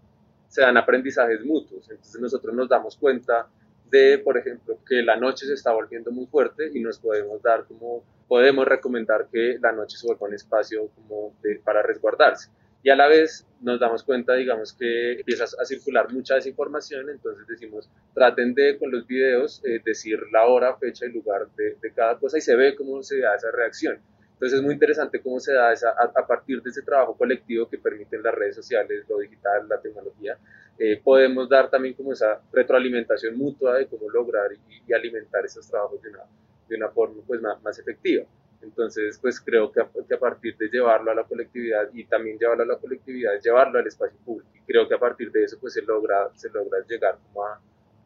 se 0.47 0.61
dan 0.61 0.77
aprendizajes 0.77 1.43
mutuos, 1.43 1.89
entonces 1.89 2.21
nosotros 2.21 2.55
nos 2.55 2.69
damos 2.69 2.95
cuenta 2.95 3.47
de, 3.89 4.19
por 4.19 4.37
ejemplo, 4.37 4.77
que 4.87 5.01
la 5.01 5.15
noche 5.15 5.47
se 5.47 5.53
está 5.53 5.71
volviendo 5.71 6.11
muy 6.11 6.27
fuerte 6.27 6.69
y 6.71 6.79
nos 6.79 6.99
podemos 6.99 7.41
dar 7.41 7.65
como, 7.65 8.03
podemos 8.27 8.67
recomendar 8.67 9.27
que 9.31 9.57
la 9.59 9.71
noche 9.71 9.97
se 9.97 10.05
vuelva 10.05 10.27
un 10.27 10.33
espacio 10.35 10.89
como 10.95 11.33
para 11.63 11.81
resguardarse 11.81 12.49
y 12.81 12.89
a 12.89 12.95
la 12.95 13.07
vez 13.07 13.45
nos 13.61 13.79
damos 13.79 14.03
cuenta, 14.03 14.35
digamos, 14.35 14.73
que 14.73 15.13
empieza 15.13 15.43
a 15.43 15.65
circular 15.65 16.11
mucha 16.13 16.35
desinformación, 16.35 17.09
entonces 17.09 17.45
decimos, 17.47 17.89
traten 18.13 18.53
de 18.53 18.77
con 18.77 18.89
los 18.91 19.05
videos 19.05 19.61
eh, 19.65 19.81
decir 19.83 20.19
la 20.31 20.45
hora, 20.45 20.77
fecha 20.77 21.05
y 21.05 21.11
lugar 21.11 21.47
de, 21.57 21.75
de, 21.81 21.93
cada 21.93 22.17
cosa 22.17 22.37
y 22.37 22.41
se 22.41 22.55
ve 22.55 22.75
cómo 22.75 23.03
se 23.03 23.19
da 23.19 23.35
esa 23.35 23.51
reacción. 23.51 23.99
Entonces 24.33 24.59
es 24.59 24.63
muy 24.63 24.73
interesante 24.73 25.21
cómo 25.21 25.41
se 25.41 25.51
da 25.53 25.73
esa, 25.73 25.89
a, 25.89 26.11
a 26.15 26.25
partir 26.25 26.61
de 26.61 26.69
ese 26.69 26.81
trabajo 26.81 27.17
colectivo 27.17 27.67
que 27.67 27.77
permiten 27.77 28.23
las 28.23 28.33
redes 28.33 28.55
sociales, 28.55 29.03
lo 29.09 29.17
digital, 29.17 29.67
la 29.67 29.81
tecnología, 29.81 30.37
eh, 30.77 31.01
podemos 31.03 31.49
dar 31.49 31.69
también 31.69 31.93
como 31.93 32.13
esa 32.13 32.41
retroalimentación 32.53 33.37
mutua 33.37 33.75
de 33.75 33.87
cómo 33.87 34.09
lograr 34.09 34.49
y, 34.53 34.83
y 34.87 34.93
alimentar 34.93 35.43
esos 35.43 35.67
trabajos 35.69 36.01
de 36.01 36.09
una, 36.11 36.23
de 36.69 36.75
una 36.77 36.87
forma 36.87 37.21
pues, 37.27 37.41
más, 37.41 37.61
más 37.61 37.77
efectiva. 37.77 38.23
Entonces, 38.61 39.17
pues 39.21 39.39
creo 39.39 39.71
que 39.71 39.81
a, 39.81 39.89
que 40.07 40.15
a, 40.15 40.19
partir 40.19 40.57
de 40.57 40.67
llevarlo 40.67 41.11
a 41.11 41.15
la 41.15 41.23
colectividad 41.23 41.89
y 41.93 42.03
también 42.05 42.37
llevarlo 42.37 42.63
a 42.63 42.67
la 42.67 42.77
colectividad 42.77 43.35
es 43.35 43.43
llevarlo 43.43 43.79
al 43.79 43.87
espacio 43.87 44.17
público. 44.25 44.49
Y 44.53 44.61
creo 44.61 44.87
que 44.87 44.95
a 44.95 44.99
partir 44.99 45.31
de 45.31 45.43
eso, 45.43 45.57
pues 45.59 45.73
se 45.73 45.81
logra, 45.81 46.29
se 46.35 46.49
logra 46.49 46.79
llegar 46.87 47.17
como 47.27 47.45
a, 47.45 47.59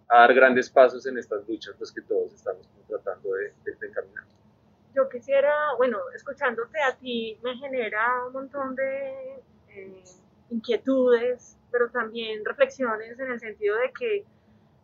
dar 0.09 0.33
grandes 0.33 0.69
pasos 0.69 1.05
en 1.07 1.17
estas 1.17 1.47
luchas, 1.47 1.73
pues 1.77 1.91
que 1.91 2.01
todos 2.01 2.33
estamos 2.33 2.69
tratando 2.87 3.33
de, 3.33 3.53
de, 3.65 3.75
de 3.79 3.87
encaminar. 3.87 4.25
Yo 4.95 5.09
quisiera, 5.09 5.73
bueno, 5.77 5.97
escuchándote 6.13 6.79
a 6.79 6.95
ti 6.95 7.39
me 7.41 7.55
genera 7.57 8.25
un 8.27 8.33
montón 8.33 8.75
de 8.75 9.41
eh, 9.69 10.03
inquietudes, 10.51 11.57
pero 11.71 11.89
también 11.89 12.45
reflexiones 12.45 13.19
en 13.19 13.31
el 13.31 13.39
sentido 13.39 13.75
de 13.77 13.91
que 13.91 14.23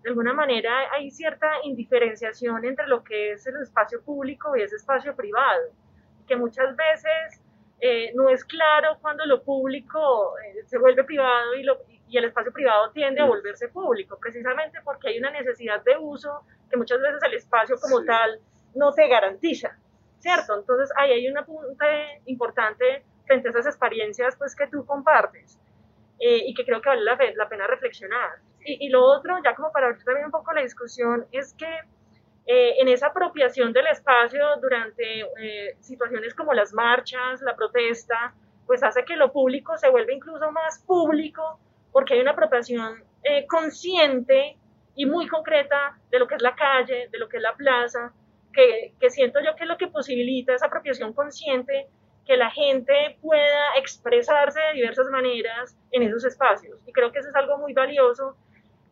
de 0.04 0.10
alguna 0.10 0.34
manera 0.34 0.92
hay 0.94 1.12
cierta 1.12 1.48
indiferenciación 1.64 2.64
entre 2.66 2.88
lo 2.88 3.04
que 3.04 3.34
es 3.34 3.46
el 3.48 3.62
espacio 3.62 4.02
público 4.02 4.56
y 4.56 4.62
ese 4.62 4.78
espacio 4.78 5.16
privado, 5.16 5.72
que 6.28 6.36
muchas 6.36 6.76
veces 6.76 7.42
eh, 7.82 8.12
no 8.16 8.30
es 8.30 8.44
claro 8.46 8.98
cuando 9.02 9.26
lo 9.26 9.42
público 9.44 10.34
eh, 10.40 10.64
se 10.66 10.78
vuelve 10.78 11.04
privado 11.04 11.56
y, 11.56 11.64
lo, 11.64 11.80
y, 12.08 12.18
el 12.18 12.26
espacio 12.26 12.52
privado 12.52 12.92
tiende 12.92 13.22
a 13.22 13.26
volverse 13.26 13.70
público, 13.70 14.18
precisamente 14.20 14.80
porque 14.84 15.10
hay 15.10 15.20
una 15.20 15.32
necesidad 15.32 15.84
de 15.84 15.98
uso 15.98 16.44
que 16.70 16.78
muchas 16.78 17.00
veces 17.02 17.22
el 17.24 17.34
espacio 17.34 17.78
como 17.80 18.00
sí. 18.00 18.06
tal 18.06 18.40
no 18.76 18.94
te 18.94 19.08
garantiza, 19.08 19.78
¿cierto? 20.20 20.58
Entonces 20.58 20.92
ahí 20.98 21.12
hay 21.12 21.28
un 21.30 21.38
apunte 21.38 22.22
importante 22.26 23.04
frente 23.26 23.48
a 23.48 23.52
esas 23.52 23.68
experiencias 23.68 24.36
pues, 24.38 24.56
que 24.56 24.68
tú 24.68 24.86
compartes 24.86 25.60
eh, 26.20 26.42
y 26.46 26.54
que 26.54 26.66
creo 26.66 26.82
que 26.82 26.90
vale 26.90 27.04
la, 27.04 27.18
la 27.36 27.50
pena 27.50 27.68
reflexionar. 27.68 28.40
Y, 28.65 28.88
y, 28.88 28.89
lo 28.89 29.04
otro, 29.04 29.38
ya 29.43 29.56
como 29.56 29.72
para 29.72 29.88
abrir 29.88 30.04
también 30.04 30.26
un 30.26 30.32
poco 30.32 30.54
la 30.54 30.62
discusión, 30.62 31.26
es 31.32 31.54
que 31.54 31.67
eh, 32.52 32.82
en 32.82 32.88
esa 32.88 33.08
apropiación 33.08 33.72
del 33.74 33.86
espacio 33.86 34.43
durante 34.60 35.22
eh, 35.39 35.78
situaciones 35.82 36.34
como 36.34 36.52
las 36.52 36.74
marchas, 36.74 37.43
la 37.43 37.56
protesta, 37.56 38.34
pues 38.65 38.82
hace 38.82 39.06
que 39.06 39.15
lo 39.15 39.32
público 39.32 39.78
se 39.78 39.88
vuelva 39.88 40.12
incluso 40.12 40.52
más 40.52 40.80
público 40.80 41.60
porque 41.91 42.15
hay 42.15 42.22
una 42.22 42.32
apropiación 42.32 43.04
eh, 43.24 43.45
consciente 43.45 44.58
y 44.95 45.06
muy 45.06 45.28
concreta 45.28 46.00
de 46.10 46.17
lo 46.17 46.28
que 46.28 46.34
es 46.34 46.41
la 46.41 46.56
calle, 46.56 47.08
de 47.12 47.19
lo 47.19 47.30
que 47.30 47.38
es 47.38 47.43
la 47.43 47.54
plaza, 47.54 48.13
que, 48.52 48.95
que 49.00 49.12
siento 49.12 49.39
yo 49.41 49.56
que 49.56 49.65
es 49.65 49.69
lo 49.69 49.78
que 49.78 49.88
posibilita 49.88 50.56
esa 50.56 50.65
apropiación 50.65 51.13
consciente 51.13 51.88
que 52.26 52.36
la 52.36 52.50
gente 52.50 53.19
pueda 53.22 53.76
expresarse 53.78 54.60
de 54.60 54.74
diversas 54.74 55.06
maneras 55.12 55.78
en 55.91 56.02
esos 56.02 56.26
espacios. 56.26 56.82
Y 56.88 56.93
creo 56.93 57.12
que 57.12 57.19
eso 57.19 57.30
es 57.30 57.36
algo 57.36 57.60
muy 57.60 57.74
valioso 57.74 58.36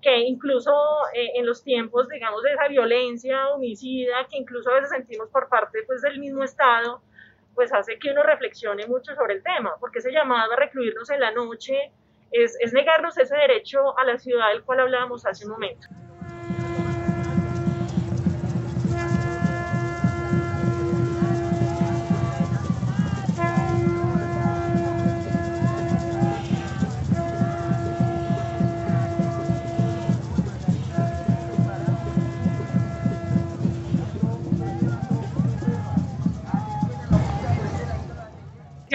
que 0.02 0.20
incluso 0.20 0.72
eh, 1.14 1.32
en 1.36 1.46
los 1.46 1.64
tiempos, 1.64 2.08
digamos, 2.08 2.44
de 2.44 2.54
esa 2.54 2.68
violencia 2.68 3.50
homicida 3.50 4.28
que 4.30 4.38
incluso 4.38 4.70
a 4.70 4.76
veces 4.76 4.90
sentimos 4.90 5.30
por 5.30 5.50
parte 5.50 5.84
pues, 5.88 6.02
del 6.02 6.20
mismo 6.20 6.44
Estado, 6.44 7.02
pues 7.56 7.74
hace 7.74 7.98
que 7.98 8.12
uno 8.12 8.22
reflexione 8.24 8.86
mucho 8.86 9.16
sobre 9.16 9.36
el 9.36 9.44
tema, 9.44 9.76
porque 9.80 10.00
ese 10.00 10.12
llamado 10.12 10.54
a 10.54 10.56
recluirnos 10.56 11.10
en 11.10 11.20
la 11.20 11.32
noche 11.32 11.92
es, 12.32 12.56
es 12.60 12.74
negarnos 12.74 13.18
ese 13.18 13.36
derecho 13.36 13.98
a 13.98 14.06
la 14.06 14.18
ciudad 14.20 14.50
del 14.50 14.64
cual 14.64 14.82
hablábamos 14.82 15.26
hace 15.26 15.46
un 15.46 15.54
momento. 15.54 15.88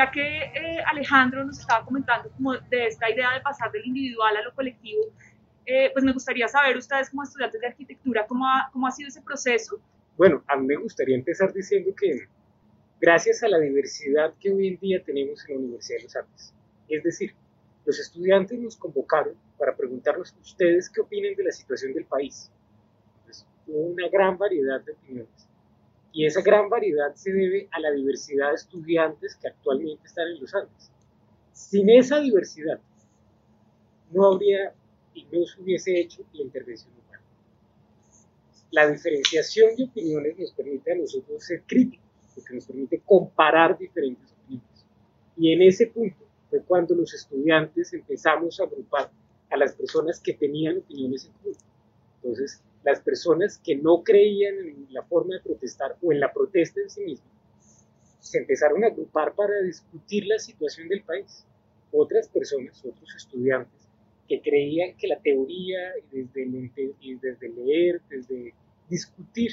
Ya 0.02 0.10
que 0.10 0.20
eh, 0.20 0.82
Alejandro 0.90 1.44
nos 1.44 1.58
estaba 1.58 1.84
comentando 1.84 2.30
como 2.30 2.54
de 2.54 2.86
esta 2.86 3.10
idea 3.10 3.32
de 3.34 3.40
pasar 3.40 3.70
del 3.72 3.86
individual 3.86 4.36
a 4.36 4.42
lo 4.42 4.54
colectivo, 4.54 5.02
eh, 5.64 5.90
pues 5.92 6.04
me 6.04 6.12
gustaría 6.12 6.48
saber 6.48 6.76
ustedes 6.76 7.10
como 7.10 7.22
estudiantes 7.22 7.60
de 7.60 7.66
arquitectura, 7.68 8.26
¿cómo 8.26 8.46
ha, 8.46 8.68
cómo 8.72 8.86
ha 8.86 8.90
sido 8.90 9.08
ese 9.08 9.22
proceso? 9.22 9.80
Bueno, 10.16 10.42
a 10.46 10.56
mí 10.56 10.66
me 10.66 10.76
gustaría 10.76 11.14
empezar 11.14 11.52
diciendo 11.52 11.94
que 11.96 12.26
gracias 13.00 13.42
a 13.42 13.48
la 13.48 13.58
diversidad 13.58 14.34
que 14.40 14.50
hoy 14.50 14.68
en 14.68 14.78
día 14.78 15.02
tenemos 15.04 15.48
en 15.48 15.54
la 15.54 15.60
Universidad 15.60 15.98
de 15.98 16.04
los 16.04 16.16
Andes, 16.16 16.54
es 16.88 17.02
decir, 17.02 17.34
los 17.84 17.98
estudiantes 17.98 18.58
nos 18.58 18.76
convocaron 18.76 19.34
para 19.58 19.76
preguntarnos 19.76 20.34
ustedes 20.40 20.88
qué 20.90 21.00
opinan 21.00 21.34
de 21.34 21.44
la 21.44 21.50
situación 21.50 21.92
del 21.94 22.04
país. 22.04 22.50
Pues, 23.24 23.44
una 23.66 24.08
gran 24.08 24.38
variedad 24.38 24.80
de 24.80 24.92
opiniones. 24.92 25.48
Y 26.12 26.26
esa 26.26 26.42
gran 26.42 26.68
variedad 26.68 27.14
se 27.14 27.32
debe 27.32 27.68
a 27.70 27.80
la 27.80 27.90
diversidad 27.90 28.50
de 28.50 28.56
estudiantes 28.56 29.36
que 29.36 29.48
actualmente 29.48 30.06
están 30.06 30.28
en 30.28 30.40
los 30.40 30.54
Andes. 30.54 30.90
Sin 31.52 31.88
esa 31.88 32.20
diversidad, 32.20 32.78
no 34.10 34.26
habría 34.26 34.74
y 35.14 35.24
no 35.32 35.46
se 35.46 35.60
hubiese 35.60 35.98
hecho 35.98 36.22
la 36.34 36.42
intervención 36.42 36.92
humana. 36.92 37.22
La 38.70 38.90
diferenciación 38.90 39.74
de 39.76 39.84
opiniones 39.84 40.38
nos 40.38 40.52
permite 40.52 40.92
a 40.92 40.96
nosotros 40.96 41.42
ser 41.44 41.62
críticos, 41.66 42.06
porque 42.34 42.54
nos 42.54 42.66
permite 42.66 43.00
comparar 43.00 43.78
diferentes 43.78 44.32
opiniones. 44.32 44.86
Y 45.36 45.52
en 45.52 45.62
ese 45.62 45.86
punto 45.86 46.26
fue 46.50 46.62
cuando 46.62 46.94
los 46.94 47.12
estudiantes 47.14 47.92
empezamos 47.94 48.60
a 48.60 48.64
agrupar 48.64 49.10
a 49.50 49.56
las 49.56 49.72
personas 49.74 50.20
que 50.20 50.34
tenían 50.34 50.78
opiniones 50.78 51.26
en 51.26 51.32
común. 51.32 51.56
Entonces, 52.16 52.62
las 52.84 53.00
personas 53.00 53.58
que 53.58 53.76
no 53.76 54.02
creían 54.02 54.54
en 54.58 54.86
la 54.90 55.02
forma 55.02 55.34
de 55.36 55.40
protestar 55.40 55.96
o 56.02 56.12
en 56.12 56.20
la 56.20 56.32
protesta 56.32 56.80
en 56.80 56.90
sí 56.90 57.02
misma, 57.02 57.30
se 58.18 58.38
empezaron 58.38 58.82
a 58.84 58.88
agrupar 58.88 59.34
para 59.34 59.60
discutir 59.60 60.26
la 60.26 60.38
situación 60.38 60.88
del 60.88 61.02
país. 61.02 61.44
Otras 61.90 62.28
personas, 62.28 62.82
otros 62.84 63.14
estudiantes, 63.16 63.88
que 64.28 64.40
creían 64.40 64.96
que 64.96 65.08
la 65.08 65.20
teoría, 65.20 65.92
desde, 66.10 66.46
desde 67.20 67.48
leer, 67.50 68.00
desde 68.08 68.54
discutir, 68.88 69.52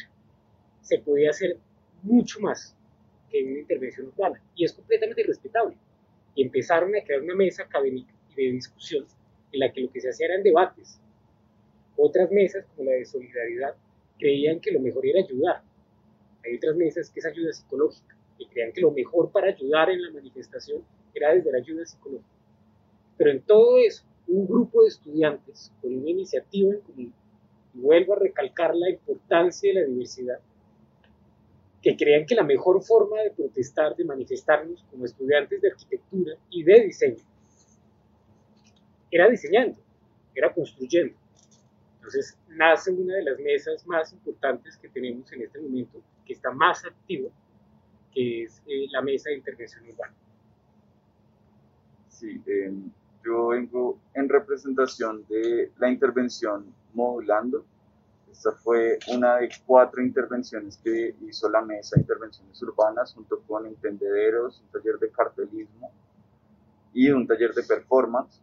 se 0.81 0.99
podía 0.99 1.31
hacer 1.31 1.57
mucho 2.03 2.39
más 2.39 2.75
que 3.29 3.43
una 3.43 3.59
intervención 3.59 4.07
urbana. 4.07 4.41
Y 4.55 4.65
es 4.65 4.73
completamente 4.73 5.23
respetable. 5.23 5.75
Y 6.35 6.43
empezaron 6.43 6.95
a 6.95 7.03
crear 7.03 7.21
una 7.21 7.35
mesa 7.35 7.63
académica 7.63 8.13
y 8.31 8.45
de 8.45 8.51
discusión 8.53 9.05
en 9.51 9.59
la 9.59 9.71
que 9.71 9.81
lo 9.81 9.91
que 9.91 9.99
se 9.99 10.09
hacía 10.09 10.27
eran 10.27 10.43
debates. 10.43 10.99
Otras 12.01 12.31
mesas, 12.31 12.65
como 12.65 12.89
la 12.89 12.95
de 12.95 13.05
solidaridad, 13.05 13.75
creían 14.17 14.61
que 14.61 14.71
lo 14.71 14.79
mejor 14.79 15.05
era 15.05 15.19
ayudar. 15.19 15.61
Hay 16.45 16.55
otras 16.55 16.77
mesas 16.77 17.09
que 17.09 17.19
es 17.19 17.25
ayuda 17.25 17.51
psicológica, 17.51 18.15
que 18.37 18.47
creían 18.47 18.71
que 18.71 18.79
lo 18.79 18.91
mejor 18.91 19.29
para 19.33 19.49
ayudar 19.49 19.89
en 19.89 20.01
la 20.01 20.11
manifestación 20.11 20.81
era 21.13 21.33
desde 21.33 21.51
la 21.51 21.57
ayuda 21.57 21.85
psicológica. 21.85 22.29
Pero 23.17 23.31
en 23.31 23.41
todo 23.41 23.77
eso, 23.79 24.05
un 24.27 24.47
grupo 24.47 24.81
de 24.83 24.87
estudiantes 24.87 25.73
con 25.81 25.93
una 25.93 26.09
iniciativa 26.09 26.73
en 26.73 26.79
común, 26.79 27.13
y 27.73 27.79
vuelvo 27.79 28.13
a 28.13 28.19
recalcar 28.19 28.73
la 28.75 28.89
importancia 28.89 29.73
de 29.73 29.81
la 29.81 29.85
diversidad, 29.85 30.39
que 31.81 31.97
creían 31.97 32.25
que 32.25 32.35
la 32.35 32.43
mejor 32.43 32.81
forma 32.81 33.21
de 33.23 33.31
protestar, 33.31 33.93
de 33.97 34.05
manifestarnos 34.05 34.85
como 34.89 35.03
estudiantes 35.03 35.61
de 35.61 35.69
arquitectura 35.69 36.35
y 36.49 36.63
de 36.63 36.85
diseño, 36.85 37.23
era 39.11 39.27
diseñando, 39.27 39.77
era 40.33 40.53
construyendo. 40.53 41.18
Entonces 41.99 42.37
nace 42.47 42.91
una 42.91 43.15
de 43.15 43.23
las 43.23 43.39
mesas 43.39 43.85
más 43.85 44.13
importantes 44.13 44.77
que 44.77 44.87
tenemos 44.87 45.31
en 45.33 45.43
este 45.43 45.59
momento, 45.59 46.01
que 46.25 46.33
está 46.33 46.49
más 46.51 46.85
activa, 46.85 47.29
que 48.13 48.43
es 48.43 48.61
eh, 48.65 48.87
la 48.91 49.01
mesa 49.01 49.29
de 49.29 49.35
intervención 49.35 49.87
urbana. 49.87 50.13
Sí, 52.07 52.41
eh, 52.47 52.73
yo 53.23 53.47
vengo 53.49 53.99
en 54.13 54.29
representación 54.29 55.25
de 55.27 55.71
la 55.77 55.89
intervención 55.89 56.73
modulando. 56.93 57.65
Esta 58.31 58.53
fue 58.53 58.97
una 59.09 59.37
de 59.37 59.49
cuatro 59.65 60.01
intervenciones 60.01 60.77
que 60.77 61.15
hizo 61.27 61.49
la 61.49 61.61
mesa 61.61 61.97
de 61.97 62.03
intervenciones 62.03 62.61
urbanas 62.63 63.13
junto 63.13 63.41
con 63.41 63.65
entendederos, 63.65 64.61
un 64.61 64.67
taller 64.69 64.97
de 64.99 65.11
cartelismo 65.11 65.91
y 66.93 67.09
un 67.11 67.27
taller 67.27 67.53
de 67.53 67.63
performance. 67.63 68.41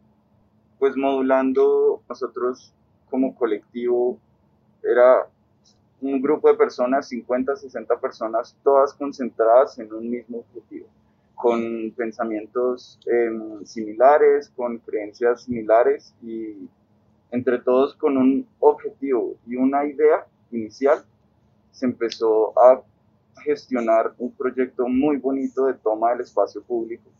Pues 0.78 0.94
modulando 0.94 2.02
nosotros 2.06 2.74
como 3.10 3.34
colectivo 3.34 4.18
era 4.82 5.26
un 6.00 6.20
grupo 6.20 6.48
de 6.48 6.54
personas, 6.54 7.08
50, 7.08 7.56
60 7.56 7.98
personas, 7.98 8.56
todas 8.62 8.92
concentradas 8.94 9.78
en 9.78 9.92
un 9.92 10.10
mismo 10.10 10.38
objetivo 10.38 10.86
con 11.34 11.92
pensamientos 11.96 12.98
em, 13.06 13.64
similares, 13.64 14.50
con 14.56 14.78
creencias 14.78 15.42
similares 15.42 16.14
y 16.22 16.68
entre 17.30 17.58
todos 17.58 17.94
con 17.94 18.16
un 18.16 18.46
objetivo. 18.58 19.34
Y 19.46 19.56
una 19.56 19.84
idea 19.84 20.26
inicial, 20.50 21.04
se 21.72 21.84
empezó 21.84 22.58
a 22.58 22.82
gestionar 23.44 24.14
un 24.18 24.32
proyecto 24.32 24.88
muy 24.88 25.18
bonito 25.18 25.66
de 25.66 25.74
toma 25.74 26.12
del 26.12 26.22
espacio 26.22 26.62
público 26.62 27.10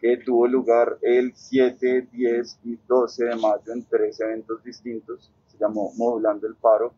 que 0.00 0.16
tuvo 0.16 0.46
lugar 0.46 0.98
el 1.02 1.32
7, 1.34 2.08
10 2.10 2.60
y 2.64 2.78
12 2.88 3.24
de 3.26 3.36
mayo 3.36 3.72
en 3.72 3.84
tres 3.84 4.18
eventos 4.20 4.64
distintos, 4.64 5.30
se 5.46 5.58
llamó 5.58 5.92
Modulando 5.96 6.46
el 6.46 6.54
Paro. 6.54 6.92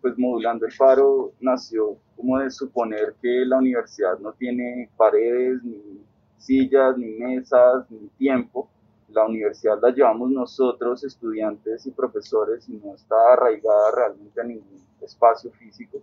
Pues 0.00 0.16
Modulando 0.16 0.66
el 0.66 0.72
Paro 0.76 1.32
nació 1.40 1.96
como 2.16 2.38
de 2.38 2.50
suponer 2.50 3.16
que 3.20 3.44
la 3.44 3.58
universidad 3.58 4.18
no 4.20 4.32
tiene 4.32 4.88
paredes 4.96 5.64
ni 5.64 6.00
sillas, 6.38 6.96
ni 6.96 7.10
mesas, 7.10 7.90
ni 7.90 8.08
tiempo. 8.18 8.68
La 9.08 9.24
universidad 9.24 9.78
la 9.80 9.90
llevamos 9.90 10.30
nosotros, 10.30 11.02
estudiantes 11.04 11.86
y 11.86 11.90
profesores, 11.90 12.68
y 12.68 12.72
no 12.74 12.94
está 12.94 13.32
arraigada 13.32 13.90
realmente 13.94 14.40
a 14.40 14.44
ningún 14.44 14.84
espacio 15.00 15.50
físico. 15.52 15.98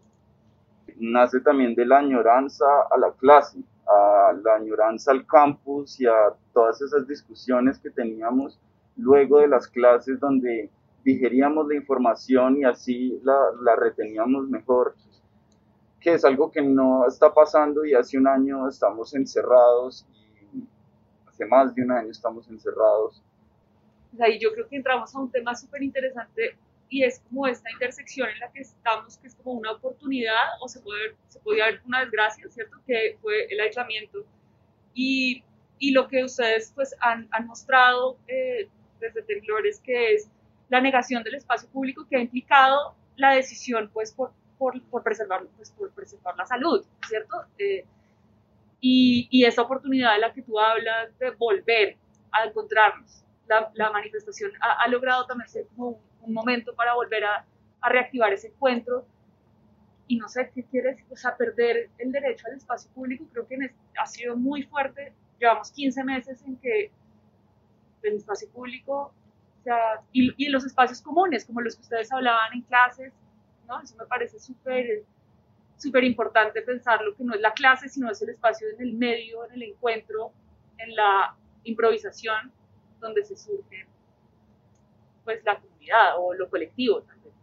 Nace 0.97 1.39
también 1.39 1.75
de 1.75 1.85
la 1.85 1.99
añoranza 1.99 2.65
a 2.89 2.97
la 2.97 3.11
clase, 3.11 3.59
a 3.87 4.33
la 4.43 4.55
añoranza 4.55 5.11
al 5.11 5.25
campus 5.25 5.99
y 5.99 6.05
a 6.05 6.33
todas 6.53 6.81
esas 6.81 7.07
discusiones 7.07 7.79
que 7.79 7.89
teníamos 7.89 8.59
luego 8.97 9.39
de 9.39 9.47
las 9.47 9.67
clases 9.67 10.19
donde 10.19 10.69
digeríamos 11.03 11.67
la 11.67 11.75
información 11.75 12.57
y 12.57 12.63
así 12.63 13.19
la, 13.23 13.37
la 13.61 13.75
reteníamos 13.75 14.47
mejor 14.47 14.95
que 15.99 16.13
es 16.13 16.25
algo 16.25 16.51
que 16.51 16.61
no 16.61 17.07
está 17.07 17.33
pasando 17.33 17.85
y 17.85 17.93
hace 17.93 18.17
un 18.17 18.27
año 18.27 18.67
estamos 18.67 19.13
encerrados 19.13 20.05
más 21.45 21.73
de 21.75 21.83
un 21.83 21.91
año 21.91 22.11
estamos 22.11 22.47
encerrados. 22.49 23.21
Ahí 24.19 24.39
yo 24.39 24.51
creo 24.53 24.67
que 24.67 24.75
entramos 24.75 25.13
a 25.15 25.19
un 25.19 25.31
tema 25.31 25.55
súper 25.55 25.83
interesante 25.83 26.57
y 26.91 27.06
es 27.06 27.21
como 27.21 27.47
esta 27.47 27.71
intersección 27.71 28.30
en 28.30 28.39
la 28.39 28.51
que 28.51 28.60
estamos, 28.60 29.17
que 29.17 29.27
es 29.27 29.36
como 29.36 29.54
una 29.54 29.71
oportunidad 29.71 30.60
o 30.60 30.67
se 30.67 30.82
puede, 30.82 31.15
se 31.30 31.39
podía 31.39 31.67
ver 31.67 31.82
una 31.86 32.01
desgracia, 32.01 32.45
¿cierto? 32.49 32.77
Que 32.86 33.17
fue 33.21 33.45
el 33.49 33.62
aislamiento. 33.62 34.25
Y, 34.93 35.41
y 35.80 35.91
lo 35.91 36.10
que 36.10 36.25
ustedes 36.25 36.73
pues 36.75 36.93
han, 36.99 37.30
han 37.32 37.47
mostrado 37.47 38.17
eh, 38.27 38.67
desde 38.99 39.21
Temblores, 39.21 39.80
que 39.80 40.15
es 40.15 40.30
la 40.67 40.82
negación 40.82 41.23
del 41.23 41.36
espacio 41.36 41.69
público 41.69 42.06
que 42.10 42.17
ha 42.17 42.19
implicado 42.19 42.93
la 43.15 43.36
decisión 43.36 43.89
pues 43.93 44.12
por, 44.12 44.34
por, 44.58 44.82
por 44.89 45.01
preservar, 45.01 45.45
pues, 45.56 45.71
por 45.71 45.91
preservar 45.91 46.36
la 46.36 46.45
salud, 46.45 46.86
¿cierto? 47.08 47.45
Eh, 47.58 47.86
y, 48.82 49.30
y 49.32 49.45
esa 49.45 49.62
oportunidad 49.62 50.15
de 50.15 50.19
la 50.19 50.34
que 50.34 50.41
tú 50.41 50.60
hablas 50.60 51.17
de 51.19 51.32
volver 51.32 51.95
a 52.34 52.43
encontrarnos. 52.43 53.23
La, 53.47 53.71
la 53.75 53.91
manifestación 53.91 54.51
ha, 54.60 54.84
ha, 54.84 54.88
logrado 54.89 55.25
también 55.25 55.49
ser 55.49 55.67
como 55.67 55.89
un, 55.89 56.11
momento 56.27 56.73
para 56.75 56.93
volver 56.93 57.23
a, 57.25 57.45
a, 57.81 57.89
reactivar 57.89 58.34
ese 58.34 58.47
encuentro. 58.47 59.05
Y 60.07 60.17
no 60.17 60.27
sé 60.27 60.51
qué 60.53 60.63
quieres, 60.63 61.03
o 61.10 61.15
sea, 61.15 61.38
perder 61.38 61.89
el 61.97 62.12
derecho 62.12 62.47
al 62.47 62.57
espacio 62.57 62.91
público, 62.91 63.25
creo 63.31 63.47
que 63.47 63.57
ha 63.97 64.05
sido 64.05 64.36
muy 64.36 64.63
fuerte. 64.63 65.13
Llevamos 65.39 65.71
15 65.71 66.03
meses 66.03 66.43
en 66.45 66.57
que 66.57 66.91
el 68.03 68.15
espacio 68.15 68.49
público, 68.49 69.13
o 69.60 69.63
sea, 69.63 70.01
y, 70.12 70.34
y 70.43 70.49
los 70.49 70.65
espacios 70.65 71.01
comunes, 71.01 71.45
como 71.45 71.62
los 71.62 71.75
que 71.75 71.81
ustedes 71.81 72.12
hablaban 72.12 72.53
en 72.53 72.62
clases, 72.63 73.13
¿no? 73.67 73.79
Eso 73.79 73.95
me 73.95 74.05
parece 74.05 74.39
súper 74.39 75.05
súper 75.81 76.03
importante 76.03 76.62
pensarlo, 76.62 77.15
que 77.15 77.23
no 77.23 77.34
es 77.34 77.41
la 77.41 77.53
clase, 77.53 77.89
sino 77.89 78.12
es 78.12 78.21
el 78.21 78.29
espacio 78.29 78.67
en 78.69 78.81
el 78.81 78.93
medio, 78.93 79.45
en 79.45 79.53
el 79.53 79.63
encuentro, 79.63 80.31
en 80.77 80.95
la 80.95 81.36
improvisación, 81.63 82.51
donde 82.99 83.23
se 83.23 83.36
surge 83.36 83.88
pues 85.23 85.43
la 85.43 85.60
comunidad 85.81 86.15
o 86.17 86.33
lo 86.33 86.49
colectivo 86.49 87.01
también. 87.01 87.33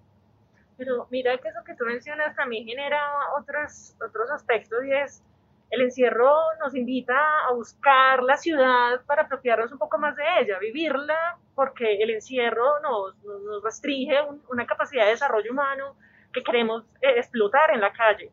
Pero 0.77 1.07
mira 1.11 1.37
que 1.39 1.49
eso 1.49 1.65
que 1.65 1.75
tú 1.75 1.85
mencionas 1.85 2.37
también 2.37 2.65
genera 2.65 3.01
otros, 3.37 3.97
otros 4.01 4.31
aspectos 4.31 4.85
y 4.85 4.93
es 4.93 5.23
el 5.71 5.83
encierro 5.83 6.35
nos 6.61 6.75
invita 6.75 7.15
a 7.47 7.53
buscar 7.53 8.23
la 8.23 8.39
ciudad 8.39 9.03
para 9.07 9.23
apropiarnos 9.23 9.71
un 9.71 9.79
poco 9.79 9.99
más 9.99 10.17
de 10.17 10.23
ella, 10.41 10.59
vivirla, 10.59 11.37
porque 11.55 12.03
el 12.03 12.09
encierro 12.11 12.81
nos, 12.81 13.23
nos 13.23 13.63
restringe 13.63 14.23
un, 14.23 14.43
una 14.49 14.67
capacidad 14.67 15.05
de 15.05 15.11
desarrollo 15.11 15.53
humano 15.53 15.95
que 16.33 16.43
queremos 16.43 16.85
eh, 17.03 17.19
explotar 17.19 17.71
en 17.71 17.83
la 17.83 17.93
calle. 17.93 18.31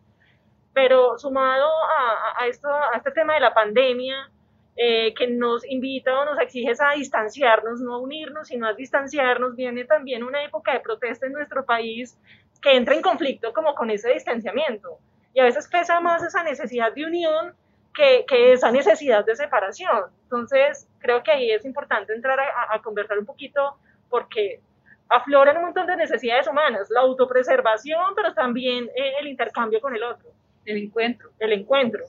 Pero 0.73 1.17
sumado 1.17 1.67
a, 1.67 2.41
a, 2.41 2.47
esto, 2.47 2.69
a 2.69 2.95
este 2.95 3.11
tema 3.11 3.33
de 3.33 3.41
la 3.41 3.53
pandemia 3.53 4.29
eh, 4.75 5.13
que 5.13 5.27
nos 5.27 5.65
invita 5.65 6.19
o 6.19 6.25
nos 6.25 6.39
exige 6.39 6.73
a 6.79 6.95
distanciarnos, 6.95 7.79
no 7.79 7.95
a 7.95 7.99
unirnos, 7.99 8.49
sino 8.49 8.67
a 8.67 8.73
distanciarnos, 8.73 9.55
viene 9.55 9.85
también 9.85 10.23
una 10.23 10.43
época 10.43 10.73
de 10.73 10.81
protesta 10.81 11.25
en 11.25 11.33
nuestro 11.33 11.65
país 11.65 12.19
que 12.61 12.75
entra 12.75 12.95
en 12.95 13.01
conflicto 13.01 13.53
como 13.53 13.73
con 13.75 13.89
ese 13.89 14.11
distanciamiento. 14.11 14.97
Y 15.33 15.39
a 15.39 15.43
veces 15.43 15.67
pesa 15.67 15.99
más 16.01 16.23
esa 16.23 16.43
necesidad 16.43 16.93
de 16.93 17.05
unión 17.05 17.53
que, 17.93 18.25
que 18.27 18.53
esa 18.53 18.71
necesidad 18.71 19.25
de 19.25 19.35
separación. 19.35 20.05
Entonces, 20.23 20.87
creo 20.99 21.23
que 21.23 21.31
ahí 21.31 21.51
es 21.51 21.63
importante 21.65 22.13
entrar 22.13 22.39
a, 22.39 22.75
a 22.75 22.81
conversar 22.81 23.17
un 23.17 23.25
poquito 23.25 23.77
porque 24.09 24.59
afloran 25.09 25.57
un 25.57 25.65
montón 25.65 25.87
de 25.87 25.95
necesidades 25.95 26.47
humanas, 26.47 26.89
la 26.89 27.01
autopreservación, 27.01 28.15
pero 28.15 28.33
también 28.33 28.89
eh, 28.95 29.13
el 29.19 29.27
intercambio 29.27 29.79
con 29.79 29.95
el 29.95 30.03
otro. 30.03 30.29
El 30.65 30.77
encuentro. 30.77 31.29
El 31.39 31.53
encuentro. 31.53 32.05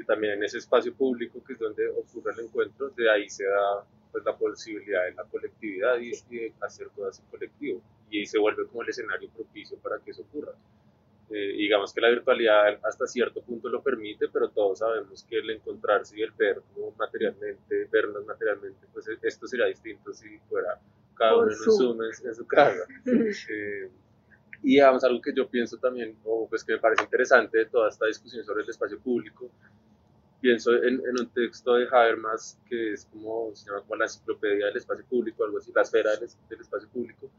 Y 0.00 0.04
también 0.04 0.34
en 0.34 0.44
ese 0.44 0.58
espacio 0.58 0.94
público 0.94 1.42
que 1.44 1.52
es 1.52 1.58
donde 1.58 1.88
ocurre 1.88 2.32
el 2.32 2.46
encuentro, 2.46 2.88
de 2.90 3.10
ahí 3.10 3.28
se 3.28 3.44
da 3.44 3.84
pues, 4.10 4.24
la 4.24 4.34
posibilidad 4.34 5.04
de 5.04 5.12
la 5.12 5.24
colectividad 5.24 5.98
y, 5.98 6.12
y 6.30 6.38
de 6.38 6.52
hacer 6.60 6.88
cosas 6.88 7.20
en 7.20 7.26
colectivo. 7.26 7.82
Y 8.10 8.20
ahí 8.20 8.26
se 8.26 8.38
vuelve 8.38 8.66
como 8.66 8.82
el 8.82 8.88
escenario 8.88 9.28
propicio 9.30 9.76
para 9.78 9.98
que 9.98 10.12
eso 10.12 10.22
ocurra. 10.22 10.52
Eh, 11.32 11.52
digamos 11.56 11.92
que 11.92 12.00
la 12.00 12.08
virtualidad 12.08 12.80
hasta 12.82 13.06
cierto 13.06 13.40
punto 13.40 13.68
lo 13.68 13.80
permite, 13.82 14.28
pero 14.32 14.48
todos 14.48 14.80
sabemos 14.80 15.22
que 15.22 15.38
el 15.38 15.50
encontrarse 15.50 16.18
y 16.18 16.22
el 16.22 16.32
ver 16.32 16.60
como 16.74 16.90
materialmente, 16.98 17.84
vernos 17.84 18.26
materialmente, 18.26 18.86
pues 18.92 19.06
esto 19.22 19.46
sería 19.46 19.66
distinto 19.66 20.12
si 20.12 20.38
fuera 20.48 20.80
cada 21.14 21.36
uno 21.36 21.50
en 21.50 21.56
Zoom 21.56 22.02
en, 22.02 22.28
en 22.28 22.34
su 22.34 22.46
casa. 22.46 22.84
Eh, 23.48 23.90
y 24.62 24.72
digamos 24.72 25.02
algo 25.04 25.22
que 25.22 25.32
yo 25.34 25.48
pienso 25.48 25.78
también, 25.78 26.16
o 26.24 26.46
pues 26.48 26.64
que 26.64 26.74
me 26.74 26.78
parece 26.78 27.04
interesante 27.04 27.58
de 27.58 27.66
toda 27.66 27.88
esta 27.88 28.06
discusión 28.06 28.44
sobre 28.44 28.62
el 28.62 28.68
espacio 28.68 28.98
público, 28.98 29.50
pienso 30.40 30.74
en, 30.74 30.94
en 30.94 31.20
un 31.20 31.28
texto 31.28 31.74
de 31.74 31.86
Habermas 31.90 32.58
que 32.68 32.92
es 32.92 33.06
como, 33.06 33.50
se 33.54 33.66
llama 33.66 33.82
como 33.82 33.96
la 33.96 34.04
enciclopedia 34.06 34.66
del 34.66 34.76
espacio 34.76 35.04
público, 35.06 35.44
algo 35.44 35.58
así, 35.58 35.72
la 35.74 35.82
esfera 35.82 36.16
del, 36.16 36.28
del 36.48 36.60
espacio 36.60 36.88
público, 36.88 37.30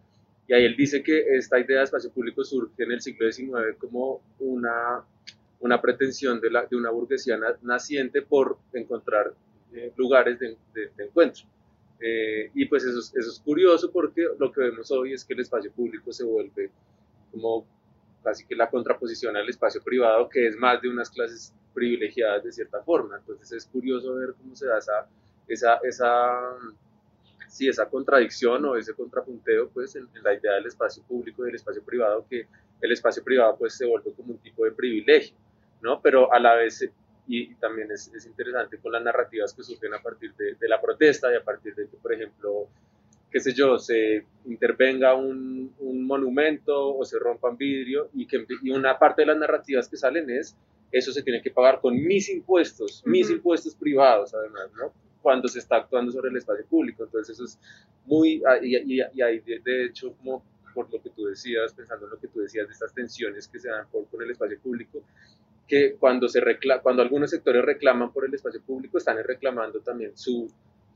y 0.48 0.54
ahí 0.54 0.66
él 0.66 0.76
dice 0.76 1.02
que 1.02 1.38
esta 1.38 1.60
idea 1.60 1.78
de 1.80 1.86
espacio 1.86 2.12
público 2.12 2.44
surge 2.44 2.84
en 2.84 2.92
el 2.92 3.02
siglo 3.02 3.32
XIX 3.32 3.78
como 3.80 4.22
una, 4.40 5.02
una 5.62 5.82
pretensión 5.82 6.42
de, 6.42 6.50
la, 6.50 6.66
de 6.66 6.76
una 6.76 6.90
burguesía 6.90 7.40
naciente 7.62 8.22
por 8.22 8.58
encontrar 8.74 9.34
eh, 9.74 9.94
lugares 9.96 10.40
de, 10.40 10.58
de, 10.74 10.90
de 10.98 11.06
encuentro. 11.06 11.46
Eh, 12.02 12.50
y 12.54 12.66
pues 12.66 12.84
eso 12.84 13.00
es, 13.00 13.16
eso 13.16 13.30
es 13.30 13.40
curioso 13.40 13.92
porque 13.92 14.28
lo 14.40 14.52
que 14.52 14.62
vemos 14.62 14.92
hoy 14.92 15.14
es 15.14 15.24
que 15.24 15.34
el 15.36 15.40
espacio 15.40 15.72
público 15.72 16.12
se 16.12 16.26
vuelve 16.26 16.70
como 17.32 17.66
casi 18.24 18.46
que 18.46 18.56
la 18.56 18.70
contraposición 18.70 19.36
al 19.36 19.50
espacio 19.50 19.82
privado, 19.84 20.30
que 20.30 20.48
es 20.48 20.56
más 20.56 20.82
de 20.82 20.90
unas 20.90 21.10
clases 21.10 21.54
privilegiadas 21.74 22.44
de 22.44 22.52
cierta 22.52 22.82
forma. 22.82 23.18
Entonces 23.18 23.52
es 23.52 23.66
curioso 23.66 24.16
ver 24.16 24.34
cómo 24.38 24.56
se 24.56 24.68
da 24.68 24.78
esa, 24.78 25.08
esa, 25.48 25.80
esa, 25.84 26.40
sí, 27.48 27.68
esa 27.68 27.90
contradicción 27.90 28.66
o 28.66 28.76
ese 28.76 28.94
contrapunteo 28.94 29.70
pues, 29.70 29.96
en, 29.96 30.08
en, 30.16 30.24
la 30.24 30.34
idea 30.34 30.54
del 30.54 30.68
espacio 30.68 31.04
público 31.04 31.44
y 31.44 31.48
del 31.48 31.56
espacio 31.56 31.84
privado, 31.84 32.26
que 32.30 32.48
el 32.82 32.92
espacio 32.92 33.24
privado 33.24 33.58
pues, 33.58 33.76
se 33.76 33.86
vuelve 33.86 34.14
como 34.14 34.34
un 34.34 34.40
tipo 34.40 34.66
de 34.66 34.72
privilegio, 34.72 35.36
¿no? 35.82 36.02
pero 36.02 36.32
a 36.34 36.40
la 36.40 36.56
vez, 36.56 36.82
y, 37.28 37.52
y 37.52 37.56
también 37.56 37.92
es, 37.92 38.12
es, 38.14 38.26
interesante 38.26 38.78
con 38.78 38.92
las 38.92 39.04
narrativas 39.04 39.54
que 39.54 39.64
surgen 39.64 39.94
a 39.94 40.02
partir 40.02 40.34
de, 40.36 40.56
de 40.56 40.68
la 40.68 40.82
protesta 40.82 41.32
y 41.32 41.36
a 41.36 41.44
partir 41.44 41.76
de 41.76 41.88
que, 41.88 41.98
por 41.98 42.14
ejemplo, 42.14 42.68
qué 43.32 43.40
sé 43.40 43.54
yo, 43.54 43.80
se 43.80 44.26
intervenga 44.46 45.16
un, 45.16 45.74
un, 45.80 46.06
monumento 46.06 46.96
o 46.96 47.06
se 47.06 47.18
rompan 47.18 47.56
vidrio 47.56 48.10
y 48.14 48.28
que 48.28 48.46
y 48.62 48.72
una 48.72 49.00
parte 49.00 49.22
de 49.22 49.28
las 49.28 49.38
narrativas 49.38 49.88
que 49.88 49.98
salen 49.98 50.30
es 50.30 50.56
eso 50.92 51.12
se 51.12 51.24
tiene 51.24 51.42
que 51.42 51.52
pagar 51.52 51.80
con 51.80 51.96
mis 51.96 52.30
impuestos, 52.30 53.02
uh 53.02 53.08
-huh. 53.08 53.12
mis 53.12 53.30
impuestos 53.30 53.76
privados 53.76 54.34
además, 54.34 54.70
¿no? 54.78 54.94
Cuando 55.22 55.48
se 55.48 55.60
está 55.60 55.78
actuando 55.78 56.12
sobre 56.12 56.30
el 56.30 56.38
espacio 56.38 56.66
público. 56.66 57.04
Entonces 57.04 57.36
eso 57.36 57.46
es 57.46 57.60
muy, 58.06 58.42
y, 58.62 58.76
y, 58.76 59.02
y 59.14 59.22
hay 59.22 59.40
de, 59.40 59.60
de, 59.60 59.86
hecho 59.86 60.14
como 60.18 60.44
por 60.74 60.92
lo 60.92 61.02
que 61.02 61.10
tú 61.10 61.26
decías, 61.26 61.74
pensando 61.74 62.06
en 62.06 62.12
lo 62.12 62.20
que 62.20 62.28
tú 62.28 62.40
decías 62.40 62.68
de 62.68 62.74
estas 62.74 62.94
tensiones 62.94 63.48
que 63.48 63.60
se 63.60 63.70
dan 63.70 63.88
por, 63.90 64.08
con 64.08 64.22
el 64.22 64.32
espacio 64.32 64.60
público, 64.60 65.04
que 65.68 65.96
cuando, 66.00 66.28
se 66.28 66.42
recla 66.42 66.82
cuando 66.82 67.02
algunos 67.02 67.30
sectores 67.30 67.64
reclaman 67.64 68.12
por 68.12 68.26
el 68.26 68.34
espacio 68.34 68.62
público, 68.62 68.98
están 68.98 69.18
reclamando 69.24 69.80
también 69.80 70.18
su 70.18 70.50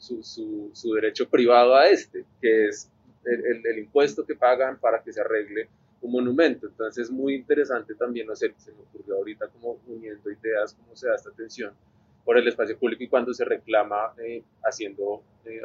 su, 0.06 0.72
su, 0.74 0.94
derecho 0.94 1.28
privado 1.28 1.76
a 1.76 1.88
este, 1.88 2.26
que 2.42 2.68
es 2.68 2.90
el, 3.26 3.80
impuesto 3.80 4.26
que 4.26 4.36
pagan 4.36 4.80
para 4.80 5.02
que 5.02 5.12
se 5.12 5.22
arregle 5.22 5.68
un 6.02 6.12
monumento. 6.12 6.68
Entonces 6.68 7.06
es 7.06 7.12
muy 7.12 7.36
interesante 7.36 7.96
también, 7.96 8.28
no 8.28 8.36
sé, 8.36 8.54
se 8.58 8.72
me 8.72 8.82
ocurrió 8.82 9.16
ahorita 9.16 9.48
como 9.48 9.80
uniendo 9.88 10.30
ideas, 10.32 10.74
cómo 10.74 10.96
se 10.96 11.08
da 11.08 11.16
esta 11.16 11.32
tensión 11.32 11.74
por 12.24 12.38
el 12.38 12.48
espacio 12.48 12.78
público 12.78 13.04
y 13.04 13.08
cuando 13.08 13.34
se 13.34 13.46
reclama 13.46 14.14
eh, 14.24 14.44
haciendo 14.64 15.24
eh, 15.46 15.62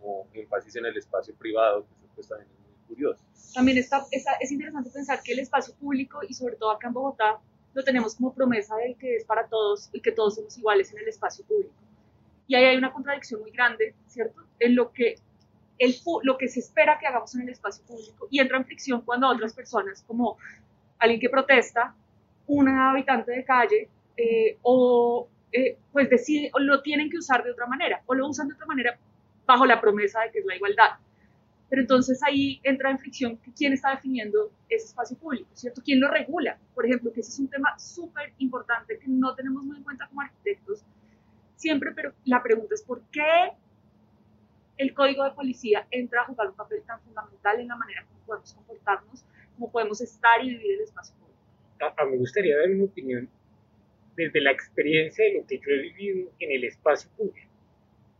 como 0.00 0.26
énfasis 0.34 0.76
en 0.76 0.86
el 0.86 0.96
espacio 0.96 1.34
privado, 1.34 1.82
que 1.82 2.08
pues 2.14 2.28
también 2.28 2.48
muy 2.48 2.86
curioso. 2.88 3.22
También 3.54 3.78
está, 3.78 4.04
está, 4.10 4.32
es 4.40 4.50
interesante 4.50 4.90
pensar 4.90 5.22
que 5.22 5.32
el 5.32 5.38
espacio 5.38 5.74
público 5.74 6.20
y 6.26 6.34
sobre 6.34 6.56
todo 6.56 6.70
acá 6.70 6.88
en 6.88 6.94
Bogotá 6.94 7.40
lo 7.74 7.82
tenemos 7.82 8.14
como 8.14 8.34
promesa 8.34 8.76
de 8.76 8.94
que 8.94 9.16
es 9.16 9.24
para 9.24 9.46
todos 9.46 9.88
y 9.92 10.00
que 10.00 10.12
todos 10.12 10.34
somos 10.34 10.56
iguales 10.58 10.92
en 10.92 10.98
el 10.98 11.08
espacio 11.08 11.44
público 11.46 11.72
y 12.52 12.54
ahí 12.54 12.64
hay 12.66 12.76
una 12.76 12.92
contradicción 12.92 13.40
muy 13.40 13.50
grande, 13.50 13.94
¿cierto? 14.08 14.42
En 14.58 14.74
lo 14.74 14.92
que, 14.92 15.14
el, 15.78 15.96
lo 16.22 16.36
que 16.36 16.48
se 16.48 16.60
espera 16.60 16.98
que 16.98 17.06
hagamos 17.06 17.34
en 17.34 17.40
el 17.40 17.48
espacio 17.48 17.82
público 17.86 18.28
y 18.30 18.40
entra 18.40 18.58
en 18.58 18.66
fricción 18.66 19.00
cuando 19.00 19.26
otras 19.26 19.54
personas, 19.54 20.04
como 20.06 20.36
alguien 20.98 21.18
que 21.18 21.30
protesta, 21.30 21.94
una 22.46 22.90
habitante 22.90 23.32
de 23.32 23.42
calle, 23.42 23.88
eh, 24.18 24.58
o 24.60 25.26
eh, 25.50 25.78
pues 25.92 26.10
decide, 26.10 26.50
o 26.52 26.58
lo 26.58 26.82
tienen 26.82 27.08
que 27.08 27.16
usar 27.16 27.42
de 27.42 27.52
otra 27.52 27.64
manera, 27.64 28.02
o 28.04 28.14
lo 28.14 28.28
usan 28.28 28.48
de 28.48 28.54
otra 28.54 28.66
manera 28.66 28.98
bajo 29.46 29.64
la 29.64 29.80
promesa 29.80 30.20
de 30.20 30.30
que 30.30 30.40
es 30.40 30.44
la 30.44 30.56
igualdad. 30.56 30.90
Pero 31.70 31.80
entonces 31.80 32.22
ahí 32.22 32.60
entra 32.64 32.90
en 32.90 32.98
fricción 32.98 33.38
quién 33.56 33.72
está 33.72 33.92
definiendo 33.92 34.50
ese 34.68 34.88
espacio 34.88 35.16
público, 35.16 35.48
¿cierto? 35.54 35.80
¿Quién 35.82 36.00
lo 36.00 36.08
regula? 36.08 36.58
Por 36.74 36.84
ejemplo, 36.84 37.10
que 37.14 37.20
ese 37.20 37.30
es 37.30 37.38
un 37.38 37.48
tema 37.48 37.78
súper 37.78 38.34
importante 38.36 38.98
que 38.98 39.08
no 39.08 39.34
tenemos 39.34 39.64
muy 39.64 39.78
en 39.78 39.84
cuenta 39.84 40.06
como 40.06 40.20
arquitectos, 40.20 40.84
siempre, 41.62 41.92
pero 41.94 42.12
la 42.24 42.42
pregunta 42.42 42.74
es 42.74 42.82
por 42.82 43.00
qué 43.10 43.52
el 44.76 44.92
código 44.92 45.24
de 45.24 45.30
policía 45.30 45.86
entra 45.90 46.22
a 46.22 46.24
jugar 46.24 46.48
un 46.48 46.56
papel 46.56 46.82
tan 46.82 47.00
fundamental 47.00 47.60
en 47.60 47.68
la 47.68 47.76
manera 47.76 48.04
como 48.04 48.26
podemos 48.26 48.52
comportarnos, 48.52 49.24
como 49.54 49.70
podemos 49.70 50.00
estar 50.00 50.44
y 50.44 50.50
vivir 50.50 50.72
el 50.72 50.80
espacio 50.80 51.14
público. 51.16 51.38
A, 51.80 52.02
a 52.02 52.06
me 52.06 52.16
gustaría 52.16 52.58
dar 52.58 52.68
una 52.70 52.84
opinión 52.84 53.28
desde 54.16 54.40
la 54.40 54.50
experiencia 54.50 55.24
de 55.24 55.34
lo 55.38 55.46
que 55.46 55.58
yo 55.58 55.70
he 55.70 55.82
vivido 55.82 56.30
en 56.40 56.52
el 56.52 56.64
espacio 56.64 57.08
público. 57.16 57.48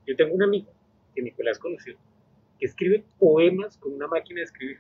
Yo 0.07 0.17
tengo 0.17 0.35
un 0.35 0.43
amigo 0.43 0.73
que 1.15 1.23
Nicolás 1.23 1.59
conoció, 1.59 1.97
que 2.59 2.67
escribe 2.67 3.05
poemas 3.19 3.77
con 3.77 3.93
una 3.93 4.07
máquina 4.07 4.39
de 4.39 4.45
escribir 4.45 4.79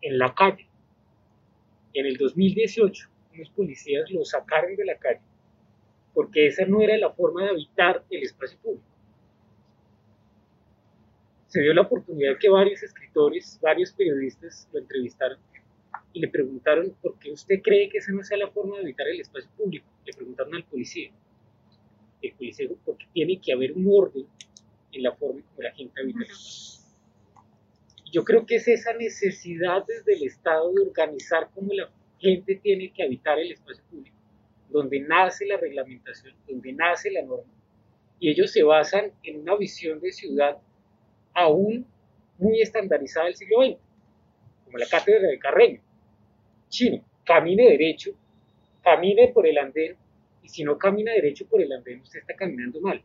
en 0.00 0.18
la 0.18 0.34
calle. 0.34 0.66
En 1.92 2.06
el 2.06 2.16
2018, 2.16 3.08
unos 3.34 3.50
policías 3.50 4.10
lo 4.10 4.24
sacaron 4.24 4.74
de 4.76 4.84
la 4.84 4.96
calle 4.98 5.20
porque 6.16 6.46
esa 6.46 6.64
no 6.64 6.80
era 6.80 6.96
la 6.96 7.12
forma 7.12 7.42
de 7.42 7.50
habitar 7.50 8.02
el 8.08 8.22
espacio 8.22 8.58
público. 8.60 8.86
Se 11.46 11.60
dio 11.60 11.74
la 11.74 11.82
oportunidad 11.82 12.38
que 12.40 12.48
varios 12.48 12.82
escritores, 12.82 13.58
varios 13.60 13.92
periodistas 13.92 14.66
lo 14.72 14.78
entrevistaron 14.78 15.38
y 16.14 16.20
le 16.20 16.28
preguntaron 16.28 16.96
por 17.02 17.18
qué 17.18 17.32
usted 17.32 17.60
cree 17.62 17.90
que 17.90 17.98
esa 17.98 18.12
no 18.12 18.22
sea 18.22 18.38
la 18.38 18.48
forma 18.48 18.76
de 18.76 18.84
habitar 18.84 19.06
el 19.08 19.20
espacio 19.20 19.50
público. 19.58 19.86
Le 20.06 20.14
preguntaron 20.14 20.54
al 20.54 20.64
policía. 20.64 21.10
El 22.22 22.32
policía 22.32 22.66
dijo, 22.66 22.80
porque 22.86 23.04
tiene 23.12 23.38
que 23.38 23.52
haber 23.52 23.72
un 23.72 23.86
orden 23.86 24.24
en 24.92 25.02
la 25.02 25.12
forma 25.12 25.42
como 25.42 25.60
la 25.60 25.72
gente 25.72 26.00
habita 26.00 26.20
el 26.20 26.30
espacio. 26.30 26.82
Yo 28.10 28.24
creo 28.24 28.46
que 28.46 28.54
es 28.54 28.66
esa 28.68 28.94
necesidad 28.94 29.84
desde 29.86 30.14
el 30.14 30.22
Estado 30.22 30.72
de 30.72 30.80
organizar 30.80 31.50
cómo 31.54 31.74
la 31.74 31.90
gente 32.18 32.54
tiene 32.54 32.90
que 32.90 33.02
habitar 33.02 33.38
el 33.38 33.52
espacio 33.52 33.84
público 33.90 34.15
donde 34.70 35.00
nace 35.00 35.46
la 35.46 35.56
reglamentación, 35.56 36.34
donde 36.48 36.72
nace 36.72 37.10
la 37.10 37.22
norma, 37.22 37.52
y 38.18 38.30
ellos 38.30 38.50
se 38.50 38.62
basan 38.62 39.12
en 39.22 39.40
una 39.40 39.56
visión 39.56 40.00
de 40.00 40.12
ciudad 40.12 40.58
aún 41.34 41.86
muy 42.38 42.60
estandarizada 42.60 43.26
del 43.26 43.36
siglo 43.36 43.64
XX, 43.64 43.78
como 44.64 44.78
la 44.78 44.86
cátedra 44.86 45.28
de 45.28 45.38
Carreño. 45.38 45.80
Chino, 46.68 47.04
camine 47.24 47.70
derecho, 47.70 48.12
camine 48.82 49.28
por 49.28 49.46
el 49.46 49.58
andén, 49.58 49.96
y 50.42 50.48
si 50.48 50.64
no 50.64 50.78
camina 50.78 51.12
derecho 51.12 51.46
por 51.46 51.60
el 51.60 51.72
andén, 51.72 52.00
usted 52.00 52.20
está 52.20 52.34
caminando 52.34 52.80
mal. 52.80 53.02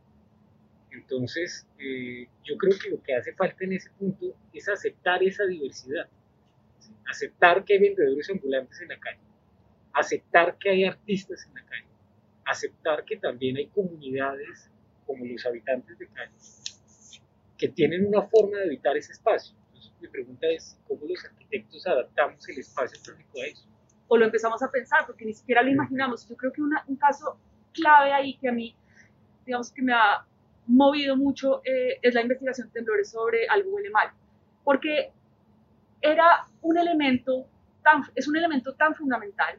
Entonces, 0.92 1.66
eh, 1.78 2.26
yo 2.44 2.56
creo 2.56 2.78
que 2.78 2.90
lo 2.90 3.02
que 3.02 3.14
hace 3.14 3.32
falta 3.32 3.64
en 3.64 3.72
ese 3.72 3.90
punto 3.98 4.34
es 4.52 4.68
aceptar 4.68 5.22
esa 5.22 5.44
diversidad, 5.46 6.06
aceptar 7.06 7.64
que 7.64 7.74
hay 7.74 7.80
vendedores 7.80 8.28
ambulantes 8.30 8.80
en 8.80 8.88
la 8.88 8.98
calle, 8.98 9.18
aceptar 9.92 10.56
que 10.58 10.70
hay 10.70 10.84
artistas 10.84 11.46
en 11.46 11.54
la 11.54 11.64
calle, 11.64 11.88
aceptar 12.44 13.04
que 13.04 13.16
también 13.16 13.56
hay 13.56 13.68
comunidades 13.68 14.70
como 15.06 15.24
los 15.24 15.44
habitantes 15.46 15.98
de 15.98 16.06
calle 16.08 16.32
que 17.62 17.68
tienen 17.68 18.04
una 18.04 18.22
forma 18.22 18.58
de 18.58 18.64
habitar 18.64 18.96
ese 18.96 19.12
espacio. 19.12 19.56
Entonces, 19.66 19.92
mi 20.00 20.08
pregunta 20.08 20.48
es, 20.48 20.76
¿cómo 20.88 21.02
los 21.06 21.24
arquitectos 21.24 21.86
adaptamos 21.86 22.48
el 22.48 22.58
espacio 22.58 22.98
público 23.04 23.40
a 23.40 23.46
eso? 23.46 23.64
O 24.08 24.16
lo 24.16 24.24
empezamos 24.24 24.60
a 24.64 24.68
pensar, 24.68 25.06
porque 25.06 25.24
ni 25.24 25.32
siquiera 25.32 25.62
lo 25.62 25.70
imaginamos. 25.70 26.28
Yo 26.28 26.36
creo 26.36 26.52
que 26.52 26.60
una, 26.60 26.84
un 26.88 26.96
caso 26.96 27.38
clave 27.72 28.12
ahí 28.12 28.36
que 28.38 28.48
a 28.48 28.52
mí, 28.52 28.74
digamos 29.46 29.70
que 29.70 29.80
me 29.80 29.92
ha 29.92 30.26
movido 30.66 31.16
mucho 31.16 31.62
eh, 31.64 31.98
es 32.02 32.14
la 32.14 32.22
investigación 32.22 32.66
de 32.66 32.72
temblores 32.72 33.10
sobre 33.10 33.46
algo 33.46 33.70
huele 33.70 33.90
mal, 33.90 34.10
porque 34.64 35.12
era 36.00 36.46
un 36.62 36.76
elemento 36.76 37.46
tan, 37.84 38.02
es 38.16 38.26
un 38.26 38.36
elemento 38.36 38.74
tan 38.74 38.94
fundamental 38.96 39.56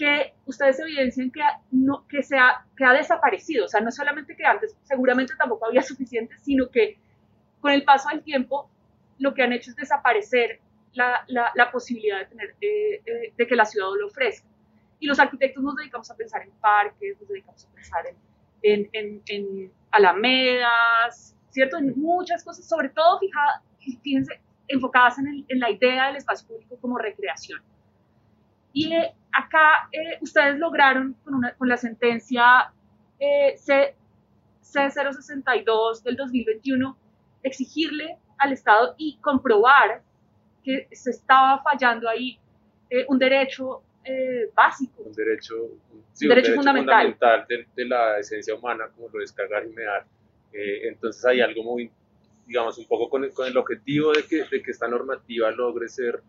que 0.00 0.32
ustedes 0.46 0.80
evidencian 0.80 1.30
que, 1.30 1.42
no, 1.72 2.06
que, 2.08 2.22
se 2.22 2.38
ha, 2.38 2.64
que 2.74 2.86
ha 2.86 2.94
desaparecido. 2.94 3.66
O 3.66 3.68
sea, 3.68 3.82
no 3.82 3.90
solamente 3.90 4.34
que 4.34 4.46
antes 4.46 4.74
seguramente 4.84 5.34
tampoco 5.36 5.66
había 5.66 5.82
suficiente, 5.92 6.34
sino 6.38 6.70
que 6.70 6.98
con 7.60 7.70
el 7.72 7.84
paso 7.84 8.08
del 8.08 8.22
tiempo 8.22 8.70
lo 9.18 9.34
que 9.34 9.42
han 9.42 9.52
hecho 9.52 9.70
es 9.70 9.76
desaparecer 9.76 10.60
la, 10.94 11.22
la, 11.28 11.70
posibilidad 11.70 12.18
de, 12.20 12.24
tener, 12.24 12.56
eh, 12.62 13.02
eh, 13.04 13.32
de 13.36 13.46
que 13.46 13.54
la 13.54 13.66
ciudad 13.66 13.88
lo 14.00 14.06
ofrezca. 14.06 14.48
Y 15.00 15.06
los 15.06 15.18
arquitectos 15.18 15.62
nos 15.62 15.76
dedicamos 15.76 16.10
a 16.10 16.16
pensar 16.16 16.42
en 16.44 16.50
parques, 16.52 17.20
nos 17.20 17.28
dedicamos 17.28 17.66
a 17.66 17.74
pensar 17.74 18.04
en, 18.62 18.88
en, 18.92 19.22
en, 19.26 19.72
alamedas, 19.90 21.36
¿cierto? 21.50 21.76
En 21.76 21.92
muchas 22.00 22.42
cosas, 22.42 22.66
sobre 22.66 22.88
todo 22.88 23.18
fijada, 23.18 23.62
fíjense, 24.02 24.40
enfocadas 24.66 25.18
en, 25.18 25.44
en 25.46 25.60
la 25.60 25.70
idea 25.70 26.06
del 26.06 26.16
espacio 26.16 26.48
público 26.48 26.78
como 26.80 26.96
recreación. 26.96 27.60
Y 28.72 28.92
eh, 28.92 29.14
acá 29.32 29.88
eh, 29.92 30.18
ustedes 30.20 30.58
lograron 30.58 31.14
con, 31.24 31.34
una, 31.34 31.54
con 31.54 31.68
la 31.68 31.76
sentencia 31.76 32.72
eh, 33.18 33.56
C, 33.56 33.94
C062 34.62 36.02
del 36.02 36.16
2021 36.16 36.96
exigirle 37.42 38.18
al 38.38 38.52
Estado 38.52 38.94
y 38.98 39.18
comprobar 39.20 40.02
que 40.64 40.88
se 40.92 41.10
estaba 41.10 41.62
fallando 41.62 42.08
ahí 42.08 42.38
eh, 42.88 43.04
un 43.08 43.18
derecho 43.18 43.82
básico. 44.56 45.02
Un 45.02 45.12
derecho, 45.12 45.54
sí, 46.12 46.24
un 46.24 46.30
derecho, 46.30 46.54
fundamental, 46.54 47.46
de, 47.48 47.66
de, 47.76 47.84
la 47.84 48.18
esencia 48.18 48.54
humana, 48.56 48.88
como 48.96 49.08
lo 49.08 49.22
es 49.22 49.30
cargar 49.30 49.64
y 49.64 49.68
mear. 49.68 50.04
entonces 50.52 51.24
hay 51.26 51.40
algo 51.40 51.62
muy, 51.62 51.92
digamos, 52.44 52.76
un 52.78 52.86
poco 52.86 53.08
con 53.08 53.22
el, 53.22 53.32
con 53.32 53.46
el 53.46 53.56
objetivo 53.56 54.12
de 54.12 54.24
que, 54.24 54.44
de 54.50 54.62
que 54.62 54.70
esta 54.72 54.88
normativa 54.88 55.52
logre 55.52 55.88
ser 55.88 56.22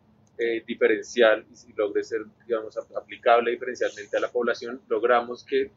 eh, 0.43 0.63
diferencial 0.65 1.45
y 1.51 1.55
si 1.55 1.71
logre 1.73 2.03
ser, 2.03 2.21
digamos, 2.47 2.75
aplicable 2.75 3.51
diferencialmente 3.51 4.17
a 4.17 4.21
la 4.21 4.31
población, 4.31 4.81
logramos 4.89 5.45
que, 5.45 5.69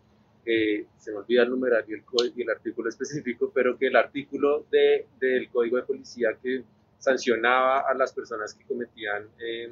eh, 0.46 0.87
se 0.96 1.11
me 1.12 1.18
olvida 1.18 1.42
el 1.42 1.50
numeral 1.50 1.85
y 1.87 1.92
el, 1.92 2.03
y 2.35 2.40
el 2.40 2.48
artículo 2.48 2.88
específico, 2.88 3.53
pero 3.55 3.77
que 3.77 3.88
el 3.88 3.96
artículo 3.96 4.64
de, 4.70 5.05
del 5.20 5.50
Código 5.50 5.77
de 5.77 5.83
Policía 5.83 6.31
que 6.42 6.64
sancionaba 6.98 7.81
a 7.81 7.92
las 7.92 8.14
personas 8.14 8.55
que 8.55 8.64
cometían, 8.64 9.24
em, 9.38 9.70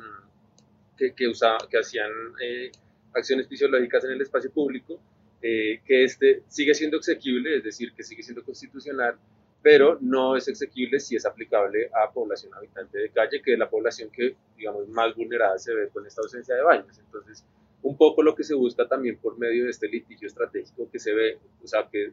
que, 0.98 1.14
que, 1.14 1.32
que 1.70 1.78
hacían 1.78 2.10
eh, 2.42 2.70
acciones 3.14 3.48
fisiológicas 3.48 4.04
en 4.04 4.10
el 4.10 4.20
espacio 4.20 4.50
público, 4.50 5.00
que 5.40 5.80
este 6.04 6.42
sigue 6.48 6.74
siendo 6.74 6.98
exequible, 6.98 7.56
es 7.56 7.64
decir, 7.64 7.94
que 7.94 8.04
sigue 8.04 8.22
siendo 8.22 8.44
constitucional, 8.44 9.16
pero 9.62 9.96
no 10.00 10.36
es 10.36 10.48
exequible 10.48 10.98
si 10.98 11.16
es 11.16 11.24
aplicable 11.24 11.88
a 11.94 12.10
población 12.10 12.52
habitante 12.54 12.98
de 12.98 13.10
calle, 13.10 13.40
que 13.40 13.52
es 13.52 13.58
la 13.58 13.70
población 13.70 14.10
que, 14.10 14.34
digamos, 14.56 14.88
más 14.88 15.14
vulnerada 15.14 15.58
se 15.58 15.72
ve 15.74 15.88
con 15.88 16.04
esta 16.06 16.20
ausencia 16.20 16.54
de 16.56 16.62
baños. 16.62 16.98
Entonces, 16.98 17.44
un 17.82 17.96
poco 17.96 18.22
lo 18.22 18.34
que 18.34 18.44
se 18.44 18.54
busca 18.54 18.86
también 18.86 19.18
por 19.18 19.38
medio 19.38 19.64
de 19.64 19.70
este 19.70 19.88
litigio 19.88 20.26
estratégico 20.26 20.88
que 20.90 20.98
se 20.98 21.14
ve, 21.14 21.38
o 21.62 21.66
sea, 21.66 21.88
que 21.90 22.12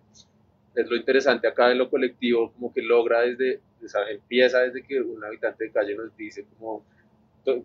es 0.75 0.89
lo 0.89 0.95
interesante 0.95 1.47
acá 1.47 1.67
de 1.67 1.75
lo 1.75 1.89
colectivo, 1.89 2.51
como 2.53 2.71
que 2.71 2.81
logra 2.81 3.21
desde, 3.21 3.59
o 3.83 3.87
sea, 3.87 4.09
empieza 4.09 4.59
desde 4.59 4.83
que 4.83 5.01
un 5.01 5.23
habitante 5.23 5.65
de 5.65 5.71
calle 5.71 5.95
nos 5.95 6.15
dice 6.15 6.45
como, 6.57 6.85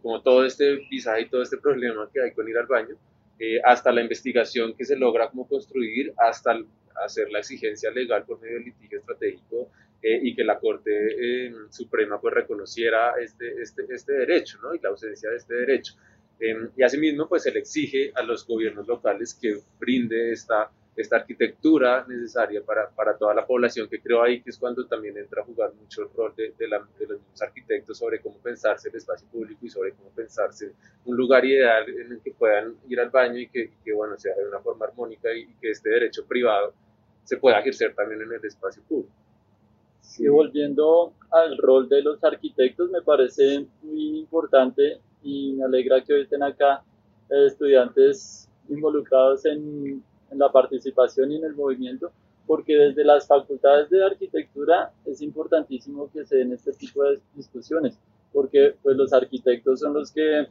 como 0.02 0.22
todo 0.22 0.44
este 0.44 0.76
visaje 0.90 1.22
y 1.22 1.28
todo 1.28 1.42
este 1.42 1.58
problema 1.58 2.08
que 2.12 2.22
hay 2.22 2.32
con 2.32 2.48
ir 2.48 2.56
al 2.56 2.66
baño, 2.66 2.96
eh, 3.38 3.60
hasta 3.64 3.92
la 3.92 4.00
investigación 4.00 4.74
que 4.74 4.84
se 4.84 4.96
logra 4.96 5.28
como 5.28 5.48
construir, 5.48 6.12
hasta 6.16 6.56
hacer 7.04 7.30
la 7.30 7.40
exigencia 7.40 7.90
legal 7.90 8.24
por 8.24 8.40
medio 8.40 8.54
del 8.56 8.66
litigio 8.66 8.98
estratégico 8.98 9.70
eh, 10.00 10.20
y 10.22 10.34
que 10.34 10.44
la 10.44 10.58
Corte 10.58 10.90
eh, 10.90 11.52
Suprema 11.70 12.20
pues 12.20 12.34
reconociera 12.34 13.14
este, 13.20 13.60
este, 13.60 13.86
este 13.88 14.12
derecho 14.12 14.58
¿no? 14.62 14.74
y 14.74 14.78
la 14.78 14.90
ausencia 14.90 15.30
de 15.30 15.36
este 15.36 15.54
derecho. 15.54 15.94
Em, 16.38 16.68
y 16.76 16.82
asimismo 16.82 17.28
pues 17.28 17.42
se 17.44 17.52
le 17.52 17.60
exige 17.60 18.12
a 18.14 18.22
los 18.22 18.46
gobiernos 18.46 18.86
locales 18.86 19.34
que 19.34 19.56
brinde 19.78 20.32
esta 20.32 20.70
esta 20.96 21.16
arquitectura 21.16 22.04
necesaria 22.06 22.62
para, 22.62 22.88
para, 22.88 23.16
toda 23.16 23.34
la 23.34 23.46
población, 23.46 23.88
que 23.88 24.00
creo 24.00 24.22
ahí 24.22 24.40
que 24.40 24.50
es 24.50 24.58
cuando 24.58 24.86
también 24.86 25.16
entra 25.18 25.42
a 25.42 25.44
jugar 25.44 25.72
mucho 25.74 26.02
el 26.02 26.08
rol 26.14 26.32
de, 26.36 26.54
de, 26.56 26.68
los 26.68 26.88
mismos 26.98 27.42
arquitectos 27.42 27.98
sobre 27.98 28.20
cómo 28.20 28.38
pensarse 28.38 28.88
el 28.88 28.96
espacio 28.96 29.26
público 29.28 29.66
y 29.66 29.70
sobre 29.70 29.92
cómo 29.92 30.10
pensarse 30.10 30.72
un 31.04 31.16
lugar 31.16 31.44
ideal 31.44 31.88
en 31.88 32.12
el 32.12 32.20
que 32.20 32.32
puedan 32.32 32.76
ir 32.88 33.00
al 33.00 33.10
baño 33.10 33.38
y 33.38 33.48
que, 33.48 33.72
que 33.84 33.92
bueno, 33.92 34.16
sea 34.18 34.36
de 34.36 34.46
una 34.46 34.60
forma 34.60 34.86
armónica 34.86 35.34
y, 35.34 35.46
que 35.60 35.70
este 35.70 35.90
derecho 35.90 36.24
privado 36.26 36.72
se 37.24 37.36
pueda 37.38 37.58
ejercer 37.58 37.94
también 37.94 38.22
en 38.22 38.32
el 38.32 38.44
espacio 38.44 38.82
público. 38.88 39.12
Y 40.18 40.28
volviendo 40.28 41.12
al 41.30 41.58
rol 41.58 41.88
de 41.88 42.02
los 42.02 42.22
arquitectos, 42.22 42.90
me 42.90 43.02
parece 43.02 43.66
muy 43.82 44.20
importante 44.20 45.00
y 45.22 45.54
me 45.54 45.64
alegra 45.64 46.04
que 46.04 46.12
hoy 46.12 46.22
estén 46.22 46.42
acá 46.42 46.84
eh, 47.30 47.46
estudiantes 47.46 48.48
involucrados 48.68 49.44
en 49.46 50.02
en 50.30 50.38
la 50.38 50.50
participación 50.50 51.32
y 51.32 51.36
en 51.36 51.44
el 51.44 51.54
movimiento, 51.54 52.12
porque 52.46 52.74
desde 52.74 53.04
las 53.04 53.26
facultades 53.26 53.88
de 53.90 54.04
arquitectura 54.04 54.92
es 55.06 55.22
importantísimo 55.22 56.10
que 56.12 56.24
se 56.24 56.36
den 56.36 56.52
este 56.52 56.72
tipo 56.72 57.02
de 57.04 57.20
discusiones, 57.34 57.98
porque 58.32 58.74
pues 58.82 58.96
los 58.96 59.12
arquitectos 59.12 59.80
son 59.80 59.94
los 59.94 60.10
que 60.12 60.46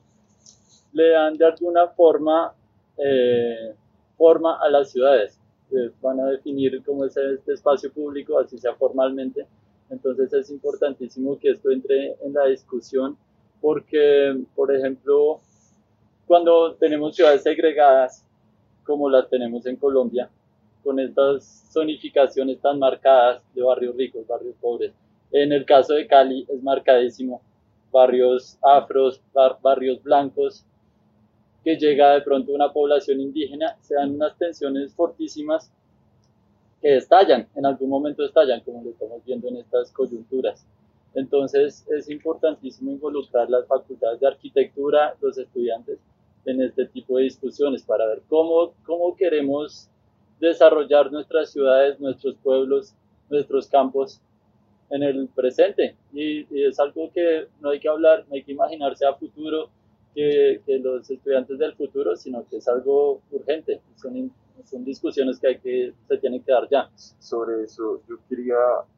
le 0.94 1.10
dan 1.10 1.38
de 1.38 1.46
alguna 1.46 1.88
forma 1.88 2.54
eh, 2.98 3.74
forma 4.18 4.60
a 4.62 4.70
las 4.70 4.92
ciudades, 4.92 5.40
que 5.70 5.92
van 6.02 6.20
a 6.20 6.26
definir 6.28 6.82
cómo 6.86 7.06
es 7.06 7.18
este 7.18 7.54
espacio 7.54 7.92
público, 7.92 8.40
así 8.40 8.58
sea 8.58 8.76
formalmente, 8.76 9.46
entonces 9.90 10.32
es 10.34 10.50
importantísimo 10.50 11.38
que 11.40 11.52
esto 11.52 11.72
entre 11.72 12.16
en 12.24 12.34
la 12.34 12.46
discusión, 12.46 13.18
porque, 13.62 14.38
por 14.56 14.74
ejemplo, 14.74 15.40
cuando 16.28 16.76
tenemos 16.76 17.16
ciudades 17.16 17.44
segregadas, 17.44 18.26
como 18.84 19.10
las 19.10 19.30
tenemos 19.30 19.66
en 19.66 19.76
Colombia, 19.76 20.30
con 20.84 21.00
estas 21.00 21.70
zonificaciones 21.72 22.60
tan 22.60 22.80
marcadas 22.80 23.42
de 23.54 23.62
barrios 23.62 23.96
ricos, 23.96 24.28
barrios 24.28 24.56
pobres. 24.60 24.94
En 25.32 25.52
el 25.52 25.66
caso 25.66 25.94
de 25.94 26.06
Cali 26.06 26.46
es 26.50 26.62
marcadísimo, 26.62 27.42
barrios 27.92 28.58
afros, 28.62 29.22
barrios 29.62 30.02
blancos, 30.04 30.66
que 31.64 31.78
llega 31.78 32.14
de 32.14 32.22
pronto 32.22 32.52
una 32.52 32.72
población 32.74 33.22
indígena, 33.22 33.78
se 33.82 33.96
dan 33.96 34.16
unas 34.16 34.38
tensiones 34.38 34.94
fortísimas 34.94 35.72
que 36.82 36.98
estallan, 36.98 37.48
en 37.56 37.66
algún 37.66 37.90
momento 37.90 38.26
estallan, 38.26 38.60
como 38.62 38.84
lo 38.84 38.90
estamos 38.90 39.24
viendo 39.26 39.48
en 39.48 39.58
estas 39.58 39.92
coyunturas. 39.92 40.66
Entonces 41.16 41.86
es 41.90 42.10
importantísimo 42.10 42.92
involucrar 42.92 43.50
las 43.50 43.66
facultades 43.68 44.20
de 44.20 44.28
arquitectura, 44.28 45.16
los 45.22 45.38
estudiantes, 45.38 46.00
en 46.46 46.62
este 46.62 46.86
tipo 46.88 47.18
de 47.18 47.24
discusiones 47.24 47.84
para 47.84 48.06
ver 48.08 48.22
cómo, 48.28 48.74
cómo 48.86 49.16
queremos 49.16 49.90
desarrollar 50.40 51.12
nuestras 51.12 51.52
ciudades, 51.52 52.00
nuestros 52.00 52.36
pueblos, 52.44 52.94
nuestros 53.30 53.68
campos 53.68 54.22
en 54.90 55.04
el 55.04 55.28
presente. 55.30 55.96
Y, 56.14 56.46
es 56.66 56.80
algo 56.80 57.12
que 57.14 57.48
no 57.62 57.70
hay 57.70 57.80
que 57.80 57.90
hablar, 57.90 58.26
no 58.28 58.36
hay 58.36 58.44
que 58.44 58.52
imaginarse 58.52 59.06
a 59.06 59.14
futuro, 59.14 59.70
que, 60.14 60.62
que 60.66 60.78
los 60.80 61.10
estudiantes 61.10 61.58
del 61.58 61.74
futuro, 61.74 62.16
sino 62.16 62.48
que 62.48 62.58
es 62.58 62.68
algo 62.68 63.22
urgente. 63.32 63.82
Son, 63.96 64.32
son 64.66 64.84
discusiones 64.84 65.40
que, 65.40 65.48
hay 65.48 65.60
que 65.60 65.94
se 66.08 66.18
tienen 66.18 66.44
que 66.44 66.52
dar 66.52 66.68
ya. 66.70 66.90
Sobre 67.20 67.64
eso 67.64 68.02
yo 68.08 68.18
quería 68.30 68.56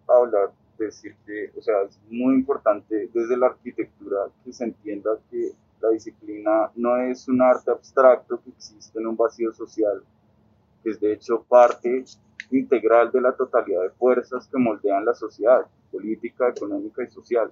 hablar, 0.07 0.51
decir 0.77 1.15
que, 1.25 1.51
o 1.57 1.61
sea, 1.61 1.83
es 1.83 1.97
muy 2.09 2.35
importante 2.35 3.09
desde 3.13 3.37
la 3.37 3.47
arquitectura 3.47 4.27
que 4.43 4.51
se 4.51 4.65
entienda 4.65 5.11
que 5.31 5.51
la 5.81 5.89
disciplina 5.89 6.71
no 6.75 6.97
es 6.97 7.27
un 7.27 7.41
arte 7.41 7.71
abstracto 7.71 8.39
que 8.41 8.49
existe 8.49 8.99
en 8.99 9.07
un 9.07 9.15
vacío 9.15 9.53
social, 9.53 10.01
que 10.83 10.91
es 10.91 10.99
de 10.99 11.13
hecho 11.13 11.43
parte 11.43 12.05
integral 12.51 13.11
de 13.11 13.21
la 13.21 13.33
totalidad 13.33 13.81
de 13.83 13.89
fuerzas 13.91 14.47
que 14.47 14.57
moldean 14.57 15.05
la 15.05 15.13
sociedad, 15.13 15.65
política, 15.91 16.49
económica 16.49 17.03
y 17.03 17.07
social. 17.07 17.51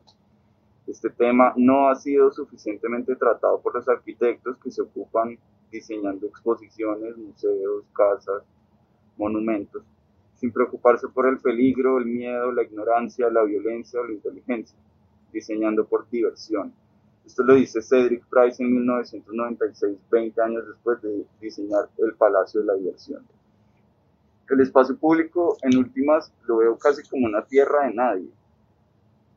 Este 0.88 1.10
tema 1.10 1.54
no 1.56 1.90
ha 1.90 1.96
sido 1.96 2.32
suficientemente 2.32 3.16
tratado 3.16 3.62
por 3.62 3.74
los 3.74 3.88
arquitectos 3.88 4.58
que 4.58 4.72
se 4.72 4.82
ocupan 4.82 5.38
diseñando 5.72 6.28
exposiciones, 6.28 7.18
museos, 7.18 7.86
casas, 7.94 8.44
monumentos, 9.18 9.84
sin 10.36 10.52
preocuparse 10.52 11.08
por 11.08 11.28
el 11.28 11.40
peligro, 11.40 11.98
el 11.98 12.06
miedo, 12.06 12.52
la 12.52 12.64
ignorancia, 12.64 13.30
la 13.30 13.44
violencia 13.44 14.02
o 14.02 14.04
la 14.06 14.14
inteligencia, 14.14 14.78
diseñando 15.32 15.86
por 15.86 16.10
diversión. 16.10 16.74
Esto 17.26 17.44
lo 17.44 17.56
dice 17.56 17.82
Cedric 17.82 18.26
Price 18.28 18.62
en 18.62 18.74
1996, 18.74 19.98
20 20.12 20.42
años 20.42 20.68
después 20.68 21.02
de 21.02 21.26
diseñar 21.42 21.90
el 21.98 22.14
Palacio 22.16 22.62
de 22.62 22.68
la 22.68 22.74
Diversión. 22.76 23.26
El 24.50 24.62
espacio 24.62 24.98
público, 24.98 25.58
en 25.62 25.78
últimas, 25.78 26.34
lo 26.46 26.58
veo 26.58 26.78
casi 26.78 27.08
como 27.10 27.26
una 27.26 27.44
tierra 27.46 27.88
de 27.88 27.94
nadie. 27.94 28.30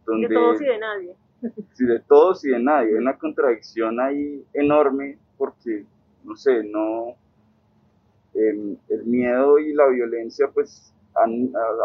de 0.07 0.29
todos 0.29 0.61
y 0.61 0.65
de 0.65 0.79
nadie. 0.79 1.15
Sí, 1.75 1.85
de 1.85 2.01
todos 2.01 2.45
y 2.45 2.51
de 2.51 2.59
nadie. 2.59 2.89
Hay 2.89 2.95
una 2.95 3.17
contradicción 3.17 4.01
ahí 4.01 4.45
enorme 4.53 5.19
porque, 5.39 5.85
no 6.25 6.37
sé, 6.37 6.65
no... 6.65 7.15
Em, 8.35 8.77
el 8.91 9.05
miedo 9.05 9.59
y 9.59 9.73
la 9.73 9.87
violencia, 9.87 10.49
pues 10.53 10.93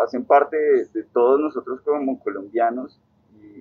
hacen 0.04 0.26
parte 0.26 0.58
de, 0.94 1.04
todos 1.14 1.40
nosotros 1.40 1.82
como 1.82 2.20
colombianos 2.20 3.00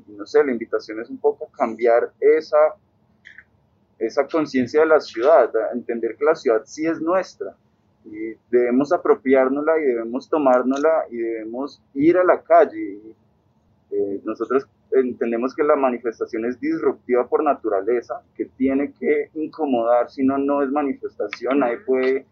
no 0.09 0.27
sé, 0.27 0.45
la 0.45 0.53
invitación 0.53 1.01
es 1.01 1.11
un 1.11 1.19
poco 1.19 1.47
cambiar 1.47 2.13
esa, 2.21 2.75
esa 3.99 4.27
conciencia 4.27 4.81
de 4.81 4.87
la 4.87 5.01
ciudad, 5.01 5.51
entender 5.73 6.17
que 6.17 6.25
la 6.25 6.35
ciudad 6.35 6.63
sí 6.65 6.87
es 6.87 7.01
nuestra 7.01 7.55
y 8.05 8.35
debemos 8.51 8.93
apropiárnosla 8.93 9.79
y 9.79 9.83
debemos 9.83 10.29
tomárnosla 10.29 11.07
y 11.11 11.17
debemos 11.19 11.83
ir 11.95 12.17
a 12.17 12.25
la 12.25 12.41
calle. 12.43 12.99
Eh, 13.91 14.21
nosotros 14.25 14.67
entendemos 14.93 15.55
que 15.55 15.63
la 15.63 15.77
manifestación 15.77 16.45
es 16.45 16.59
disruptiva 16.61 17.29
por 17.29 17.45
naturaleza, 17.45 18.23
que 18.35 18.47
tiene 18.47 18.93
que 18.93 19.31
incomodar, 19.35 20.11
si 20.11 20.25
no, 20.25 20.39
no 20.39 20.63
es 20.63 20.71
manifestación, 20.71 21.61
nadie 21.61 21.79
puede 21.79 22.27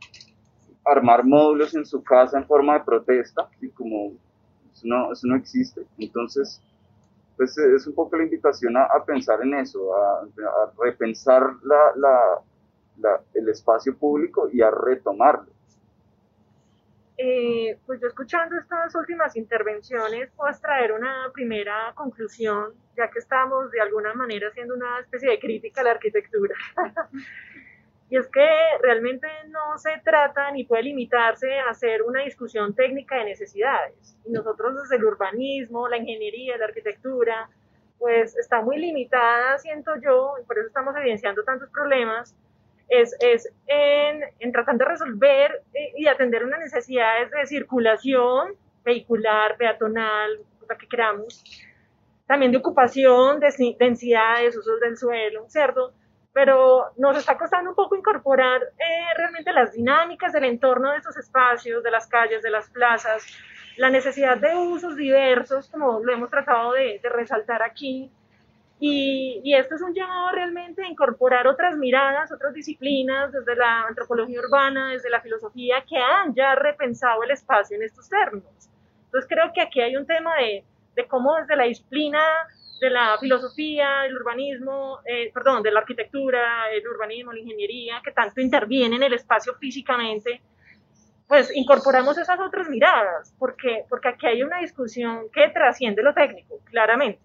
armar 0.84 1.24
módulos 1.24 1.74
en 1.74 1.84
su 1.84 2.02
casa 2.02 2.38
en 2.38 2.46
forma 2.46 2.78
de 2.78 2.84
protesta, 2.84 3.48
y 3.60 3.68
como 3.68 4.12
no, 4.84 5.12
eso 5.12 5.26
no 5.26 5.36
existe. 5.36 5.82
Entonces, 5.98 6.60
pues 7.38 7.56
es 7.56 7.86
un 7.86 7.94
poco 7.94 8.16
la 8.16 8.24
invitación 8.24 8.76
a, 8.76 8.88
pensar 9.06 9.40
en 9.42 9.54
eso, 9.54 9.94
a, 9.94 10.28
repensar 10.82 11.42
la, 11.62 11.92
la, 13.00 13.20
el 13.32 13.48
espacio 13.48 13.96
público 13.96 14.50
y 14.52 14.60
a 14.60 14.70
retomarlo. 14.70 15.46
Eh, 17.20 17.76
pues 17.84 18.00
yo 18.00 18.06
escuchando 18.06 18.56
estas 18.56 18.94
últimas 18.94 19.34
intervenciones 19.34 20.30
puedo 20.36 20.56
traer 20.60 20.92
una 20.92 21.30
primera 21.32 21.92
conclusión, 21.96 22.74
ya 22.96 23.10
que 23.10 23.18
estamos 23.18 23.72
de 23.72 23.80
alguna 23.80 24.14
manera 24.14 24.48
haciendo 24.48 24.74
una 24.74 25.00
especie 25.00 25.30
de 25.30 25.40
crítica 25.40 25.80
a 25.80 25.84
la 25.84 25.90
arquitectura. 25.92 26.54
y 28.10 28.16
es 28.16 28.26
que 28.28 28.48
realmente 28.82 29.28
no 29.48 29.76
se 29.76 30.00
trata 30.02 30.50
ni 30.50 30.64
puede 30.64 30.84
limitarse 30.84 31.58
a 31.60 31.70
hacer 31.70 32.02
una 32.02 32.22
discusión 32.22 32.74
técnica 32.74 33.16
de 33.16 33.26
necesidades. 33.26 34.16
Y 34.24 34.30
nosotros 34.30 34.82
desde 34.82 34.96
el 34.96 35.04
urbanismo, 35.04 35.88
la 35.88 35.98
ingeniería, 35.98 36.56
la 36.56 36.66
arquitectura, 36.66 37.50
pues 37.98 38.36
está 38.36 38.62
muy 38.62 38.78
limitada, 38.78 39.58
siento 39.58 39.92
yo, 40.02 40.34
y 40.40 40.44
por 40.46 40.58
eso 40.58 40.68
estamos 40.68 40.96
evidenciando 40.96 41.42
tantos 41.42 41.68
problemas, 41.70 42.34
es, 42.88 43.14
es 43.20 43.52
en, 43.66 44.22
en, 44.38 44.52
tratar 44.52 44.78
de 44.78 44.84
resolver 44.86 45.62
eh, 45.74 45.92
y 45.96 46.06
atender 46.06 46.44
unas 46.44 46.60
necesidades 46.60 47.30
de 47.30 47.46
circulación 47.46 48.54
vehicular, 48.82 49.56
peatonal, 49.58 50.38
lo 50.66 50.78
que 50.78 50.88
queramos, 50.88 51.44
también 52.26 52.52
de 52.52 52.58
ocupación, 52.58 53.40
de 53.40 53.76
densidades, 53.78 54.56
usos 54.56 54.80
del 54.80 54.96
suelo, 54.96 55.44
¿cierto? 55.48 55.92
Pero 56.32 56.92
nos 56.96 57.16
está 57.16 57.36
costando 57.36 57.70
un 57.70 57.76
poco 57.76 57.96
incorporar 57.96 58.62
eh, 58.62 59.14
realmente 59.16 59.52
las 59.52 59.72
dinámicas 59.72 60.32
del 60.32 60.44
entorno 60.44 60.90
de 60.92 60.98
estos 60.98 61.16
espacios, 61.16 61.82
de 61.82 61.90
las 61.90 62.06
calles, 62.06 62.42
de 62.42 62.50
las 62.50 62.68
plazas, 62.70 63.26
la 63.78 63.90
necesidad 63.90 64.36
de 64.36 64.54
usos 64.56 64.96
diversos, 64.96 65.68
como 65.70 66.00
lo 66.00 66.12
hemos 66.12 66.30
tratado 66.30 66.72
de, 66.72 67.00
resaltar 67.04 67.62
aquí, 67.62 68.10
y, 68.80 69.54
esto 69.54 69.74
es 69.74 69.82
un 69.82 69.92
llamado 69.92 70.30
realmente 70.30 70.84
a 70.84 70.88
incorporar 70.88 71.48
otras 71.48 71.76
miradas, 71.76 72.30
otras 72.30 72.54
disciplinas, 72.54 73.32
desde 73.32 73.56
la 73.56 73.82
antropología 73.82 74.40
urbana, 74.40 74.90
desde 74.90 75.10
la 75.10 75.20
filosofía, 75.20 75.84
que 75.88 75.96
han 75.96 76.34
ya 76.34 76.54
repensado 76.54 77.24
el 77.24 77.32
espacio 77.32 77.76
en 77.76 77.82
estos 77.82 78.08
términos. 78.08 78.68
Entonces 79.06 79.28
creo 79.28 79.52
que 79.52 79.62
aquí 79.62 79.80
hay 79.80 79.96
un 79.96 80.06
tema 80.06 80.36
de, 80.36 80.64
de 80.94 81.06
cómo 81.06 81.34
desde 81.36 81.56
la 81.56 81.64
disciplina 81.64 82.20
de 82.80 82.90
la 82.90 83.16
filosofía, 83.18 84.06
el 84.06 84.16
urbanismo, 84.16 85.00
eh, 85.04 85.30
perdón, 85.32 85.62
de 85.62 85.72
la 85.72 85.80
arquitectura, 85.80 86.70
el 86.72 86.86
urbanismo, 86.86 87.32
la 87.32 87.40
ingeniería, 87.40 88.00
que 88.04 88.12
tanto 88.12 88.40
interviene 88.40 88.96
en 88.96 89.02
el 89.02 89.12
espacio 89.14 89.54
físicamente, 89.54 90.40
pues 91.26 91.54
incorporamos 91.54 92.16
esas 92.16 92.40
otras 92.40 92.68
miradas, 92.68 93.34
porque, 93.38 93.84
porque 93.88 94.08
aquí 94.08 94.26
hay 94.26 94.42
una 94.42 94.60
discusión 94.60 95.26
que 95.32 95.48
trasciende 95.50 96.02
lo 96.02 96.14
técnico, 96.14 96.60
claramente. 96.64 97.20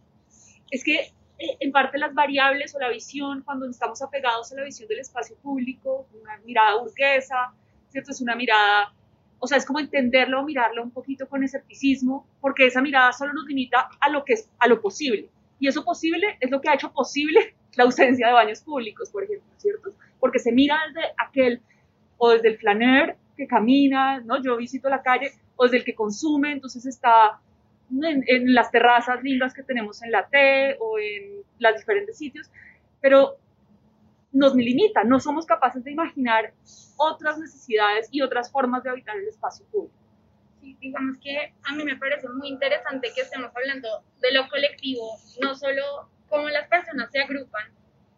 Es 0.70 0.84
que 0.84 1.14
eh, 1.40 1.58
en 1.60 1.72
parte 1.72 1.98
las 1.98 2.14
variables 2.14 2.76
o 2.76 2.80
la 2.80 2.90
visión, 2.90 3.44
cuando 3.44 3.70
estamos 3.70 4.02
apegados 4.02 4.52
a 4.52 4.56
la 4.56 4.64
visión 4.64 4.90
del 4.90 5.00
espacio 5.00 5.38
público, 5.38 6.08
una 6.22 6.38
mirada 6.40 6.80
burguesa, 6.82 7.54
¿cierto? 7.90 8.12
Es 8.12 8.20
una 8.20 8.36
mirada, 8.36 8.94
o 9.40 9.48
sea, 9.48 9.58
es 9.58 9.66
como 9.66 9.80
entenderlo 9.80 10.44
mirarlo 10.44 10.84
un 10.84 10.92
poquito 10.92 11.30
con 11.30 11.44
escepticismo, 11.44 12.28
porque 12.42 12.66
esa 12.66 12.82
mirada 12.82 13.14
solo 13.14 13.32
nos 13.34 13.46
limita 13.46 13.90
a 14.02 14.10
lo 14.10 14.26
que 14.26 14.34
es, 14.34 14.50
a 14.60 14.68
lo 14.68 14.82
posible. 14.82 15.30
Y 15.64 15.70
eso 15.70 15.86
posible 15.86 16.36
es 16.42 16.52
lo 16.52 16.60
que 16.60 16.68
ha 16.68 16.74
hecho 16.74 16.92
posible 16.92 17.56
la 17.76 17.86
ausencia 17.86 18.28
de 18.28 18.34
baños 18.34 18.62
públicos, 18.62 19.10
por 19.10 19.24
ejemplo, 19.24 19.50
¿cierto? 19.56 19.94
Porque 20.20 20.38
se 20.38 20.52
mira 20.52 20.78
desde 20.88 21.14
aquel, 21.18 21.62
o 22.18 22.32
desde 22.32 22.50
el 22.50 22.58
flaner 22.58 23.16
que 23.38 23.48
camina, 23.48 24.20
¿no? 24.20 24.44
Yo 24.44 24.58
visito 24.58 24.90
la 24.90 25.02
calle, 25.02 25.32
o 25.56 25.64
desde 25.64 25.78
el 25.78 25.86
que 25.86 25.96
consume, 25.96 26.52
entonces 26.52 26.86
está 26.86 27.40
en, 27.90 28.54
las 28.54 28.72
terrazas 28.72 29.24
lindas 29.24 29.54
que 29.54 29.64
tenemos 29.64 30.04
en 30.04 30.12
la 30.12 30.28
T 30.28 30.76
o 30.82 31.00
en 31.00 31.44
los 31.60 31.76
diferentes 31.78 32.18
sitios, 32.18 32.52
pero 33.00 33.38
nos 34.34 34.56
limita, 34.56 35.06
no 35.06 35.22
somos 35.22 35.46
capaces 35.46 35.82
de 35.86 35.92
imaginar 35.92 36.54
otras 36.98 37.40
necesidades 37.40 38.10
y 38.12 38.22
otras 38.22 38.52
formas 38.52 38.84
de 38.84 38.90
habitar 38.90 39.16
el 39.16 39.30
espacio 39.30 39.66
público. 39.68 39.96
Digamos 40.80 41.18
que 41.22 41.54
a 41.64 41.74
mí 41.74 41.84
me 41.84 41.98
parece 41.98 42.28
muy 42.30 42.48
interesante 42.48 43.12
que 43.14 43.22
estemos 43.22 43.52
hablando 43.56 44.04
de 44.22 44.32
lo 44.32 44.48
colectivo, 44.48 45.18
no 45.42 45.56
solo 45.56 46.10
cómo 46.28 46.50
las 46.50 46.68
personas 46.68 47.12
se 47.12 47.20
agrupan 47.20 47.72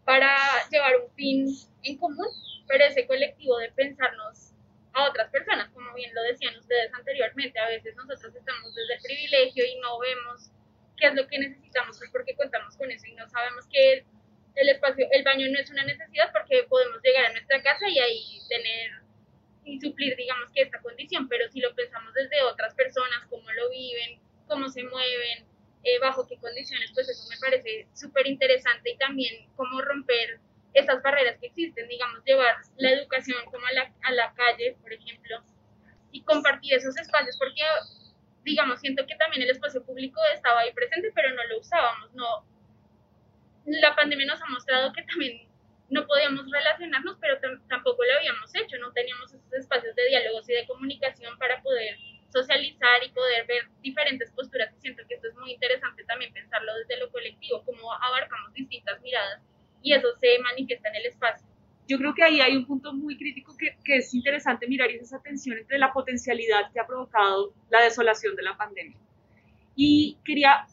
para 0.03 0.37
llevar 0.69 0.93
un 1.01 1.11
fin 1.15 1.47
en 1.83 1.97
común, 1.97 2.27
pero 2.67 2.85
ese 2.85 3.07
colectivo 3.07 3.57
de 3.57 3.71
pensarnos 3.71 4.53
a 4.93 5.09
otras 5.09 5.29
personas, 5.29 5.69
como 5.71 5.93
bien 5.93 6.13
lo 6.13 6.21
decían 6.23 6.55
ustedes 6.57 6.93
anteriormente, 6.93 7.59
a 7.59 7.67
veces 7.67 7.95
nosotros 7.95 8.33
estamos 8.35 8.73
desde 8.73 8.93
el 8.95 9.01
privilegio 9.01 9.65
y 9.65 9.79
no 9.79 9.99
vemos 9.99 10.51
qué 10.97 11.07
es 11.07 11.15
lo 11.15 11.27
que 11.27 11.39
necesitamos 11.39 11.97
pues 11.97 12.09
porque 12.11 12.35
contamos 12.35 12.77
con 12.77 12.89
eso 12.91 13.05
y 13.07 13.15
no 13.15 13.27
sabemos 13.27 13.65
que 13.67 14.05
el 14.55 14.69
espacio, 14.69 15.07
el 15.11 15.23
baño 15.23 15.47
no 15.51 15.59
es 15.59 15.69
una 15.69 15.83
necesidad 15.83 16.31
porque 16.31 16.63
podemos 16.69 17.01
llegar 17.03 17.25
a 17.25 17.31
nuestra 17.33 17.61
casa 17.61 17.89
y 17.89 17.99
ahí 17.99 18.39
tener 18.47 19.04
y 19.65 19.79
suplir, 19.81 20.15
digamos 20.15 20.51
que 20.53 20.61
esta 20.61 20.79
condición, 20.81 21.27
pero 21.27 21.49
si 21.49 21.59
lo 21.59 21.73
pensamos 21.75 22.13
desde 22.13 22.43
otras 22.43 22.73
personas, 22.75 23.25
cómo 23.29 23.51
lo 23.51 23.69
viven, 23.69 24.19
cómo 24.47 24.69
se 24.69 24.83
mueven, 24.83 25.45
eh, 25.83 25.99
bajo 25.99 26.27
qué 26.27 26.37
condiciones, 26.37 26.91
pues 26.93 27.09
eso 27.09 27.27
me 27.29 27.37
parece 27.37 27.87
súper 27.93 28.27
interesante 28.27 28.91
y 28.91 28.97
también 28.97 29.47
cómo 29.55 29.81
romper 29.81 30.39
esas 30.73 31.01
barreras 31.01 31.37
que 31.39 31.47
existen, 31.47 31.87
digamos, 31.87 32.23
llevar 32.25 32.55
la 32.77 32.91
educación 32.91 33.37
como 33.45 33.65
a 33.65 33.73
la, 33.73 33.93
a 34.03 34.11
la 34.11 34.33
calle, 34.33 34.77
por 34.81 34.91
ejemplo, 34.93 35.43
y 36.11 36.21
compartir 36.21 36.73
esos 36.73 36.97
espacios, 36.97 37.37
porque, 37.37 37.61
digamos, 38.43 38.79
siento 38.81 39.05
que 39.05 39.15
también 39.15 39.43
el 39.43 39.49
espacio 39.49 39.83
público 39.83 40.19
estaba 40.33 40.61
ahí 40.61 40.73
presente, 40.73 41.11
pero 41.13 41.33
no 41.33 41.43
lo 41.45 41.59
usábamos, 41.59 42.13
no. 42.13 42.45
La 43.65 43.95
pandemia 43.95 44.25
nos 44.27 44.41
ha 44.41 44.45
mostrado 44.47 44.93
que 44.93 45.03
también 45.03 45.47
no 45.95 46.05
podíamos 46.05 46.45
relacionarnos, 46.51 47.17
pero 47.21 47.39
tampoco 47.69 48.03
lo 48.03 48.17
habíamos 48.19 48.53
hecho, 48.53 48.77
no 48.79 48.91
teníamos 48.91 49.33
esos 49.33 49.53
espacios 49.53 49.95
de 49.95 50.07
diálogos 50.09 50.47
y 50.49 50.53
de 50.53 50.67
comunicación 50.67 51.37
para 51.37 51.61
poder 51.61 51.95
socializar 52.27 53.01
y 53.01 53.09
poder 53.11 53.47
ver 53.47 53.63
diferentes 53.81 54.29
posturas. 54.31 54.73
Y 54.75 54.81
siento 54.81 55.03
que 55.07 55.15
esto 55.15 55.29
es 55.29 55.35
muy 55.35 55.53
interesante 55.53 56.03
también 56.03 56.33
pensarlo 56.33 56.75
desde 56.75 56.99
lo 56.99 57.09
colectivo, 57.11 57.63
cómo 57.63 57.93
abarcamos 57.93 58.53
distintas 58.53 59.01
miradas 59.01 59.41
y 59.81 59.93
eso 59.93 60.09
se 60.19 60.37
manifiesta 60.39 60.89
en 60.89 60.95
el 60.95 61.05
espacio. 61.05 61.47
Yo 61.87 61.97
creo 61.97 62.13
que 62.13 62.23
ahí 62.23 62.41
hay 62.41 62.57
un 62.57 62.65
punto 62.65 62.91
muy 62.91 63.17
crítico 63.17 63.55
que, 63.55 63.77
que 63.85 63.97
es 63.97 64.13
interesante 64.13 64.67
mirar 64.67 64.91
y 64.91 64.95
es 64.95 65.03
esa 65.03 65.21
tensión 65.21 65.57
entre 65.59 65.77
la 65.77 65.93
potencialidad 65.93 66.73
que 66.73 66.79
ha 66.81 66.87
provocado 66.87 67.53
la 67.69 67.81
desolación 67.81 68.35
de 68.35 68.43
la 68.43 68.57
pandemia. 68.57 68.97
Y 69.77 70.17
quería 70.25 70.65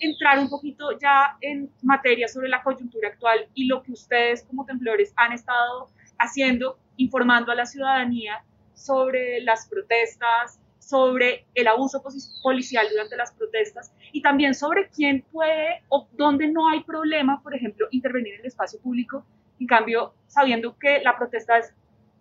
entrar 0.00 0.38
un 0.38 0.48
poquito 0.48 0.98
ya 0.98 1.36
en 1.40 1.70
materia 1.82 2.28
sobre 2.28 2.48
la 2.48 2.62
coyuntura 2.62 3.08
actual 3.08 3.48
y 3.54 3.66
lo 3.66 3.82
que 3.82 3.92
ustedes 3.92 4.42
como 4.44 4.64
temblores 4.64 5.12
han 5.16 5.32
estado 5.32 5.88
haciendo, 6.18 6.78
informando 6.96 7.52
a 7.52 7.54
la 7.54 7.66
ciudadanía 7.66 8.44
sobre 8.74 9.40
las 9.40 9.68
protestas, 9.68 10.60
sobre 10.78 11.44
el 11.54 11.66
abuso 11.66 12.02
policial 12.42 12.86
durante 12.90 13.16
las 13.16 13.32
protestas 13.32 13.92
y 14.12 14.22
también 14.22 14.54
sobre 14.54 14.88
quién 14.88 15.22
puede 15.30 15.82
o 15.88 16.08
dónde 16.12 16.48
no 16.48 16.68
hay 16.68 16.82
problema, 16.82 17.42
por 17.42 17.54
ejemplo, 17.54 17.88
intervenir 17.90 18.34
en 18.34 18.40
el 18.40 18.46
espacio 18.46 18.80
público, 18.80 19.24
en 19.60 19.66
cambio, 19.66 20.14
sabiendo 20.28 20.78
que 20.78 21.00
la 21.00 21.16
protesta 21.16 21.58
es 21.58 21.74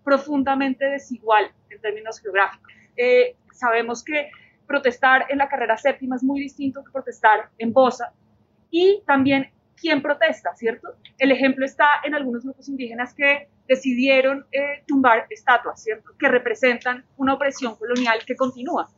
profundamente 0.04 0.86
desigual 0.86 1.52
en 1.70 1.80
términos 1.80 2.20
geográficos. 2.20 2.72
Eh, 2.98 3.36
sabemos 3.54 4.04
que 4.04 4.30
protestar 4.68 5.26
en 5.30 5.40
la 5.40 5.48
carrera 5.48 5.78
séptima 5.78 6.16
es 6.16 6.24
muy 6.24 6.42
distinto 6.42 6.84
que 6.84 6.92
protestar 6.92 7.50
en 7.58 7.74
Bosa 7.74 8.12
y 8.70 9.02
también 9.06 9.50
quién 9.80 10.02
protesta, 10.02 10.56
¿cierto? 10.56 10.96
El 11.18 11.32
ejemplo 11.32 11.66
está 11.66 11.88
en 12.04 12.16
algunos 12.16 12.44
grupos 12.44 12.68
indígenas 12.68 13.14
que 13.14 13.48
decidieron 13.68 14.46
eh, 14.52 14.84
tumbar 14.88 15.28
estatuas, 15.30 15.82
¿cierto? 15.82 16.12
Que 16.18 16.28
representan 16.28 17.06
una 17.16 17.36
opresión 17.36 17.76
colonial 17.76 18.20
que 18.26 18.36
continúa. 18.36 18.90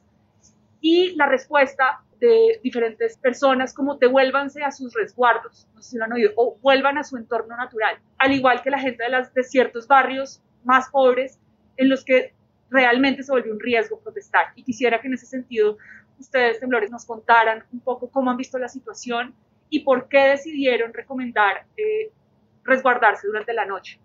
Y 0.81 1.15
la 1.15 1.27
respuesta 1.27 2.01
de 2.19 2.59
diferentes 2.63 3.17
personas 3.17 3.73
como 3.73 3.95
devuélvanse 3.95 4.63
a 4.63 4.71
sus 4.71 4.93
resguardos, 4.93 5.67
no 5.73 5.81
sé 5.81 5.91
si 5.91 5.97
lo 5.97 6.05
han 6.05 6.13
oído, 6.13 6.31
o 6.35 6.57
vuelvan 6.61 6.97
a 6.97 7.03
su 7.03 7.17
entorno 7.17 7.55
natural, 7.55 7.97
al 8.17 8.33
igual 8.33 8.61
que 8.61 8.69
la 8.69 8.79
gente 8.79 9.03
de, 9.03 9.09
las, 9.09 9.33
de 9.33 9.43
ciertos 9.43 9.87
barrios 9.87 10.41
más 10.63 10.89
pobres 10.89 11.39
en 11.77 11.89
los 11.89 12.03
que 12.03 12.33
realmente 12.69 13.23
se 13.23 13.31
vuelve 13.31 13.51
un 13.51 13.59
riesgo 13.59 13.99
protestar. 13.99 14.47
Y 14.55 14.63
quisiera 14.63 15.01
que 15.01 15.07
en 15.07 15.13
ese 15.13 15.25
sentido 15.25 15.77
ustedes, 16.19 16.59
temblores, 16.59 16.91
nos 16.91 17.05
contaran 17.05 17.63
un 17.71 17.79
poco 17.79 18.09
cómo 18.09 18.29
han 18.29 18.37
visto 18.37 18.57
la 18.57 18.67
situación 18.67 19.33
y 19.69 19.81
por 19.81 20.07
qué 20.09 20.29
decidieron 20.29 20.93
recomendar 20.93 21.65
eh, 21.77 22.11
resguardarse 22.63 23.27
durante 23.27 23.53
la 23.53 23.65
noche. 23.65 23.99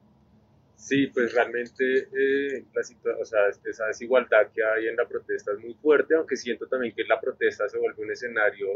Sí, 0.76 1.06
pues 1.06 1.32
realmente 1.34 2.08
eh, 2.12 2.64
la 2.74 3.14
o 3.20 3.24
sea, 3.24 3.40
esa 3.64 3.86
desigualdad 3.86 4.50
que 4.52 4.62
hay 4.62 4.88
en 4.88 4.96
la 4.96 5.06
protesta 5.06 5.52
es 5.52 5.58
muy 5.58 5.74
fuerte, 5.74 6.14
aunque 6.14 6.36
siento 6.36 6.66
también 6.66 6.94
que 6.94 7.04
la 7.04 7.20
protesta 7.20 7.68
se 7.68 7.78
vuelve 7.78 8.02
un 8.02 8.10
escenario 8.10 8.66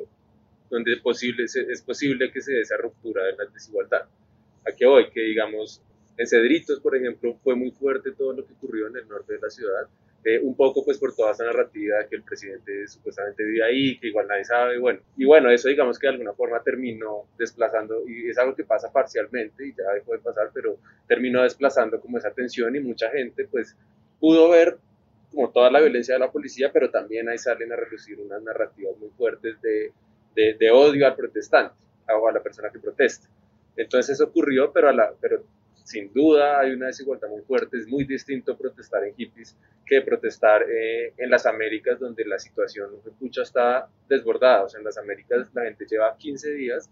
donde 0.70 0.95
es 0.95 1.01
posible, 1.01 1.45
es 1.45 1.82
posible 1.82 2.30
que 2.30 2.41
se 2.41 2.53
dé 2.53 2.61
esa 2.61 2.76
ruptura 2.76 3.24
de 3.24 3.36
la 3.36 3.45
desigualdad. 3.47 4.07
¿A 4.66 4.72
qué 4.76 4.86
hoy? 4.86 5.11
Que 5.11 5.20
digamos, 5.20 5.82
en 6.19 6.27
Cedritos, 6.27 6.81
por 6.81 6.97
ejemplo, 6.97 7.37
fue 7.43 7.55
muy 7.55 7.71
fuerte 7.71 8.11
todo 8.12 8.33
lo 8.33 8.45
que 8.45 8.53
ocurrió 8.53 8.89
en 8.89 8.97
el 8.97 9.09
norte 9.09 9.35
de 9.35 9.39
la 9.41 9.49
ciudad, 9.49 9.87
eh, 10.25 10.41
un 10.43 10.57
poco 10.57 10.85
pues 10.85 10.99
por 10.99 11.14
toda 11.14 11.31
esa 11.31 11.45
narrativa 11.45 12.05
que 12.11 12.16
el 12.16 12.25
presidente 12.25 12.89
supuestamente 12.89 13.45
vive 13.45 13.64
ahí, 13.64 13.99
que 14.01 14.09
igual 14.09 14.27
nadie 14.27 14.45
sabe, 14.45 14.79
bueno, 14.79 15.01
y 15.16 15.25
bueno, 15.25 15.49
eso 15.49 15.69
digamos 15.69 15.97
que 15.97 16.09
de 16.09 16.14
alguna 16.14 16.33
forma 16.33 16.61
terminó 16.61 17.29
desplazando, 17.39 18.03
y 18.09 18.29
es 18.29 18.37
algo 18.37 18.57
que 18.57 18.64
pasa 18.64 18.93
parcialmente 18.93 19.64
y 19.64 19.73
ya 19.73 19.93
dejó 19.95 20.12
de 20.12 20.19
pasar, 20.19 20.51
pero 20.53 20.77
terminó 21.07 21.45
desplazando 21.45 22.01
como 22.01 22.19
esa 22.19 22.33
tensión 22.33 22.75
y 22.75 22.81
mucha 22.81 23.11
gente 23.11 23.47
pues 23.47 23.77
pudo 24.19 24.51
ver 24.51 24.77
como 25.31 25.51
toda 25.51 25.71
la 25.71 25.81
violencia 25.81 26.14
de 26.14 26.21
la 26.21 26.33
policía, 26.33 26.73
pero 26.73 26.91
también 26.91 27.29
ahí 27.29 27.39
salen 27.39 27.73
a 27.73 27.77
reducir 27.77 28.19
unas 28.19 28.43
narrativas 28.43 28.99
muy 28.99 29.11
fuertes 29.11 29.61
de, 29.62 29.93
de, 30.35 30.55
de 30.55 30.71
odio 30.73 31.07
al 31.07 31.14
protestante 31.14 31.75
o 32.12 32.29
a 32.29 32.33
la 32.33 32.43
persona 32.43 32.71
que 32.71 32.81
protesta. 32.81 33.29
Entonces 33.77 34.14
eso 34.14 34.25
ocurrió, 34.25 34.73
pero, 34.73 34.89
a 34.89 34.93
la, 34.93 35.14
pero 35.21 35.45
sin 35.89 36.12
duda 36.12 36.61
hay 36.61 36.72
una 36.72 36.89
desigualdad 36.89 37.30
muy 37.30 37.41
fuerte, 37.41 37.78
es 37.78 37.86
muy 37.89 38.05
distinto 38.05 38.59
protestar 38.59 39.05
en 39.05 39.14
hippies 39.14 39.57
que 39.86 40.03
protestar 40.03 40.62
eh, 40.70 41.14
en 41.16 41.30
las 41.30 41.47
Américas 41.47 41.99
donde 41.99 42.26
la 42.26 42.39
situación 42.39 42.91
pucha, 43.18 43.41
está 43.41 43.89
desbordada, 44.07 44.64
o 44.64 44.68
sea, 44.68 44.80
en 44.80 44.84
las 44.84 44.99
Américas 44.99 45.49
la 45.55 45.62
gente 45.64 45.86
lleva 45.86 46.14
15 46.14 46.53
días 46.53 46.91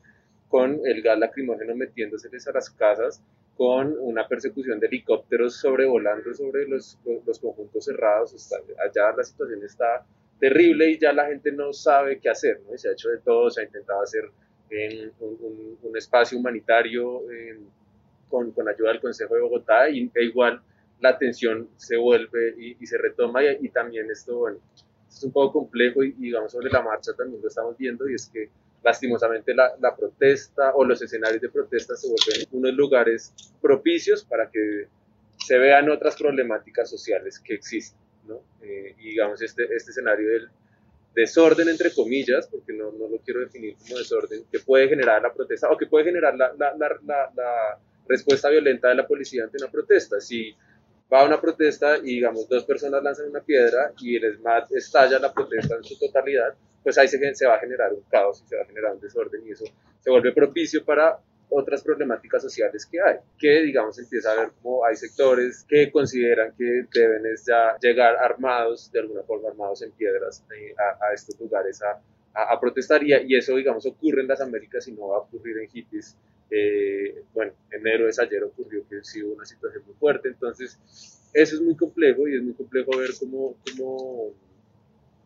con 0.49 0.81
el 0.87 1.03
gas 1.03 1.19
lacrimógeno 1.19 1.75
metiéndoseles 1.75 2.49
a 2.49 2.53
las 2.53 2.71
casas, 2.71 3.23
con 3.55 3.95
una 4.01 4.27
persecución 4.27 4.81
de 4.81 4.87
helicópteros 4.87 5.57
sobrevolando 5.57 6.33
sobre 6.33 6.67
los, 6.67 6.99
conjuntos 7.43 7.85
cerrados, 7.85 8.51
allá 8.83 9.15
la 9.15 9.25
situación 9.25 9.63
está 9.63 10.07
terrible 10.41 10.89
y 10.89 10.99
ya 10.99 11.13
la 11.13 11.27
gente 11.27 11.53
no 11.53 11.75
sabe 11.75 12.19
qué 12.19 12.31
hacer, 12.31 12.63
¿no? 12.67 12.79
se 12.79 12.89
ha 12.89 12.93
hecho 12.93 13.11
de 13.11 13.19
todo, 13.19 13.51
se 13.51 13.61
ha 13.61 13.65
intentado 13.65 14.01
hacer 14.01 14.25
en 14.71 15.13
un, 15.21 15.79
un, 15.83 15.97
espacio 15.97 16.39
humanitario 16.39 17.23
con, 18.29 18.53
con, 18.53 18.69
ayuda 18.69 18.91
del 18.91 19.01
Consejo 19.01 19.35
de 19.35 19.41
Bogotá 19.41 19.89
y, 19.89 20.11
e 20.15 20.25
igual 20.25 20.61
la 21.01 21.19
tensión 21.19 21.69
se 21.77 21.97
vuelve 21.97 22.55
y, 22.59 22.87
se 22.87 22.99
retoma 22.99 23.45
y, 23.45 23.69
también 23.69 24.11
esto, 24.11 24.39
bueno, 24.39 24.59
es 25.09 25.23
un 25.23 25.33
poco 25.33 25.61
complejo 25.61 26.03
y, 26.03 26.13
digamos 26.13 26.53
sobre 26.53 26.71
la 26.71 26.83
marcha 26.83 27.13
también 27.15 27.43
lo 27.43 27.49
estamos 27.49 27.77
viendo 27.77 28.09
y 28.09 28.15
es 28.15 28.31
que 28.33 28.49
lastimosamente 28.83 29.55
la, 29.55 29.75
la, 29.81 29.95
protesta 29.95 30.75
o 30.75 30.85
los 30.85 31.03
escenarios 31.03 31.43
de 31.43 31.49
protesta 31.49 31.97
se 31.97 32.09
vuelven 32.09 32.47
unos 32.53 32.75
lugares 32.75 33.35
propicios 33.61 34.25
para 34.25 34.49
que 34.51 34.89
se 35.39 35.59
vean 35.59 35.91
otras 35.91 36.17
problemáticas 36.17 36.89
sociales 36.89 37.39
que 37.41 37.55
existen, 37.55 38.01
¿no? 38.27 38.41
Eh, 38.63 38.95
y 38.99 39.11
digamos 39.11 39.43
este, 39.43 39.65
este 39.75 39.91
escenario 39.91 40.29
del 40.29 40.49
desorden, 41.15 41.69
entre 41.69 41.93
comillas, 41.93 42.47
porque 42.47 42.73
no, 42.73 42.93
no, 42.93 43.09
lo 43.09 43.19
quiero 43.19 43.41
definir 43.41 43.77
como 43.77 43.99
desorden, 43.99 44.45
que 44.51 44.61
puede 44.61 44.89
generar 44.89 45.23
la 45.23 45.33
protesta 45.33 45.71
o 45.71 45.77
que 45.77 45.87
puede 45.87 46.05
generar 46.05 46.37
la, 46.37 46.53
la, 46.59 46.77
la, 46.77 47.33
la 47.35 47.79
respuesta 48.09 48.49
violenta 48.49 48.89
de 48.89 48.95
la 48.95 49.07
policía 49.07 49.45
ante 49.45 49.59
una 49.61 49.71
protesta. 49.71 50.21
Si 50.21 50.55
va 51.13 51.21
a 51.21 51.25
una 51.25 51.41
protesta 51.41 51.99
y, 51.99 52.17
digamos, 52.17 52.49
dos 52.49 52.65
personas 52.65 53.03
lanzan 53.03 53.31
una 53.31 53.41
piedra 53.41 53.93
y 54.01 54.17
el 54.17 54.37
SMAT 54.37 54.73
estalla 54.73 55.19
la 55.19 55.33
protesta 55.33 55.77
en 55.77 55.85
su 55.85 55.99
totalidad, 55.99 56.55
pues 56.83 56.99
ahí 56.99 57.09
se, 57.09 57.35
se 57.35 57.47
va 57.47 57.55
a 57.55 57.59
generar 57.61 57.93
un 57.93 58.03
caos 58.11 58.43
y 58.45 58.49
se 58.49 58.57
va 58.57 58.63
a 58.63 58.67
generar 58.67 58.95
un 58.95 59.01
desorden 59.01 59.47
y 59.47 59.53
eso 59.53 59.65
se 60.01 60.11
vuelve 60.11 60.33
propicio 60.33 60.85
para 60.85 61.19
otras 61.49 61.83
problemáticas 61.83 62.43
sociales 62.43 62.87
que 62.87 63.01
hay, 63.01 63.17
que 63.39 63.63
digamos 63.63 63.99
empieza 63.99 64.33
a 64.33 64.35
ver 64.37 64.51
como 64.63 64.85
hay 64.85 64.97
sectores 64.97 65.65
que 65.69 65.91
consideran 65.91 66.55
que 66.57 66.87
deben 66.93 67.23
ya 67.47 67.77
llegar 67.81 68.17
armados, 68.17 68.91
de 68.93 69.01
alguna 69.01 69.23
forma 69.23 69.49
armados 69.49 69.83
en 69.83 69.93
piedras 69.93 70.45
eh, 70.57 70.75
a, 70.79 71.07
a, 71.07 71.13
estos 71.13 71.39
lugares 71.39 71.81
a, 71.83 72.01
a, 72.35 72.61
protestar 72.61 73.03
y, 73.03 73.13
y, 73.27 73.37
eso 73.37 73.55
digamos 73.57 73.87
ocurre 73.87 74.23
en 74.23 74.29
las 74.29 74.41
Américas 74.41 74.87
y 74.89 74.93
no 74.93 75.09
va 75.09 75.17
a 75.17 75.21
ocurrir 75.21 75.59
en 75.59 75.69
hippies. 75.69 76.17
Eh, 76.51 77.23
bueno, 77.35 77.53
en 77.71 77.87
Héroes 77.87 78.19
ayer 78.19 78.43
ocurrió 78.45 78.87
que 78.89 79.03
sí 79.03 79.23
hubo 79.23 79.35
una 79.35 79.45
situación 79.45 79.83
muy 79.85 79.95
fuerte, 79.95 80.29
entonces 80.29 80.79
eso 81.33 81.57
es 81.57 81.61
muy 81.61 81.77
complejo 81.77 82.29
y 82.29 82.37
es 82.37 82.43
muy 82.43 82.55
complejo 82.55 82.97
ver 82.97 83.11
cómo, 83.19 83.57
cómo, 83.77 84.33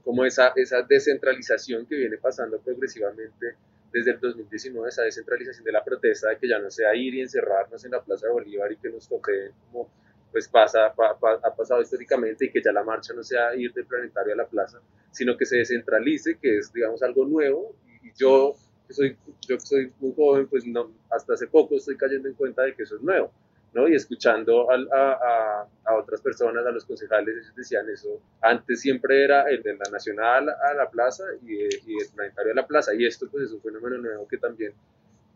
cómo 0.03 0.25
esa, 0.25 0.53
esa 0.57 0.83
descentralización 0.83 1.87
que 1.87 1.97
viene 1.97 2.17
pasando 2.17 2.59
progresivamente 2.59 3.55
desde 3.93 4.13
el 4.13 4.21
2019 4.21 4.89
esa 4.89 5.03
descentralización 5.03 5.65
de 5.65 5.73
la 5.73 5.85
protesta, 5.85 6.31
de 6.31 6.39
que 6.39 6.49
ya 6.49 6.59
no 6.59 6.71
sea 6.71 6.95
ir 6.95 7.15
y 7.15 7.21
encerrarnos 7.21 7.85
en 7.85 7.91
la 7.91 8.03
Plaza 8.03 8.27
de 8.27 8.33
Bolívar 8.33 8.73
y 8.73 8.77
que 8.77 8.89
nos 8.89 9.09
toque 9.09 9.51
como 9.67 9.91
pues 10.33 10.47
pasa, 10.49 10.87
ha 10.87 11.57
pasado 11.57 11.83
históricamente 11.83 12.45
y 12.45 12.51
que 12.51 12.63
ya 12.63 12.73
la 12.73 12.85
marcha 12.85 13.13
no 13.13 13.23
sea 13.23 13.55
ir 13.57 13.73
del 13.73 13.85
planetario 13.85 14.35
a 14.35 14.37
la 14.37 14.47
plaza, 14.47 14.81
sino 15.11 15.37
que 15.37 15.45
se 15.45 15.57
descentralice, 15.57 16.39
que 16.41 16.59
es 16.59 16.73
digamos 16.73 17.03
algo 17.03 17.25
nuevo. 17.25 17.75
Y 18.03 18.13
yo 18.17 18.55
que 18.91 18.95
soy, 18.95 19.17
yo 19.49 19.57
que 19.57 19.67
soy 19.67 19.93
muy 20.01 20.13
joven, 20.17 20.49
pues 20.49 20.67
no, 20.67 20.91
hasta 21.11 21.35
hace 21.35 21.47
poco 21.47 21.77
estoy 21.77 21.97
cayendo 21.97 22.29
en 22.29 22.35
cuenta 22.35 22.63
de 22.63 22.75
que 22.75 22.83
eso 22.83 22.97
es 22.97 23.03
nuevo. 23.03 23.31
¿no? 23.73 23.87
Y 23.87 23.95
escuchando 23.95 24.69
a, 24.69 24.75
a, 24.75 25.69
a, 25.85 25.95
otras 25.95 26.21
personas, 26.21 26.67
a 26.67 26.73
los 26.73 26.85
concejales, 26.85 27.37
ellos 27.37 27.55
decían 27.55 27.89
eso. 27.89 28.21
Antes 28.43 28.81
siempre 28.81 29.23
era 29.23 29.49
el 29.49 29.63
de 29.63 29.77
la 29.77 29.89
Nacional 29.93 30.49
a 30.49 30.75
la 30.75 30.91
plaza 30.91 31.23
y, 31.43 31.55
y 31.55 32.01
el 32.01 32.09
planetario 32.13 32.51
a 32.51 32.57
la 32.57 32.67
plaza. 32.67 32.93
Y 32.95 33.07
esto 33.07 33.29
pues 33.31 33.45
es 33.45 33.53
un 33.53 33.61
fenómeno 33.61 33.99
nuevo 33.99 34.27
que 34.27 34.39
también 34.39 34.73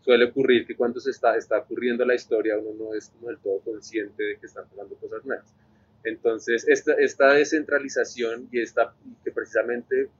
suele 0.05 0.25
ocurrir, 0.25 0.67
que 0.67 0.77
cuando 0.77 0.99
se 0.99 1.11
está, 1.11 1.37
está 1.37 1.59
ocurriendo 1.59 2.05
la 2.05 2.17
historia 2.17 2.59
uno 2.59 2.87
no 2.87 2.95
es 2.95 3.09
como 3.11 3.29
del 3.29 3.39
todo 3.39 3.61
consciente 3.61 4.23
de 4.23 4.37
que 4.37 4.47
están 4.47 4.69
pasando 4.69 4.97
cosas 4.97 5.25
nuevas. 5.25 5.55
Entonces, 6.03 6.67
esta, 6.69 6.95
esta 6.95 7.33
descentralización 7.33 8.49
y 8.51 8.61
esta, 8.61 8.95
que 9.25 9.31
precisamente 9.31 10.11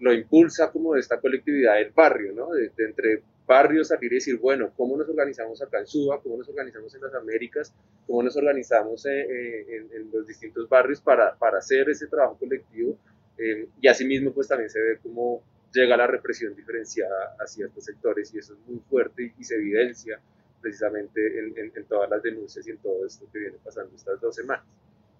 lo 0.00 0.12
impulsa 0.12 0.70
como 0.70 0.96
esta 0.96 1.20
colectividad 1.20 1.74
del 1.76 1.90
barrio, 1.90 2.32
¿no? 2.32 2.50
de 2.52 2.70
entre 2.78 3.22
barrios 3.46 3.88
salir 3.88 4.12
y 4.12 4.16
decir, 4.16 4.38
bueno, 4.38 4.72
¿cómo 4.76 4.96
nos 4.96 5.08
organizamos 5.08 5.60
acá 5.62 5.80
en 5.80 5.86
Suba? 5.86 6.20
¿Cómo 6.22 6.38
nos 6.38 6.48
organizamos 6.48 6.94
en 6.94 7.02
las 7.02 7.14
Américas? 7.14 7.74
¿Cómo 8.06 8.22
nos 8.22 8.36
organizamos 8.36 9.04
eh, 9.06 9.20
eh, 9.20 9.86
en, 9.92 10.10
los 10.12 10.26
distintos 10.26 10.68
barrios 10.68 11.00
para, 11.00 11.36
para 11.36 11.58
hacer 11.58 11.88
ese 11.90 12.06
trabajo 12.06 12.38
colectivo? 12.38 12.96
Eh, 13.38 13.68
y 13.80 13.88
asimismo, 13.88 14.32
pues 14.32 14.48
también 14.48 14.70
se 14.70 14.80
ve 14.80 14.98
cómo 15.02 15.42
llega 15.72 15.96
la 15.96 16.06
represión 16.06 16.54
diferenciada 16.54 17.36
a 17.38 17.46
ciertos 17.46 17.84
sectores 17.84 18.32
y 18.32 18.38
eso 18.38 18.54
es 18.54 18.60
muy 18.60 18.80
fuerte 18.88 19.34
y, 19.36 19.44
se 19.44 19.56
evidencia 19.56 20.20
precisamente 20.62 21.20
en, 21.38 21.72
en, 21.74 21.84
todas 21.86 22.08
las 22.08 22.22
denuncias 22.22 22.66
y 22.66 22.70
en 22.70 22.78
todo 22.78 23.04
esto 23.04 23.26
que 23.32 23.40
viene 23.40 23.56
pasando 23.62 23.94
estas 23.94 24.20
dos 24.20 24.34
semanas. 24.34 24.64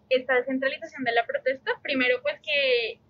Esta 0.09 0.37
descentralización 0.37 1.03
de 1.05 1.13
la 1.13 1.27
protesta, 1.27 1.73
primero 1.83 2.23
pues 2.23 2.37
que 2.41 3.01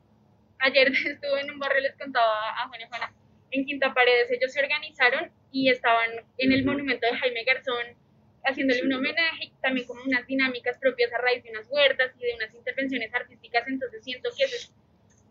ayer 0.65 0.89
estuve 1.07 1.41
en 1.41 1.51
un 1.51 1.59
barrio, 1.59 1.83
les 1.83 1.97
contaba 1.97 2.51
a 2.51 2.69
Juana 2.69 2.89
Juana, 2.89 3.12
en 3.51 3.65
Quinta 3.65 3.95
Paredes. 3.95 4.31
Ellos 4.31 4.53
se 4.53 4.61
organizaron 4.61 5.31
y 5.53 5.71
estaban 5.71 6.11
en 6.39 6.53
el 6.53 6.65
monumento 6.65 7.07
de 7.07 7.17
Jaime 7.17 7.45
Garzón 7.45 7.97
haciéndole 8.45 8.83
un 8.83 8.93
homenaje, 8.93 9.53
también 9.62 9.87
como 9.87 10.03
unas 10.03 10.27
dinámicas 10.27 10.77
propias 10.79 11.12
a 11.12 11.19
raíz 11.19 11.43
de 11.43 11.51
unas 11.51 11.67
huertas 11.71 12.12
y 12.19 12.27
de 12.27 12.35
unas 12.35 12.55
intervenciones 12.55 13.15
artísticas, 13.15 13.67
entonces 13.67 14.05
siento 14.05 14.29
que 14.37 14.45
eso 14.45 14.57
es 14.57 14.75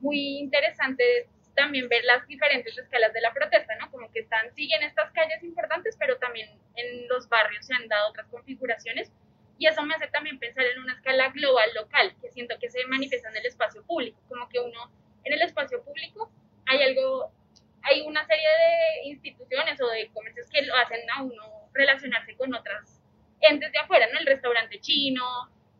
muy 0.01 0.39
interesante 0.39 1.27
también 1.55 1.87
ver 1.87 2.03
las 2.03 2.27
diferentes 2.27 2.75
escalas 2.75 3.13
de 3.13 3.21
la 3.21 3.31
protesta, 3.31 3.75
¿no? 3.75 3.91
Como 3.91 4.11
que 4.11 4.21
están, 4.21 4.53
siguen 4.55 4.81
estas 4.81 5.11
calles 5.11 5.43
importantes, 5.43 5.95
pero 5.99 6.17
también 6.17 6.49
en 6.75 7.07
los 7.07 7.29
barrios 7.29 7.65
se 7.65 7.75
han 7.75 7.87
dado 7.87 8.09
otras 8.09 8.27
configuraciones. 8.27 9.11
Y 9.59 9.67
eso 9.67 9.83
me 9.83 9.93
hace 9.93 10.07
también 10.07 10.39
pensar 10.39 10.65
en 10.65 10.79
una 10.79 10.93
escala 10.93 11.29
global 11.29 11.69
local, 11.75 12.15
que 12.19 12.31
siento 12.31 12.55
que 12.59 12.69
se 12.69 12.83
manifiesta 12.87 13.29
en 13.29 13.37
el 13.37 13.45
espacio 13.45 13.83
público, 13.85 14.19
como 14.27 14.49
que 14.49 14.59
uno 14.59 14.91
en 15.23 15.33
el 15.33 15.41
espacio 15.41 15.83
público 15.83 16.31
hay 16.65 16.83
algo 16.83 17.31
hay 17.83 18.01
una 18.01 18.25
serie 18.25 18.47
de 18.47 19.09
instituciones 19.09 19.79
o 19.81 19.87
de 19.89 20.09
comercios 20.13 20.47
que 20.49 20.61
lo 20.61 20.75
hacen 20.75 21.01
a 21.15 21.23
uno 21.23 21.69
relacionarse 21.73 22.35
con 22.35 22.53
otras 22.53 23.01
entes 23.41 23.71
de 23.71 23.79
afuera, 23.79 24.07
¿no? 24.11 24.19
El 24.19 24.25
restaurante 24.25 24.79
chino, 24.79 25.25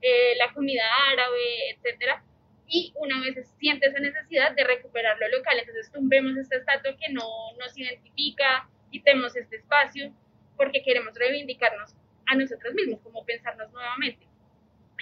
eh, 0.02 0.36
la 0.38 0.54
comida 0.54 0.84
árabe, 1.12 1.72
etcétera. 1.72 2.22
Y 2.68 2.92
una 2.96 3.22
vez 3.22 3.48
siente 3.58 3.88
esa 3.88 4.00
necesidad 4.00 4.54
de 4.54 4.64
recuperar 4.64 5.18
lo 5.18 5.30
local, 5.30 5.58
entonces 5.60 5.92
tumbemos 5.92 6.36
esta 6.38 6.58
estatua 6.58 6.98
que 6.98 7.12
no 7.14 7.24
nos 7.58 7.78
identifica, 7.78 8.70
quitemos 8.92 9.36
este 9.36 9.58
espacio, 9.58 10.14
porque 10.58 10.84
queremos 10.84 11.14
reivindicarnos 11.16 11.96
a 12.26 12.36
nosotros 12.36 12.74
mismos, 12.74 13.00
como 13.02 13.26
pensarnos 13.26 13.72
nuevamente. 13.72 14.28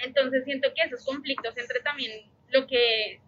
Entonces 0.04 0.44
siento 0.44 0.70
que 0.76 0.84
esos 0.84 1.06
conflictos 1.06 1.58
entre 1.58 1.80
también 1.82 2.30
lo 2.50 2.68
que 2.68 3.22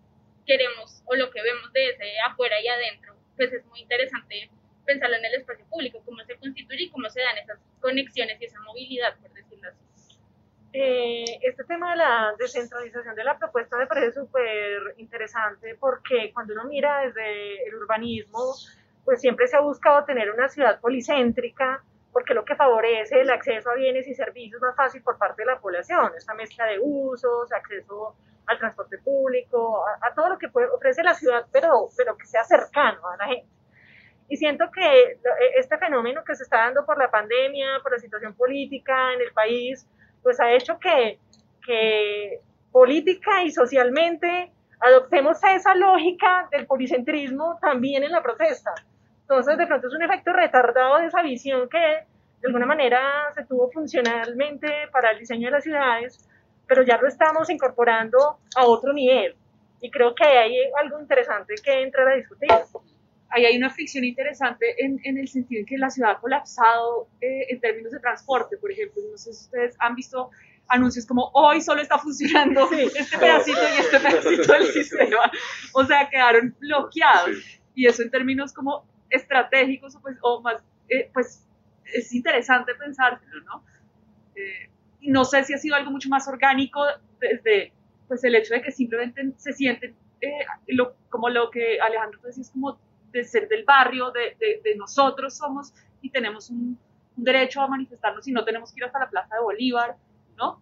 queremos 0.46 1.02
o 1.06 1.16
lo 1.16 1.30
que 1.32 1.42
vemos 1.42 1.72
de 1.74 1.90
ese 1.90 2.06
afuera 2.28 2.60
y 2.62 2.68
adentro 2.68 3.16
pues 3.36 3.52
es 3.52 3.66
muy 3.66 3.82
interesante 3.82 4.50
pensarlo 4.86 5.16
en 5.16 5.26
el 5.26 5.36
espacio 5.36 5.66
público, 5.70 6.02
cómo 6.06 6.24
se 6.26 6.36
constituye 6.38 6.84
y 6.84 6.90
cómo 6.92 7.10
se 7.10 7.22
dan 7.22 7.38
esas 7.38 7.60
conexiones 7.80 8.40
y 8.42 8.46
esa 8.46 8.60
movilidad, 8.62 9.18
por 9.20 9.34
decirlo 9.34 9.70
así. 9.70 10.20
eh, 10.74 11.40
este 11.42 11.64
tema 11.64 11.92
de 11.92 11.98
la 11.98 12.34
descentralización 12.38 13.16
de 13.16 13.24
la 13.24 13.38
propuesta 13.38 13.78
me 13.78 13.88
parece 13.88 14.12
súper 14.12 14.96
interesante 14.98 15.76
porque 15.80 16.32
cuando 16.34 16.54
uno 16.54 16.66
mira 16.66 17.02
desde 17.06 17.68
el 17.68 17.76
urbanismo, 17.76 18.56
pues 19.06 19.22
siempre 19.22 19.48
se 19.48 19.56
ha 19.58 19.62
buscado 19.62 20.04
tener 20.06 20.32
una 20.32 20.50
ciudad 20.50 20.80
policéntrica 20.80 21.84
porque 22.12 22.34
lo 22.34 22.46
que 22.46 22.56
favorece 22.56 23.22
el 23.22 23.30
acceso 23.30 23.72
a 23.72 23.76
bienes 23.76 24.08
y 24.08 24.14
servicios 24.14 24.62
más 24.62 24.76
fácil 24.76 25.02
por 25.02 25.18
parte 25.18 25.42
de 25.42 25.48
la 25.48 25.60
población, 25.60 26.12
esta 26.16 26.34
mezcla 26.36 26.66
de 26.66 26.80
usos, 26.80 27.52
acceso 27.52 28.16
al 28.46 28.60
transporte 28.60 28.98
público, 29.00 29.84
a, 30.02 30.14
todo 30.14 30.30
lo 30.30 30.38
que 30.38 30.48
ofrece 30.48 31.04
la 31.04 31.14
ciudad, 31.14 31.46
pero, 31.52 31.90
pero 31.98 32.18
que 32.18 32.26
sea 32.26 32.44
cercano 32.44 33.08
a 33.08 33.18
la 33.18 33.26
gente. 33.26 33.48
Y 34.30 34.38
siento 34.38 34.72
que 34.72 35.20
este 35.58 35.78
fenómeno 35.78 36.24
que 36.24 36.36
se 36.36 36.44
está 36.44 36.58
dando 36.58 36.86
por 36.86 36.98
la 36.98 37.12
pandemia, 37.12 37.80
por 37.82 37.92
la 37.92 38.00
situación 38.00 38.34
política 38.34 39.14
en 39.14 39.22
el 39.22 39.32
país, 39.32 39.88
pues 40.22 40.40
ha 40.40 40.52
hecho 40.52 40.80
que, 40.80 41.20
que 41.66 42.40
política 42.72 43.44
y 43.44 43.52
socialmente 43.52 44.52
adoptemos 44.80 45.38
esa 45.44 45.76
lógica 45.76 46.48
del 46.52 46.66
policentrismo 46.66 47.58
también 47.62 48.04
en 48.04 48.12
la 48.12 48.22
protesta. 48.22 48.74
Entonces, 49.22 49.58
de 49.58 49.68
pronto 49.68 49.88
es 49.88 49.94
un 49.94 50.04
efecto 50.04 50.34
retardado 50.34 51.00
de 51.00 51.08
esa 51.08 51.22
visión 51.22 51.70
que 51.70 51.78
de 51.78 52.48
alguna 52.48 52.66
manera 52.66 53.32
se 53.36 53.46
tuvo 53.46 53.72
funcionalmente 53.72 54.68
para 54.92 55.12
el 55.12 55.20
diseño 55.20 55.48
de 55.48 55.52
las 55.52 55.64
ciudades, 55.64 56.30
pero 56.68 56.84
ya 56.84 56.98
lo 56.98 57.08
estamos 57.08 57.50
incorporando 57.50 58.40
a 58.56 58.66
otro 58.66 58.94
nivel. 58.94 59.36
Y 59.82 59.92
creo 59.92 60.16
que 60.16 60.24
hay 60.24 60.56
algo 60.82 61.00
interesante 61.00 61.56
que 61.64 61.82
entrar 61.82 62.08
a 62.08 62.16
discutir. 62.16 62.50
Ahí 63.30 63.46
hay 63.46 63.58
una 63.58 63.70
fricción 63.70 64.04
interesante 64.04 64.76
en, 64.78 65.00
en 65.04 65.18
el 65.18 65.28
sentido 65.28 65.60
en 65.60 65.66
que 65.66 65.78
la 65.78 65.90
ciudad 65.90 66.12
ha 66.12 66.20
colapsado 66.20 67.08
eh, 67.20 67.48
en 67.50 67.60
términos 67.60 67.92
de 67.92 68.00
transporte. 68.00 68.58
Por 68.58 68.72
ejemplo, 68.72 69.02
no 69.12 69.18
sé 69.18 69.34
si 69.34 69.46
ustedes 69.46 69.76
han 69.80 69.96
visto 69.96 70.30
anuncios 70.68 71.06
como 71.06 71.30
hoy 71.34 71.62
solo 71.62 71.82
está 71.82 71.98
funcionando 71.98 72.70
este 72.72 73.18
pedacito 73.18 73.60
y 73.62 73.82
este 73.82 74.00
pedacito 74.00 74.54
del 74.54 74.68
sistema. 74.68 75.32
O 75.74 75.84
sea, 75.84 76.10
quedaron 76.10 76.56
bloqueados. 76.60 77.38
Y 77.76 77.88
eso 77.88 78.04
en 78.04 78.12
términos 78.12 78.54
como 78.54 78.86
estratégicos 79.10 79.98
pues, 80.02 80.18
o 80.22 80.42
más, 80.42 80.64
eh, 80.90 81.10
pues 81.14 81.46
es 81.86 82.14
interesante 82.14 82.74
pensárselo, 82.76 83.42
¿no? 83.42 83.64
Eh, 84.36 84.70
no 85.04 85.26
sé 85.26 85.44
si 85.44 85.54
ha 85.54 85.58
sido 85.58 85.76
algo 85.76 85.92
mucho 85.92 86.10
más 86.10 86.28
orgánico 86.28 86.84
desde 87.20 87.74
pues 88.08 88.24
el 88.24 88.36
hecho 88.36 88.54
de 88.54 88.62
que 88.62 88.72
simplemente 88.72 89.32
se 89.38 89.54
sienten 89.54 89.96
eh, 90.22 90.46
lo, 90.68 90.96
como 91.10 91.30
lo 91.30 91.50
que 91.50 91.80
Alejandro 91.82 92.20
decía, 92.24 92.42
es 92.44 92.52
como 92.52 92.80
de 93.12 93.24
ser 93.24 93.48
del 93.48 93.64
barrio, 93.66 94.12
de, 94.12 94.38
de, 94.40 94.76
nosotros 94.76 95.36
somos 95.36 95.74
y 96.02 96.10
tenemos 96.10 96.50
un, 96.50 96.78
derecho 97.16 97.62
a 97.62 97.68
manifestarnos 97.68 98.28
y 98.28 98.32
no 98.32 98.44
tenemos 98.44 98.72
que 98.72 98.80
ir 98.80 98.86
hasta 98.86 99.00
la 99.00 99.10
Plaza 99.10 99.36
de 99.36 99.42
Bolívar, 99.42 99.96
¿no? 100.36 100.62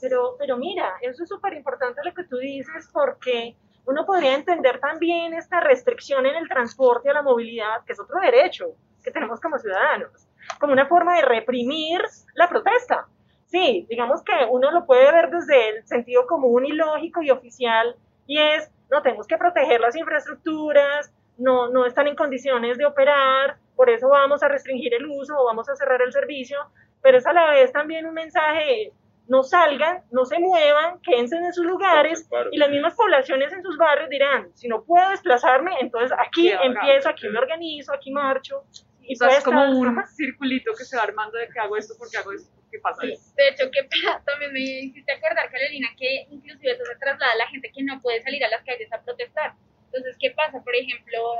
pero, 0.00 0.36
pero 0.38 0.56
mira, 0.56 0.92
eso 1.00 1.24
es 1.24 1.28
súper 1.28 1.54
importante 1.54 2.00
lo 2.04 2.14
que 2.14 2.24
tú 2.24 2.36
dices 2.36 2.88
porque 2.92 3.56
uno 3.84 4.06
podría 4.06 4.34
entender 4.34 4.78
también 4.78 5.34
esta 5.34 5.60
restricción 5.60 6.24
en 6.26 6.36
el 6.36 6.48
transporte 6.48 7.10
a 7.10 7.14
la 7.14 7.22
movilidad, 7.22 7.84
que 7.84 7.94
es 7.94 8.00
otro 8.00 8.20
derecho 8.20 8.76
que 9.02 9.10
tenemos 9.10 9.40
como 9.40 9.58
ciudadanos, 9.58 10.28
como 10.58 10.72
una 10.72 10.86
forma 10.86 11.16
de 11.16 11.22
reprimir 11.22 12.00
la 12.34 12.48
protesta. 12.48 13.06
Sí, 13.46 13.86
digamos 13.88 14.22
que 14.22 14.32
uno 14.50 14.70
lo 14.70 14.86
puede 14.86 15.12
ver 15.12 15.30
desde 15.30 15.70
el 15.70 15.86
sentido 15.86 16.26
común 16.26 16.64
y 16.64 16.72
lógico 16.72 17.22
y 17.22 17.30
oficial, 17.30 17.96
y 18.26 18.38
es, 18.38 18.70
no, 18.90 19.02
tenemos 19.02 19.26
que 19.26 19.36
proteger 19.36 19.80
las 19.80 19.94
infraestructuras, 19.96 21.12
no, 21.36 21.68
no 21.68 21.84
están 21.84 22.06
en 22.06 22.16
condiciones 22.16 22.78
de 22.78 22.86
operar, 22.86 23.56
por 23.76 23.90
eso 23.90 24.08
vamos 24.08 24.42
a 24.42 24.48
restringir 24.48 24.94
el 24.94 25.06
uso 25.06 25.34
o 25.38 25.44
vamos 25.44 25.68
a 25.68 25.76
cerrar 25.76 26.00
el 26.00 26.12
servicio, 26.12 26.58
pero 27.02 27.18
es 27.18 27.26
a 27.26 27.32
la 27.32 27.50
vez 27.50 27.72
también 27.72 28.06
un 28.06 28.14
mensaje 28.14 28.92
no 29.28 29.42
salgan, 29.42 30.02
no 30.10 30.24
se 30.24 30.38
muevan, 30.38 31.00
quédense 31.00 31.36
en 31.36 31.52
sus 31.52 31.64
lugares 31.64 32.28
y 32.50 32.58
las 32.58 32.70
mismas 32.70 32.94
poblaciones 32.94 33.52
en 33.52 33.62
sus 33.62 33.76
barrios 33.76 34.10
dirán, 34.10 34.50
si 34.54 34.68
no 34.68 34.82
puedo 34.82 35.08
desplazarme, 35.10 35.72
entonces 35.80 36.12
aquí 36.18 36.50
empiezo, 36.50 37.08
aquí 37.08 37.28
me 37.28 37.38
organizo, 37.38 37.92
aquí 37.92 38.10
marcho. 38.10 38.64
Y 39.04 39.22
o 39.22 39.26
es 39.26 39.44
como 39.44 39.64
un 39.64 40.06
circulito 40.06 40.72
que 40.76 40.84
se 40.84 40.96
va 40.96 41.02
armando 41.02 41.38
de 41.38 41.48
que 41.48 41.58
hago 41.58 41.76
esto 41.76 41.94
porque 41.98 42.16
hago 42.16 42.32
esto, 42.32 42.50
¿qué 42.70 42.78
pasa? 42.78 43.02
De 43.02 43.48
hecho, 43.48 43.70
que 43.70 43.88
también 44.24 44.52
me 44.52 44.60
hiciste 44.60 45.12
acordar, 45.12 45.50
Carolina, 45.50 45.88
que 45.98 46.26
inclusive 46.30 46.72
eso 46.72 46.84
se 46.84 46.96
traslada 46.96 47.32
a 47.32 47.36
la 47.36 47.48
gente 47.48 47.70
que 47.74 47.82
no 47.82 48.00
puede 48.00 48.22
salir 48.22 48.44
a 48.44 48.48
las 48.48 48.62
calles 48.64 48.92
a 48.92 49.02
protestar. 49.02 49.54
Entonces, 49.86 50.16
¿qué 50.20 50.30
pasa? 50.30 50.62
Por 50.62 50.74
ejemplo, 50.74 51.36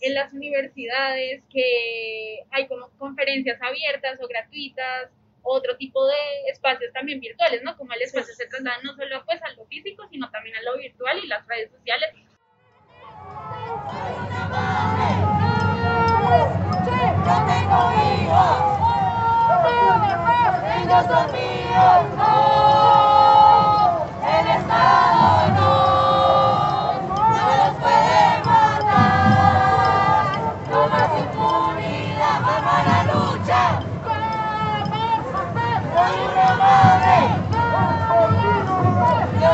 en 0.00 0.14
las 0.14 0.32
universidades 0.32 1.42
que 1.50 2.40
hay 2.50 2.68
como 2.68 2.88
conferencias 2.98 3.60
abiertas 3.62 4.20
o 4.22 4.28
gratuitas 4.28 5.10
otro 5.46 5.76
tipo 5.76 6.04
de 6.06 6.50
espacios 6.50 6.92
también 6.92 7.20
virtuales, 7.20 7.62
¿no? 7.62 7.76
Como 7.76 7.92
el 7.92 8.02
espacio 8.02 8.34
se 8.34 8.46
traslada 8.46 8.78
no 8.82 8.94
solo 8.94 9.24
pues 9.24 9.40
a 9.42 9.52
lo 9.52 9.64
físico, 9.66 10.06
sino 10.10 10.30
también 10.30 10.56
a 10.56 10.62
lo 10.62 10.76
virtual 10.76 11.18
y 11.22 11.26
las 11.28 11.46
redes 11.46 11.70
sociales. 11.70 12.10
Yo 17.26 17.32
tengo 17.32 17.80
hijos, 17.90 18.58
ellos 20.76 21.04
son 21.08 21.26
míos, 21.32 22.02
no, 22.16 22.30
el 24.22 24.46
Estado 24.46 25.30
no, 25.56 25.72
no 27.10 27.46
los 27.56 27.74
puede 27.80 28.22
matar, 28.44 30.24
no 30.70 30.80
más 30.86 31.10
impunidad, 31.18 32.38
vamos 32.46 32.74
a 32.74 32.86
la 32.86 32.98
lucha. 33.12 33.62
Yo 39.40 39.50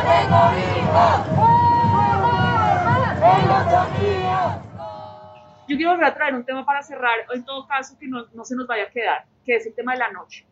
quiero 5.65 5.91
volver 5.91 6.05
a 6.05 6.13
traer 6.13 6.35
un 6.35 6.45
tema 6.45 6.65
para 6.65 6.81
cerrar, 6.83 7.19
en 7.33 7.43
todo 7.43 7.67
caso 7.67 7.97
que 7.99 8.07
no, 8.07 8.25
no 8.33 8.45
se 8.45 8.55
nos 8.55 8.67
vaya 8.67 8.83
a 8.83 8.89
quedar, 8.89 9.25
que 9.45 9.55
es 9.55 9.65
el 9.65 9.73
tema 9.73 9.93
de 9.93 9.99
la 9.99 10.11
noche. 10.11 10.45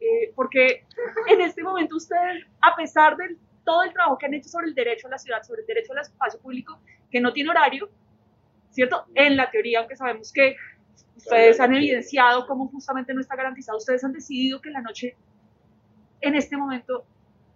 Eh, 0.00 0.32
porque 0.34 0.84
en 1.28 1.40
este 1.40 1.62
momento 1.62 1.96
ustedes, 1.96 2.46
a 2.60 2.76
pesar 2.76 3.16
de 3.16 3.36
todo 3.64 3.82
el 3.82 3.92
trabajo 3.92 4.16
que 4.16 4.26
han 4.26 4.34
hecho 4.34 4.48
sobre 4.48 4.68
el 4.68 4.74
derecho 4.74 5.08
a 5.08 5.10
la 5.10 5.18
ciudad, 5.18 5.42
sobre 5.42 5.62
el 5.62 5.66
derecho 5.66 5.92
al 5.92 6.00
espacio 6.00 6.40
público, 6.40 6.78
que 7.10 7.20
no 7.20 7.32
tiene 7.32 7.50
horario, 7.50 7.90
¿cierto? 8.70 9.06
En 9.14 9.36
la 9.36 9.50
teoría, 9.50 9.80
aunque 9.80 9.96
sabemos 9.96 10.32
que 10.32 10.56
ustedes 11.16 11.60
han 11.60 11.74
evidenciado 11.74 12.46
cómo 12.46 12.68
justamente 12.68 13.12
no 13.12 13.20
está 13.20 13.36
garantizado, 13.36 13.78
ustedes 13.78 14.04
han 14.04 14.12
decidido 14.12 14.60
que 14.60 14.70
la 14.70 14.80
noche 14.80 15.16
en 16.20 16.34
este 16.34 16.56
momento 16.56 17.04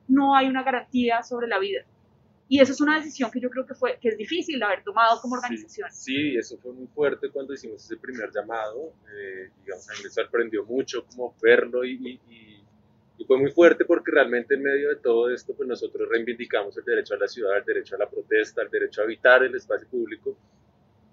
no 0.09 0.35
hay 0.35 0.49
una 0.49 0.63
garantía 0.63 1.23
sobre 1.23 1.47
la 1.47 1.59
vida. 1.59 1.83
Y 2.53 2.61
eso 2.61 2.73
es 2.73 2.83
una 2.83 2.97
decisión 2.97 3.31
que 3.31 3.41
yo 3.41 3.49
creo 3.49 3.65
que, 3.65 3.73
fue, 3.73 3.99
que 3.99 4.11
es 4.11 4.19
difícil 4.19 4.63
haber 4.63 4.85
tomado 4.85 5.19
como 5.23 5.37
organización. 5.37 5.91
Sí, 5.91 6.37
eso 6.37 6.59
fue 6.59 6.75
muy 6.75 6.87
fuerte 6.87 7.31
cuando 7.31 7.55
hicimos 7.55 7.83
ese 7.83 7.97
primer 7.97 8.31
llamado. 8.31 8.93
Eh, 9.11 9.49
digamos, 9.65 9.89
a 9.89 9.95
mí 9.95 10.01
me 10.05 10.11
sorprendió 10.11 10.63
mucho 10.67 11.07
como 11.07 11.35
verlo 11.41 11.83
y, 11.83 12.21
y, 12.29 13.25
fue 13.27 13.39
muy 13.39 13.51
fuerte 13.53 13.87
porque 13.87 14.11
realmente 14.11 14.55
en 14.55 14.65
medio 14.65 14.91
de 14.91 14.97
todo 14.97 15.31
esto, 15.31 15.55
pues 15.55 15.67
nosotros 15.67 16.07
reivindicamos 16.11 16.77
el 16.77 16.85
derecho 16.85 17.15
a 17.15 17.19
la 17.21 17.27
ciudad, 17.27 17.57
el 17.57 17.65
derecho 17.65 17.95
a 17.95 18.01
la 18.01 18.11
protesta, 18.11 18.61
el 18.61 18.69
derecho 18.69 19.01
a 19.01 19.05
habitar 19.05 19.43
el 19.45 19.55
espacio 19.55 19.89
público 19.89 20.37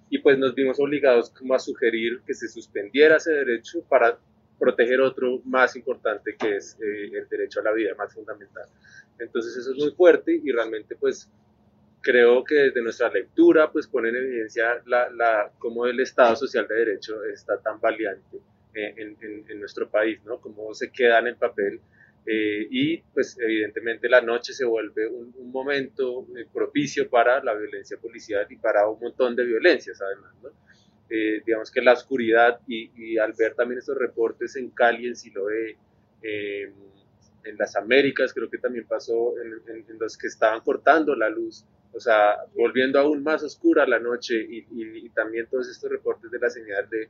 y 0.10 0.18
pues 0.18 0.38
nos 0.38 0.54
vimos 0.54 0.78
obligados 0.78 1.30
como 1.30 1.54
a 1.54 1.60
sugerir 1.60 2.20
que 2.28 2.34
se 2.34 2.50
suspendiera 2.50 3.16
ese 3.16 3.32
derecho 3.32 3.82
para 3.88 4.20
proteger 4.60 5.02
otro 5.02 5.42
más 5.46 5.76
importante 5.76 6.36
que 6.38 6.58
es 6.58 6.78
eh, 6.82 7.12
el 7.14 7.28
derecho 7.30 7.62
a 7.62 7.64
la 7.64 7.72
vida, 7.72 7.96
más 7.98 8.14
fundamental. 8.14 8.68
Entonces 9.18 9.56
eso 9.56 9.72
es 9.72 9.78
muy 9.78 9.92
fuerte 9.92 10.40
y 10.44 10.52
realmente 10.52 10.96
pues 10.96 11.30
creo 12.02 12.44
que 12.44 12.56
desde 12.56 12.82
nuestra 12.82 13.10
lectura 13.10 13.72
pues 13.72 13.88
pone 13.88 14.10
en 14.10 14.18
evidencia 14.18 14.82
la, 14.86 15.10
la, 15.10 15.52
cómo 15.58 15.86
el 15.86 16.00
Estado 16.00 16.36
Social 16.36 16.68
de 16.68 16.76
Derecho 16.76 17.24
está 17.24 17.58
tan 17.60 17.80
valiente 17.80 18.38
eh, 18.74 18.94
en, 18.98 19.46
en, 19.48 19.60
nuestro 19.60 19.90
país, 19.90 20.24
¿no? 20.24 20.40
Cómo 20.40 20.74
se 20.74 20.92
queda 20.92 21.20
en 21.20 21.28
el 21.28 21.36
papel 21.36 21.82
eh, 22.26 22.68
y 22.70 22.98
pues 23.14 23.38
evidentemente 23.40 24.08
la 24.08 24.22
noche 24.22 24.54
se 24.54 24.66
vuelve 24.66 25.08
un, 25.08 25.34
un 25.38 25.52
momento 25.52 26.28
propicio 26.54 27.10
para 27.10 27.44
la 27.44 27.54
violencia 27.54 27.98
policial 27.98 28.46
y 28.50 28.58
para 28.58 28.88
un 28.88 29.00
montón 29.00 29.36
de 29.36 29.46
violencias 29.46 30.02
además, 30.02 30.34
¿no? 30.44 30.50
Eh, 31.10 31.42
digamos 31.44 31.72
que 31.72 31.82
la 31.82 31.94
oscuridad 31.94 32.60
y, 32.68 33.18
al 33.18 33.34
ver 33.34 33.56
también 33.56 33.80
estos 33.80 33.98
reportes 33.98 34.56
en 34.56 34.70
Cali, 34.70 35.08
en 35.08 35.16
Siloé, 35.16 35.76
eh, 36.22 36.72
en 37.44 37.58
las 37.58 37.76
Américas, 37.76 38.34
creo 38.34 38.50
que 38.50 38.60
también 38.60 38.86
pasó 38.86 39.34
en, 39.42 40.00
los 40.00 40.18
que 40.18 40.28
estaban 40.28 40.62
cortando 40.62 41.16
la 41.16 41.30
luz, 41.30 41.66
o 41.94 42.00
sea, 42.00 42.38
volviendo 42.54 43.00
aún 43.00 43.24
más 43.24 43.42
oscura 43.44 43.88
la 43.88 44.00
noche 44.00 44.36
y, 44.36 45.10
también 45.10 45.48
todos 45.48 45.68
estos 45.68 45.90
reportes 45.90 46.30
de 46.30 46.40
la 46.40 46.50
señal 46.50 46.88
de, 46.90 47.10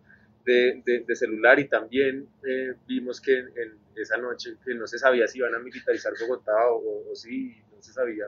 de, 1.06 1.16
celular 1.16 1.60
y 1.60 1.68
también 1.68 2.28
eh, 2.48 2.74
vimos 2.88 3.20
que 3.20 3.38
en, 3.38 3.78
esa 3.96 4.18
noche 4.18 4.56
que 4.66 4.74
no 4.76 4.88
se 4.88 4.98
sabía 4.98 5.28
si 5.28 5.40
iban 5.40 5.54
a 5.54 5.60
militarizar 5.60 6.14
Bogotá 6.20 6.72
o, 6.72 7.12
o, 7.12 7.16
si, 7.16 7.62
no 7.76 7.82
se 7.82 7.92
sabía 7.92 8.26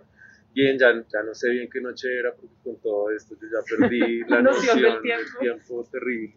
bien, 0.53 0.77
ya, 0.77 0.93
ya 0.93 1.23
no 1.23 1.33
sé 1.33 1.49
bien 1.49 1.69
qué 1.69 1.81
noche 1.81 2.07
era, 2.17 2.33
porque 2.33 2.55
con 2.63 2.81
todo 2.81 3.11
esto 3.11 3.35
yo 3.41 3.47
ya 3.47 3.77
perdí 3.77 4.21
la 4.27 4.41
noción, 4.41 4.81
del 4.81 5.01
tiempo. 5.39 5.87
terrible. 5.91 6.35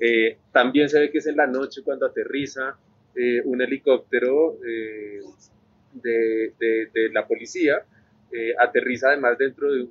Eh, 0.00 0.38
también 0.52 0.88
se 0.88 1.00
ve 1.00 1.10
que 1.10 1.18
es 1.18 1.26
en 1.26 1.36
la 1.36 1.46
noche 1.46 1.82
cuando 1.82 2.06
aterriza, 2.06 2.76
eh, 3.14 3.40
un 3.44 3.62
helicóptero 3.62 4.58
eh, 4.66 5.20
de, 5.92 6.52
de, 6.58 6.90
de, 6.92 7.08
la 7.12 7.26
policía 7.26 7.84
eh, 8.32 8.54
aterriza 8.58 9.08
además 9.08 9.38
dentro 9.38 9.72
de, 9.72 9.86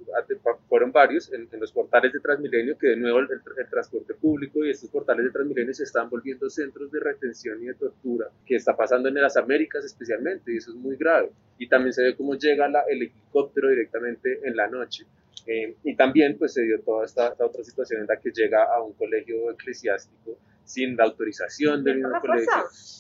fueron 0.68 0.92
varios 0.92 1.32
en, 1.32 1.48
los 1.60 1.72
portales 1.72 2.12
de 2.12 2.20
Transmilenio, 2.20 2.78
que 2.78 2.88
de 2.88 2.98
nuevo 2.98 3.20
el, 3.20 3.28
transporte 3.70 4.14
público 4.16 4.66
y 4.66 4.72
estos 4.72 4.90
portales 4.90 5.26
de 5.26 5.32
Transmilenio 5.32 5.74
se 5.74 5.84
están 5.84 6.10
volviendo 6.10 6.50
centros 6.50 6.92
de 6.92 7.00
retención 7.00 7.62
y 7.64 7.68
de 7.68 7.74
tortura, 7.76 8.28
que 8.46 8.56
está 8.56 8.76
pasando 8.76 9.10
en 9.10 9.16
las 9.16 9.38
Américas 9.38 9.86
especialmente, 9.86 10.54
y 10.54 10.58
eso 10.58 10.72
es 10.72 10.78
muy 10.78 10.96
grave. 10.98 11.32
Y 11.58 11.68
también 11.68 11.94
se 11.94 12.04
ve 12.04 12.16
cómo 12.16 12.36
llega 12.36 12.68
la, 12.68 12.82
el 12.90 13.04
helicóptero 13.04 13.70
directamente 13.70 14.40
en 14.44 14.56
la 14.56 14.68
noche. 14.68 15.06
Eh, 15.46 15.76
y 15.84 15.96
también 15.96 16.38
pues 16.38 16.54
se 16.54 16.62
dio 16.64 16.82
toda 16.82 17.06
esta, 17.06 17.36
otra 17.40 17.64
situación 17.64 18.02
en 18.02 18.08
la 18.08 18.18
que 18.18 18.32
llega 18.32 18.64
a 18.64 18.82
un 18.82 18.94
colegio 18.94 19.52
eclesiástico 19.52 20.38
sin 20.64 20.96
la 20.96 21.04
autorización 21.04 21.84
del 21.84 21.98
mismo 21.98 22.22
colegio 22.22 22.52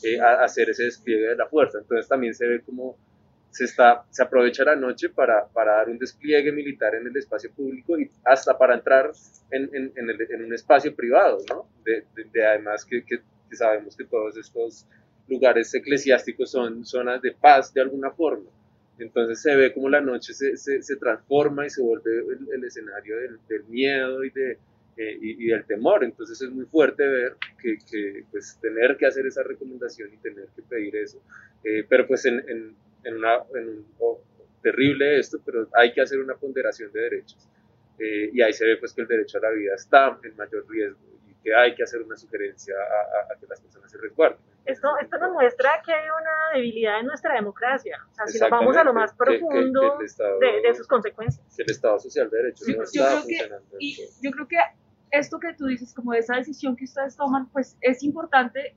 eh, 0.03 0.19
a 0.19 0.43
hacer 0.43 0.69
ese 0.69 0.83
despliegue 0.83 1.29
de 1.29 1.35
la 1.35 1.47
fuerza. 1.47 1.79
Entonces 1.79 2.07
también 2.07 2.33
se 2.33 2.45
ve 2.45 2.61
como 2.61 2.97
se, 3.53 3.65
está, 3.65 4.03
se 4.09 4.23
aprovecha 4.23 4.63
la 4.63 4.75
noche 4.75 5.09
para, 5.09 5.47
para 5.47 5.73
dar 5.73 5.89
un 5.89 5.99
despliegue 5.99 6.51
militar 6.51 6.95
en 6.95 7.05
el 7.05 7.15
espacio 7.15 7.51
público 7.51 7.99
y 7.99 8.09
hasta 8.25 8.57
para 8.57 8.73
entrar 8.73 9.11
en, 9.51 9.69
en, 9.73 9.91
en, 9.95 10.09
el, 10.09 10.21
en 10.31 10.45
un 10.45 10.53
espacio 10.55 10.95
privado, 10.95 11.37
¿no? 11.49 11.69
De, 11.85 12.03
de, 12.33 12.45
además 12.45 12.83
que, 12.83 13.05
que, 13.05 13.19
sabemos 13.55 13.95
que 13.95 14.05
todos 14.05 14.35
estos 14.37 14.87
lugares 15.27 15.71
eclesiásticos 15.75 16.49
son 16.49 16.83
zonas 16.83 17.21
de 17.21 17.31
paz 17.31 17.71
de 17.71 17.81
alguna 17.81 18.09
forma. 18.09 18.49
Entonces 18.97 19.39
se 19.43 19.55
ve 19.55 19.71
como 19.71 19.87
la 19.87 20.01
noche 20.01 20.33
se, 20.33 20.57
se, 20.57 20.81
se 20.81 20.95
transforma 20.95 21.67
y 21.67 21.69
se 21.69 21.83
vuelve 21.83 22.25
el, 22.51 22.63
escenario 22.63 23.17
del, 23.19 23.37
del, 23.47 23.63
miedo 23.65 24.23
y, 24.23 24.31
de, 24.31 24.57
eh, 24.97 25.17
y, 25.21 25.45
y, 25.45 25.47
del 25.49 25.63
temor. 25.65 26.03
Entonces 26.03 26.41
es 26.41 26.49
muy 26.49 26.65
fuerte 26.65 27.05
ver 27.05 27.35
que, 27.61 27.77
que, 27.87 28.23
pues, 28.31 28.57
tener 28.59 28.97
que 28.97 29.05
hacer 29.05 29.27
esa 29.27 29.43
recomendación 29.43 30.11
y 30.11 30.17
tener 30.17 30.47
que 30.55 30.63
pedir 30.63 30.95
eso. 30.95 31.21
Eh, 31.63 31.85
pero 31.87 32.07
pues 32.07 32.25
en, 32.25 32.75
en, 33.03 33.17
una, 33.17 33.35
en 33.55 33.69
un, 33.69 33.87
oh, 33.99 34.21
terrible 34.61 35.19
esto, 35.19 35.39
pero 35.45 35.67
hay 35.73 35.93
que 35.93 36.01
hacer 36.01 36.19
una 36.19 36.35
ponderación 36.35 36.91
de 36.91 37.01
derechos. 37.01 37.49
Eh, 37.99 38.31
y 38.33 38.41
ahí 38.41 38.53
se 38.53 38.65
ve 38.65 38.77
pues 38.77 38.93
que 38.93 39.01
el 39.01 39.07
derecho 39.07 39.37
a 39.37 39.41
la 39.41 39.51
vida 39.51 39.75
está 39.75 40.17
en 40.23 40.35
mayor 40.35 40.65
riesgo 40.67 40.97
y 41.27 41.35
que 41.43 41.53
hay 41.53 41.75
que 41.75 41.83
hacer 41.83 42.01
una 42.01 42.15
sugerencia 42.15 42.73
a, 42.75 43.39
que 43.39 43.45
las 43.47 43.61
personas 43.61 43.91
se 43.91 43.97
resguarden. 43.97 44.39
Esto, 44.65 44.97
esto 44.99 45.17
nos 45.17 45.33
muestra 45.33 45.81
que 45.85 45.93
hay 45.93 46.05
una 46.05 46.55
debilidad 46.55 47.01
en 47.01 47.07
nuestra 47.07 47.35
democracia. 47.35 47.99
O 48.11 48.15
sea, 48.15 48.27
si 48.27 48.39
nos 48.39 48.49
vamos 48.49 48.75
a 48.77 48.83
lo 48.83 48.93
más 48.93 49.13
profundo 49.13 49.99
de, 49.99 50.61
de, 50.61 50.75
sus 50.75 50.87
consecuencias. 50.87 51.45
Que 51.55 51.63
el 51.63 51.71
Estado 51.71 51.99
social 51.99 52.29
de 52.29 52.37
derechos 52.37 52.67
no 52.69 52.83
está 52.83 53.09
yo 53.09 53.19
creo 53.19 53.27
que, 53.27 53.75
y 53.79 53.97
yo 54.21 54.31
creo 54.31 54.47
que 54.47 54.57
esto 55.11 55.39
que 55.39 55.53
tú 55.53 55.67
dices, 55.67 55.93
como 55.93 56.13
de 56.13 56.19
esa 56.19 56.35
decisión 56.37 56.75
que 56.75 56.85
ustedes 56.85 57.15
toman, 57.15 57.47
pues 57.49 57.77
es 57.81 58.01
importante 58.03 58.75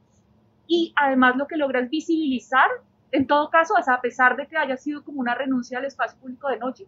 y 0.67 0.93
además 0.97 1.37
lo 1.37 1.47
que 1.47 1.57
logra 1.57 1.81
es 1.81 1.89
visibilizar 1.89 2.69
en 3.13 3.27
todo 3.27 3.51
caso, 3.51 3.75
a 3.77 4.01
pesar 4.01 4.37
de 4.37 4.47
que 4.47 4.57
haya 4.57 4.77
sido 4.77 5.05
como 5.05 5.21
una 5.21 5.35
renuncia 5.35 5.79
al 5.79 5.85
espacio 5.85 6.19
público 6.19 6.49
de 6.49 6.59
noche, 6.59 6.87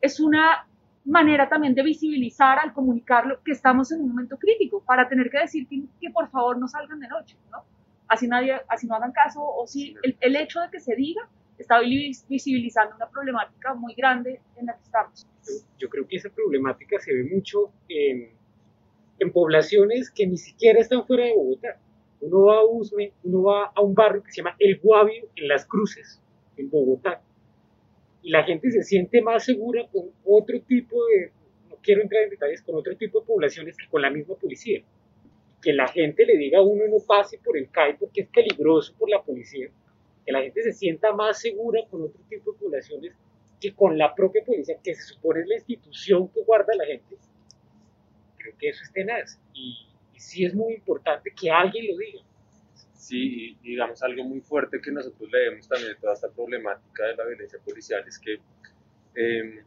es 0.00 0.20
una 0.20 0.66
manera 1.04 1.48
también 1.48 1.74
de 1.74 1.82
visibilizar 1.82 2.58
al 2.58 2.72
comunicarlo 2.72 3.40
que 3.42 3.52
estamos 3.52 3.92
en 3.92 4.00
un 4.00 4.08
momento 4.08 4.36
crítico 4.36 4.82
para 4.84 5.08
tener 5.08 5.30
que 5.30 5.38
decir 5.38 5.66
que, 5.68 6.10
por 6.10 6.28
favor 6.28 6.58
no 6.58 6.68
salgan 6.68 7.00
de 7.00 7.08
noche, 7.08 7.36
¿no? 7.50 7.64
Así, 8.08 8.28
nadie, 8.28 8.60
así 8.68 8.86
no 8.86 8.94
hagan 8.94 9.12
caso 9.12 9.40
o 9.42 9.66
si 9.66 9.96
el, 10.02 10.16
el 10.20 10.36
hecho 10.36 10.60
de 10.60 10.70
que 10.70 10.78
se 10.78 10.94
diga 10.94 11.28
está 11.58 11.80
visibilizando 11.80 12.94
una 12.94 13.08
problemática 13.08 13.74
muy 13.74 13.94
grande 13.94 14.40
en 14.56 14.66
la 14.66 14.76
que 14.76 14.82
estamos. 14.82 15.26
Yo, 15.78 15.88
creo 15.88 16.06
que 16.06 16.16
esa 16.16 16.28
problemática 16.30 16.98
se 17.00 17.14
ve 17.14 17.24
mucho 17.34 17.72
en, 17.88 18.30
en 19.18 19.32
poblaciones 19.32 20.10
que 20.10 20.26
ni 20.26 20.36
siquiera 20.36 20.80
están 20.80 21.04
fuera 21.06 21.24
de 21.24 21.34
Bogotá 21.34 21.80
uno 22.20 22.44
va 22.44 22.58
a 22.58 22.64
Usme, 22.64 23.12
uno 23.24 23.42
va 23.42 23.72
a 23.74 23.80
un 23.80 23.94
barrio 23.94 24.22
que 24.22 24.30
se 24.30 24.38
llama 24.38 24.56
El 24.58 24.78
Guavio 24.78 25.28
en 25.36 25.48
Las 25.48 25.66
Cruces, 25.66 26.20
en 26.56 26.70
Bogotá. 26.70 27.20
Y 28.22 28.30
la 28.30 28.42
gente 28.44 28.70
se 28.70 28.82
siente 28.82 29.22
más 29.22 29.44
segura 29.44 29.86
con 29.92 30.10
otro 30.24 30.60
tipo 30.62 31.04
de, 31.06 31.30
no 31.68 31.76
quiero 31.82 32.02
entrar 32.02 32.24
en 32.24 32.30
detalles, 32.30 32.62
con 32.62 32.74
otro 32.74 32.96
tipo 32.96 33.20
de 33.20 33.26
poblaciones 33.26 33.76
que 33.76 33.88
con 33.88 34.02
la 34.02 34.10
misma 34.10 34.34
policía. 34.34 34.82
Que 35.62 35.72
la 35.72 35.88
gente 35.88 36.24
le 36.24 36.36
diga 36.36 36.58
a 36.58 36.62
uno 36.62 36.84
no 36.88 36.98
pase 37.06 37.38
por 37.38 37.56
el 37.56 37.70
CAI 37.70 37.96
porque 37.98 38.22
es 38.22 38.28
peligroso 38.28 38.94
por 38.98 39.08
la 39.10 39.22
policía. 39.22 39.68
Que 40.24 40.32
la 40.32 40.42
gente 40.42 40.62
se 40.62 40.72
sienta 40.72 41.12
más 41.12 41.40
segura 41.40 41.82
con 41.90 42.02
otro 42.02 42.20
tipo 42.28 42.52
de 42.52 42.58
poblaciones 42.58 43.12
que 43.60 43.74
con 43.74 43.96
la 43.96 44.14
propia 44.14 44.44
policía, 44.44 44.76
que 44.82 44.94
se 44.94 45.02
supone 45.02 45.40
es 45.40 45.48
la 45.48 45.54
institución 45.54 46.28
que 46.28 46.42
guarda 46.42 46.72
a 46.72 46.76
la 46.76 46.86
gente. 46.86 47.16
Creo 48.36 48.54
que 48.58 48.68
eso 48.68 48.82
es 48.82 48.92
tenaz. 48.92 49.38
Y 49.54 49.86
sí 50.18 50.44
es 50.44 50.54
muy 50.54 50.74
importante 50.74 51.32
que 51.38 51.50
alguien 51.50 51.86
lo 51.88 51.98
diga. 51.98 52.20
Sí, 52.94 53.56
y 53.62 53.70
digamos 53.70 54.02
algo 54.02 54.24
muy 54.24 54.40
fuerte 54.40 54.80
que 54.80 54.90
nosotros 54.90 55.30
leemos 55.30 55.68
también 55.68 55.92
de 55.92 56.00
toda 56.00 56.14
esta 56.14 56.28
problemática 56.28 57.04
de 57.04 57.16
la 57.16 57.24
violencia 57.24 57.58
policial 57.64 58.04
es 58.06 58.18
que 58.18 58.40
em, 59.14 59.64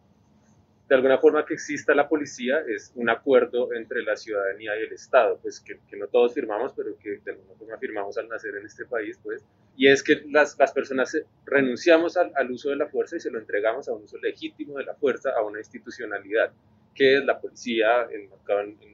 de 0.90 0.96
alguna 0.96 1.20
forma 1.20 1.46
que 1.46 1.54
exista 1.54 1.94
la 1.94 2.10
policía 2.10 2.64
es 2.68 2.92
un 2.96 3.12
acuerdo 3.12 3.72
entre 3.76 4.02
la 4.02 4.18
ciudadanía 4.18 4.72
y 4.76 4.88
el 4.88 4.92
Estado, 4.92 5.38
pues 5.40 5.60
que, 5.60 5.80
no 5.96 6.08
todos 6.08 6.34
firmamos, 6.34 6.74
pero 6.76 6.98
que 6.98 7.20
de 7.24 7.32
alguna 7.32 7.54
forma 7.54 7.78
firmamos 7.78 8.18
al 8.18 8.28
nacer 8.28 8.56
en 8.56 8.66
este 8.66 8.86
país, 8.86 9.20
pues, 9.22 9.46
y 9.78 9.88
es 9.88 10.02
que 10.02 10.24
las, 10.32 10.58
las 10.58 10.72
personas 10.72 11.16
renunciamos 11.46 12.18
al, 12.18 12.52
uso 12.52 12.72
de 12.72 12.76
la 12.76 12.88
fuerza 12.88 13.18
y 13.18 13.20
se 13.20 13.30
lo 13.30 13.38
entregamos 13.38 13.88
a 13.88 13.94
un 13.94 14.04
uso 14.04 14.18
legítimo 14.18 14.80
de 14.80 14.86
la 14.86 14.96
fuerza, 14.96 15.30
a 15.38 15.44
una 15.44 15.60
institucionalidad 15.60 16.52
que 16.96 17.18
es 17.18 17.24
la 17.24 17.40
policía, 17.40 18.08
en, 18.10 18.28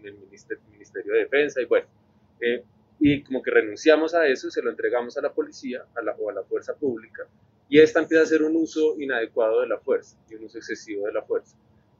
el 0.04 0.16
Ministerio 0.16 1.14
de 1.14 1.20
Defensa, 1.20 1.62
y 1.62 1.66
bueno, 1.66 1.88
eh, 2.42 2.62
y 3.00 3.24
como 3.24 3.42
que 3.42 3.52
renunciamos 3.52 4.14
a 4.14 4.28
eso, 4.28 4.52
se 4.52 4.62
lo 4.62 4.70
entregamos 4.70 5.18
a 5.18 5.22
la 5.22 5.32
policía 5.32 5.86
o 5.96 6.30
a 6.30 6.34
la 6.34 6.44
fuerza 6.44 6.76
pública, 6.76 7.26
y 7.70 7.80
esta 7.80 8.02
empieza 8.02 8.24
a 8.24 8.28
ser 8.28 8.44
un 8.44 8.58
uso 8.58 9.00
inadecuado 9.00 9.62
de 9.62 9.68
la 9.68 9.80
fuerza 9.80 10.18
y 10.30 10.36
un 10.36 10.44
uso 10.44 10.58
excesivo 10.58 11.08
de 11.08 11.14
la 11.14 11.22
fuerza. 11.22 11.56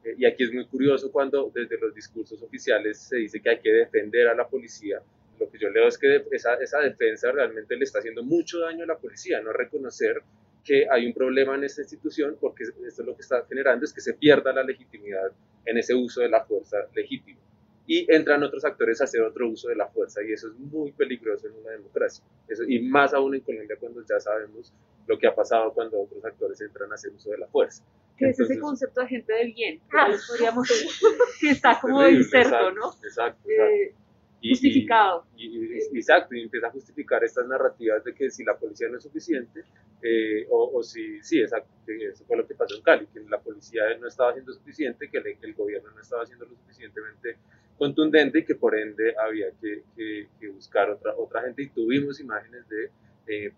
Eh, 0.06 0.14
y 0.18 0.24
aquí 0.24 0.44
es 0.44 0.52
muy 0.52 0.66
curioso 0.66 1.10
cuando 1.10 1.50
desde 1.52 1.78
los 1.78 1.92
discursos 1.94 2.40
oficiales 2.40 2.98
se 2.98 3.16
dice 3.16 3.40
que 3.40 3.50
hay 3.50 3.60
que 3.60 3.72
defender 3.72 4.28
a 4.28 4.34
la 4.34 4.46
policía. 4.48 5.00
Lo 5.38 5.50
que 5.50 5.58
yo 5.58 5.68
leo 5.68 5.88
es 5.88 5.98
que 5.98 6.24
esa, 6.30 6.54
esa 6.54 6.78
defensa 6.80 7.32
realmente 7.32 7.76
le 7.76 7.84
está 7.84 7.98
haciendo 7.98 8.22
mucho 8.22 8.60
daño 8.60 8.84
a 8.84 8.86
la 8.86 8.96
policía, 8.96 9.40
no 9.40 9.52
reconocer 9.52 10.22
que 10.64 10.86
hay 10.90 11.06
un 11.06 11.12
problema 11.12 11.54
en 11.56 11.64
esta 11.64 11.82
institución 11.82 12.36
porque 12.40 12.64
esto 12.86 13.02
lo 13.02 13.14
que 13.14 13.22
está 13.22 13.44
generando 13.48 13.84
es 13.84 13.92
que 13.92 14.00
se 14.00 14.14
pierda 14.14 14.52
la 14.52 14.62
legitimidad 14.62 15.30
en 15.64 15.78
ese 15.78 15.94
uso 15.94 16.20
de 16.22 16.28
la 16.28 16.44
fuerza 16.44 16.78
legítima. 16.94 17.40
Y 17.86 18.12
entran 18.12 18.42
otros 18.42 18.64
actores 18.64 19.00
a 19.00 19.04
hacer 19.04 19.22
otro 19.22 19.48
uso 19.48 19.68
de 19.68 19.76
la 19.76 19.86
fuerza 19.86 20.20
y 20.22 20.32
eso 20.32 20.48
es 20.48 20.54
muy 20.54 20.92
peligroso 20.92 21.46
en 21.46 21.54
una 21.54 21.70
democracia. 21.70 22.24
Eso, 22.48 22.64
y 22.66 22.80
más 22.80 23.14
aún 23.14 23.34
en 23.34 23.42
Colombia 23.42 23.76
cuando 23.78 24.04
ya 24.04 24.18
sabemos 24.18 24.72
lo 25.06 25.18
que 25.18 25.26
ha 25.28 25.34
pasado 25.34 25.72
cuando 25.72 26.00
otros 26.00 26.24
actores 26.24 26.60
entran 26.60 26.90
a 26.90 26.96
hacer 26.96 27.12
uso 27.12 27.30
de 27.30 27.38
la 27.38 27.46
fuerza. 27.46 27.84
Que 28.16 28.30
es 28.30 28.40
ese 28.40 28.58
concepto 28.58 29.02
de 29.02 29.08
gente 29.08 29.32
de 29.32 29.44
bien, 29.46 29.80
podríamos 30.28 30.68
que 31.40 31.50
está 31.50 31.78
como 31.80 32.06
inserto, 32.08 32.72
¿no? 32.72 32.92
Exacto, 33.04 33.48
exacto. 33.48 33.50
Eh, 33.50 33.94
justificado. 34.42 35.26
Y, 35.36 35.78
exacto, 35.96 36.34
y 36.34 36.42
empieza 36.42 36.68
a 36.68 36.70
justificar 36.70 37.22
estas 37.24 37.46
narrativas 37.46 38.04
de 38.04 38.14
que 38.14 38.30
si 38.30 38.44
la 38.44 38.56
policía 38.56 38.88
no 38.88 38.98
es 38.98 39.02
suficiente, 39.02 39.64
eh, 40.02 40.46
o, 40.50 40.82
si, 40.82 41.22
sí, 41.22 41.40
exacto, 41.40 41.68
eso 41.86 42.24
fue 42.24 42.36
lo 42.36 42.46
que 42.46 42.54
pasó 42.54 42.76
en 42.76 42.82
Cali, 42.82 43.06
que 43.06 43.20
la 43.20 43.40
policía 43.40 43.82
no 43.98 44.06
estaba 44.06 44.30
haciendo 44.30 44.52
suficiente, 44.52 45.08
que 45.10 45.18
el, 45.18 45.54
gobierno 45.54 45.90
no 45.90 46.00
estaba 46.00 46.22
haciendo 46.22 46.44
lo 46.44 46.54
suficientemente 46.56 47.38
contundente 47.78 48.40
y 48.40 48.44
que 48.44 48.54
por 48.54 48.78
ende 48.78 49.14
había 49.18 49.48
que, 49.60 49.82
que, 49.96 50.48
buscar 50.48 50.90
otra, 50.90 51.14
otra 51.16 51.42
gente. 51.42 51.62
Y 51.62 51.68
tuvimos 51.68 52.20
imágenes 52.20 52.68
de, 52.68 52.90
eh, 53.26 53.52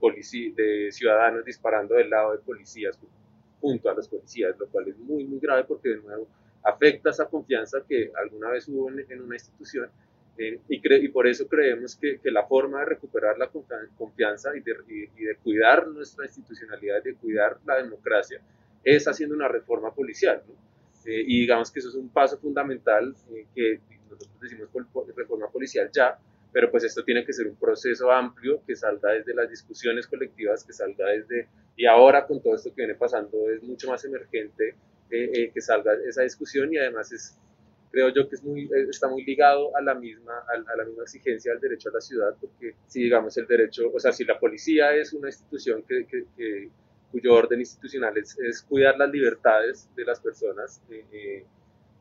de 0.56 0.88
ciudadanos 0.92 1.44
disparando 1.44 1.94
del 1.94 2.10
lado 2.10 2.32
de 2.32 2.38
policías 2.38 2.98
junto 3.60 3.90
a 3.90 3.94
los 3.94 4.08
policías, 4.08 4.58
lo 4.58 4.66
cual 4.68 4.88
es 4.88 4.98
muy, 4.98 5.24
muy 5.24 5.40
grave 5.40 5.64
porque 5.64 5.90
de 5.90 5.96
nuevo 5.96 6.28
afecta 6.62 7.10
esa 7.10 7.26
confianza 7.26 7.78
que 7.88 8.10
alguna 8.14 8.50
vez 8.50 8.68
hubo 8.68 8.90
en 8.90 9.22
una 9.22 9.36
institución 9.36 9.88
eh, 10.38 10.60
y, 10.68 11.04
y, 11.04 11.08
por 11.08 11.26
eso 11.26 11.48
creemos 11.48 11.96
que, 11.96 12.20
que, 12.20 12.30
la 12.30 12.46
forma 12.46 12.78
de 12.78 12.86
recuperar 12.86 13.36
la 13.38 13.50
confianza 13.96 14.56
y 14.56 14.60
de, 14.60 15.08
y, 15.16 15.24
de, 15.24 15.34
cuidar 15.42 15.88
nuestra 15.88 16.26
institucionalidad, 16.26 17.02
de 17.02 17.14
cuidar 17.14 17.58
la 17.66 17.82
democracia, 17.82 18.40
es 18.84 19.08
haciendo 19.08 19.34
una 19.34 19.48
reforma 19.48 19.92
policial. 19.92 20.40
¿no? 20.46 20.54
Eh, 21.08 21.24
y 21.26 21.40
digamos 21.40 21.70
que 21.70 21.80
eso 21.80 21.88
es 21.88 21.94
un 21.94 22.08
paso 22.10 22.38
fundamental 22.38 23.14
eh, 23.32 23.46
que 23.54 23.80
nosotros 24.10 24.40
decimos 24.40 24.68
reforma 25.16 25.48
policial 25.50 25.90
ya, 25.92 26.18
pero 26.52 26.70
pues 26.70 26.84
esto 26.84 27.02
tiene 27.02 27.24
que 27.24 27.32
ser 27.32 27.46
un 27.46 27.56
proceso 27.56 28.10
amplio 28.10 28.62
que 28.66 28.76
salga 28.76 29.12
desde 29.12 29.34
las 29.34 29.48
discusiones 29.48 30.06
colectivas, 30.06 30.64
que 30.64 30.72
salga 30.72 31.06
desde, 31.06 31.48
y 31.76 31.86
ahora 31.86 32.26
con 32.26 32.42
todo 32.42 32.54
esto 32.54 32.70
que 32.70 32.82
viene 32.82 32.94
pasando 32.94 33.50
es 33.50 33.62
mucho 33.62 33.88
más 33.88 34.04
emergente 34.04 34.74
que 35.10 35.60
salga 35.62 35.92
esa 36.06 36.22
discusión 36.22 36.72
y 36.72 36.76
además 36.76 37.10
es 37.12 37.38
creo 37.90 38.10
yo 38.10 38.28
que 38.28 38.36
es 38.36 38.44
muy, 38.44 38.64
eh, 38.64 38.86
está 38.88 39.08
muy 39.08 39.24
ligado 39.24 39.76
a 39.76 39.82
la, 39.82 39.94
misma, 39.94 40.32
a, 40.48 40.76
la 40.76 40.84
misma 40.84 41.02
exigencia 41.02 41.52
del 41.52 41.60
derecho 41.60 41.90
a 41.90 41.92
la 41.92 42.00
ciudad, 42.00 42.34
porque 42.40 42.74
si 42.86 43.02
digamos 43.02 43.36
el 43.36 43.46
derecho, 43.46 43.90
o 43.92 43.98
sea, 43.98 44.12
si 44.12 44.24
la 44.24 44.38
policía 44.38 44.94
es 44.94 45.12
una 45.12 45.28
institución 45.28 45.82
que, 45.82 46.06
que, 46.06 46.68
cuyo 47.10 47.34
orden 47.34 47.60
institucional 47.60 48.16
es, 48.18 48.38
es, 48.38 48.62
cuidar 48.62 48.96
las 48.98 49.10
libertades 49.10 49.88
de 49.96 50.04
las 50.04 50.20
personas, 50.20 50.82
eh, 50.90 51.04
eh, 51.12 51.44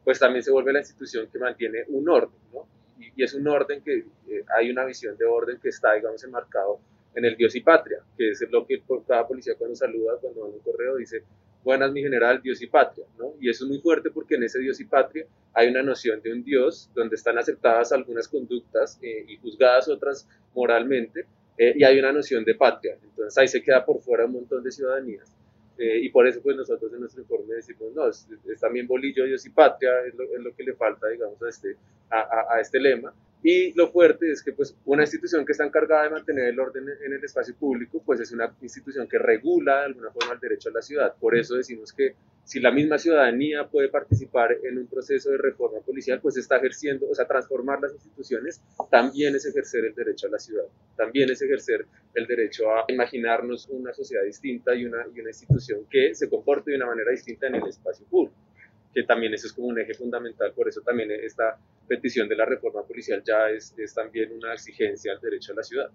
pues 0.04 0.20
también 0.20 0.44
se 0.44 0.52
vuelve 0.52 0.74
la 0.74 0.80
institución 0.80 1.28
que 1.32 1.40
mantiene 1.40 1.86
un 1.88 2.08
orden, 2.10 2.40
¿no? 2.54 2.68
Y, 3.00 3.24
es 3.24 3.34
un 3.34 3.48
orden 3.48 3.82
que 3.84 4.06
hay 4.56 4.70
una 4.72 4.86
visión 4.86 5.18
de 5.18 5.26
orden 5.26 5.60
que 5.60 5.70
está, 5.70 5.94
digamos, 5.94 6.24
enmarcado 6.24 6.80
en 7.16 7.26
el 7.26 7.36
Dios 7.36 7.56
y 7.56 7.62
Patria, 7.62 8.00
que 8.18 8.32
es 8.32 8.46
lo 8.52 8.66
que 8.66 8.82
cada 9.08 9.28
policía 9.28 9.56
cuando 9.58 9.76
saluda, 9.76 10.18
cuando 10.22 10.42
manda 10.42 10.58
un 10.58 10.64
correo, 10.64 10.98
dice, 10.98 11.24
buenas 11.64 11.92
mi 11.92 12.02
general, 12.02 12.42
Dios 12.42 12.62
y 12.62 12.68
Patria, 12.68 13.06
¿no? 13.18 13.34
Y 13.42 13.50
eso 13.50 13.66
es 13.66 13.70
muy 13.70 13.80
fuerte 13.80 14.10
porque 14.10 14.36
en 14.36 14.44
ese 14.44 14.60
Dios 14.60 14.80
y 14.80 14.86
Patria 14.86 15.26
hay 15.54 15.68
una 15.70 15.84
noción 15.84 16.22
de 16.22 16.32
un 16.32 16.44
Dios 16.44 16.90
donde 16.96 17.16
están 17.16 17.38
aceptadas 17.38 17.92
algunas 17.92 18.28
conductas 18.28 18.98
eh, 19.02 19.26
y 19.28 19.36
juzgadas 19.38 19.90
otras 19.90 20.28
moralmente, 20.56 21.26
eh, 21.58 21.74
y 21.76 21.84
hay 21.84 22.00
una 22.00 22.12
noción 22.12 22.44
de 22.44 22.56
patria. 22.56 22.98
Entonces 23.02 23.38
ahí 23.38 23.48
se 23.48 23.62
queda 23.62 23.86
por 23.86 24.02
fuera 24.02 24.26
un 24.26 24.34
montón 24.34 24.64
de 24.64 24.72
ciudadanías. 24.72 25.32
Eh, 25.78 26.00
y 26.02 26.10
por 26.10 26.28
eso 26.28 26.42
pues 26.42 26.56
nosotros 26.56 26.92
en 26.94 27.02
nuestro 27.02 27.22
informe 27.22 27.56
decimos, 27.56 27.94
no, 27.94 28.08
es, 28.08 28.28
también 28.60 28.88
bolillo, 28.88 29.26
Dios 29.26 29.46
y 29.46 29.50
patria, 29.52 29.92
es 30.08 30.16
lo, 30.16 30.24
es 30.24 30.40
lo, 30.40 30.56
que 30.56 30.64
le 30.64 30.74
falta, 30.74 31.08
digamos, 31.08 31.42
a 31.42 31.50
este, 31.50 31.76
a, 32.10 32.56
a 32.56 32.60
este 32.62 32.80
lema. 32.80 33.14
Y 33.44 33.74
lo 33.74 33.92
fuerte 33.92 34.32
es 34.32 34.42
que 34.42 34.52
pues, 34.52 34.76
una 34.86 35.04
institución 35.04 35.46
que 35.46 35.52
está 35.52 35.64
encargada 35.64 36.04
de 36.04 36.10
mantener 36.10 36.46
el 36.46 36.60
orden 36.60 36.86
en 37.06 37.14
el 37.14 37.24
espacio 37.24 37.56
público, 37.56 38.02
pues 38.04 38.20
es 38.20 38.32
una 38.32 38.54
institución 38.62 39.08
que 39.08 39.20
regula 39.20 39.80
de 39.80 39.86
alguna 39.86 40.12
forma 40.12 40.34
el 40.34 40.40
derecho 40.40 40.70
a 40.70 40.74
la 40.74 40.82
ciudad. 40.82 41.16
Por 41.20 41.38
eso 41.38 41.56
decimos 41.56 41.94
que 41.94 42.16
si 42.44 42.60
la 42.60 42.72
misma 42.72 42.98
ciudadanía 42.98 43.68
puede 43.68 43.90
participar 43.90 44.58
en 44.64 44.78
un 44.78 44.88
proceso 44.88 45.30
de 45.30 45.38
reforma 45.38 45.80
policial, 45.82 46.20
pues 46.22 46.38
está 46.38 46.58
ejerciendo, 46.58 47.08
o 47.10 47.14
sea, 47.14 47.28
transformar 47.28 47.80
las 47.82 47.94
instituciones 47.94 48.62
también 48.90 49.36
es 49.36 49.46
ejercer 49.46 49.86
el 49.86 49.94
derecho 49.94 50.28
a 50.28 50.32
la 50.32 50.40
ciudad, 50.40 50.66
también 50.96 51.30
es 51.30 51.42
ejercer 51.42 51.86
el 52.14 52.26
derecho 52.26 52.72
a 52.72 52.86
imaginarnos 52.88 53.68
una 53.70 53.94
sociedad 53.94 54.24
distinta 54.24 54.74
y 54.74 54.86
una, 54.86 55.06
y 55.14 55.20
una 55.20 55.30
institución 55.30 55.86
que 55.90 56.16
se 56.16 56.30
comporte 56.30 56.72
de 56.72 56.78
una 56.78 56.88
manera 56.88 57.12
distinta 57.12 57.48
en 57.48 57.56
el 57.56 57.68
espacio 57.68 58.06
público 58.08 58.47
que 58.98 59.04
también 59.04 59.32
eso 59.32 59.46
es 59.46 59.54
como 59.54 59.68
un 59.68 59.80
eje 59.80 59.94
fundamental, 59.94 60.52
por 60.54 60.68
eso 60.68 60.82
también 60.82 61.12
esta 61.12 61.56
petición 61.88 62.28
de 62.28 62.36
la 62.36 62.46
reforma 62.46 62.82
policial 62.82 63.22
ya 63.24 63.48
es, 63.48 63.78
es 63.78 63.94
también 63.94 64.32
una 64.32 64.54
exigencia 64.54 65.12
al 65.12 65.22
derecho 65.22 65.52
a 65.54 65.58
la 65.58 65.62
ciudad. 65.62 65.92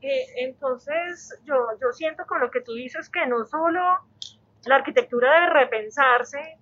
Eh, 0.00 0.24
entonces, 0.38 1.38
yo, 1.44 1.54
yo 1.80 1.92
siento 1.92 2.24
con 2.26 2.40
lo 2.40 2.50
que 2.50 2.60
tú 2.60 2.74
dices 2.74 3.08
que 3.08 3.24
no 3.28 3.44
solo 3.44 3.80
la 4.66 4.74
arquitectura 4.74 5.32
debe 5.32 5.50
repensarse 5.50 6.58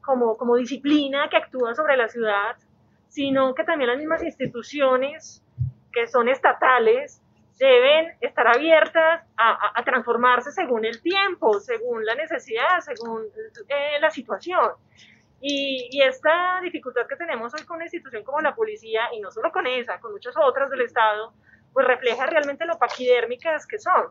como, 0.00 0.34
como 0.38 0.56
disciplina 0.56 1.28
que 1.28 1.36
actúa 1.36 1.74
sobre 1.74 1.98
la 1.98 2.08
ciudad, 2.08 2.56
sino 3.10 3.54
que 3.54 3.64
también 3.64 3.90
las 3.90 3.98
mismas 3.98 4.24
instituciones 4.24 5.42
que 5.92 6.06
son 6.06 6.30
estatales 6.30 7.20
deben 7.58 8.16
estar 8.22 8.46
abiertas 8.46 9.26
a, 9.36 9.82
transformarse 9.84 10.52
según 10.52 10.86
el 10.86 11.02
tiempo, 11.02 11.60
según 11.60 12.06
la 12.06 12.14
necesidad, 12.14 12.80
según 12.80 13.24
eh, 13.68 14.00
la 14.00 14.10
situación. 14.10 14.70
Y, 15.40 15.88
y, 15.92 16.02
esta 16.02 16.60
dificultad 16.62 17.06
que 17.06 17.14
tenemos 17.14 17.54
hoy 17.54 17.64
con 17.64 17.76
una 17.76 17.84
institución 17.84 18.24
como 18.24 18.40
la 18.40 18.56
policía, 18.56 19.02
y 19.14 19.20
no 19.20 19.30
solo 19.30 19.52
con 19.52 19.66
esa, 19.66 20.00
con 20.00 20.12
muchas 20.12 20.34
otras 20.36 20.68
del 20.68 20.80
Estado, 20.80 21.32
pues 21.72 21.86
refleja 21.86 22.26
realmente 22.26 22.66
lo 22.66 22.76
paquidérmicas 22.78 23.66
que 23.66 23.78
son. 23.78 24.06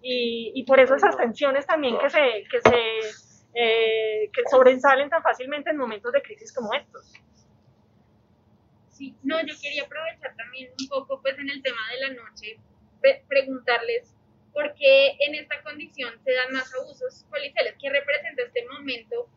Y, 0.00 0.52
y 0.54 0.64
por 0.64 0.80
eso 0.80 0.94
esas 0.94 1.16
tensiones 1.16 1.66
también 1.66 1.98
que 1.98 2.08
se, 2.08 2.44
que 2.50 2.60
se 2.60 3.34
eh, 3.56 4.30
que 4.32 4.42
sobresalen 4.50 5.08
tan 5.08 5.22
fácilmente 5.22 5.70
en 5.70 5.76
momentos 5.76 6.12
de 6.12 6.22
crisis 6.22 6.52
como 6.52 6.74
estos. 6.74 7.12
Sí, 8.90 9.14
no, 9.22 9.40
yo 9.46 9.54
quería 9.62 9.84
aprovechar 9.84 10.34
también 10.36 10.72
un 10.80 10.88
poco 10.88 11.22
pues 11.22 11.38
en 11.38 11.48
el 11.48 11.62
tema 11.62 11.80
de 11.92 12.00
la 12.00 12.22
noche, 12.22 12.58
preguntarles 13.28 14.12
por 14.52 14.74
qué 14.74 15.16
en 15.20 15.36
esta 15.36 15.62
condición 15.62 16.12
se 16.24 16.32
dan 16.32 16.52
más 16.52 16.72
abusos 16.74 17.24
policiales, 17.30 17.76
qué 17.80 17.90
representa 17.90 18.42
este 18.42 18.66
momento 18.66 19.28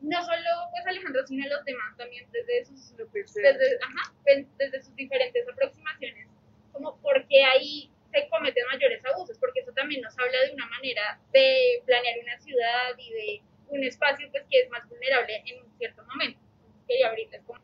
no 0.00 0.22
solo 0.22 0.50
pues 0.70 0.86
Alejandro, 0.86 1.26
sino 1.26 1.48
los 1.48 1.64
demás 1.64 1.96
también 1.96 2.26
desde 2.32 2.64
sus, 2.66 2.96
desde, 2.96 3.78
ajá, 3.82 4.12
desde 4.24 4.82
sus 4.82 4.94
diferentes 4.94 5.48
aproximaciones, 5.48 6.28
como 6.72 7.00
porque 7.00 7.44
ahí 7.44 7.90
se 8.12 8.28
cometen 8.28 8.64
mayores 8.70 9.04
abusos, 9.04 9.38
porque 9.38 9.60
eso 9.60 9.72
también 9.72 10.02
nos 10.02 10.18
habla 10.18 10.42
de 10.46 10.54
una 10.54 10.66
manera 10.66 11.18
de 11.32 11.82
planear 11.84 12.18
una 12.22 12.38
ciudad 12.38 12.94
y 12.98 13.12
de 13.12 13.42
un 13.68 13.84
espacio 13.84 14.28
pues 14.30 14.44
que 14.50 14.60
es 14.60 14.70
más 14.70 14.88
vulnerable 14.88 15.42
en 15.46 15.64
un 15.64 15.78
cierto 15.78 16.04
momento. 16.04 16.40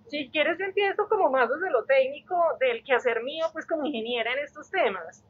Si 0.09 0.28
quieres 0.30 0.59
empiezo 0.59 1.09
como 1.09 1.30
más 1.30 1.49
desde 1.49 1.70
lo 1.70 1.85
técnico 1.85 2.57
del 2.59 2.83
quehacer 2.83 3.22
mío 3.22 3.47
pues 3.53 3.66
como 3.66 3.87
ingeniera 3.87 4.33
en 4.33 4.41
estos 4.41 4.68
temas. 4.70 5.24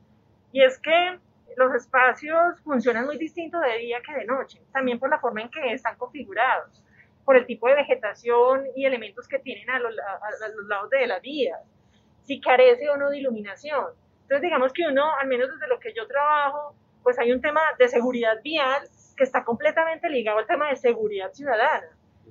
Y 0.51 0.63
es 0.63 0.79
que 0.79 1.19
los 1.57 1.75
espacios 1.75 2.61
funcionan 2.65 3.05
muy 3.05 3.19
distinto 3.19 3.61
de 3.61 3.79
día 3.79 4.01
que 4.01 4.15
de 4.15 4.25
noche, 4.25 4.63
también 4.73 4.99
por 4.99 5.11
la 5.11 5.19
forma 5.19 5.43
en 5.43 5.51
que 5.51 5.73
están 5.73 5.97
configurados 5.99 6.83
por 7.25 7.37
el 7.37 7.47
tipo 7.47 7.69
de 7.69 7.75
vegetación 7.75 8.65
y 8.75 8.85
elementos 8.85 9.29
que 9.29 9.39
tienen 9.39 9.71
a 9.71 9.79
los, 9.79 9.97
a, 9.99 10.15
a 10.15 10.49
los 10.49 10.67
lados 10.67 10.91
de 10.91 11.07
las 11.07 11.23
vías, 11.23 11.61
si 12.25 12.41
carece 12.41 12.89
o 12.91 12.97
no 12.97 13.11
de 13.11 13.19
iluminación. 13.19 13.87
Entonces, 14.23 14.43
digamos 14.43 14.73
que 14.73 14.87
uno, 14.87 15.05
al 15.19 15.27
menos 15.29 15.51
desde 15.51 15.69
lo 15.69 15.79
que 15.79 15.93
yo 15.95 16.07
trabajo, 16.07 16.75
pues 17.03 17.19
hay 17.19 17.33
un 17.33 17.41
tema 17.41 17.61
de 17.79 17.89
seguridad 17.89 18.41
vial 18.43 18.83
que 19.17 19.25
está 19.25 19.45
completamente 19.45 20.09
ligado 20.09 20.39
al 20.39 20.47
tema 20.47 20.69
de 20.69 20.77
seguridad 20.77 21.33
ciudadana. 21.33 21.89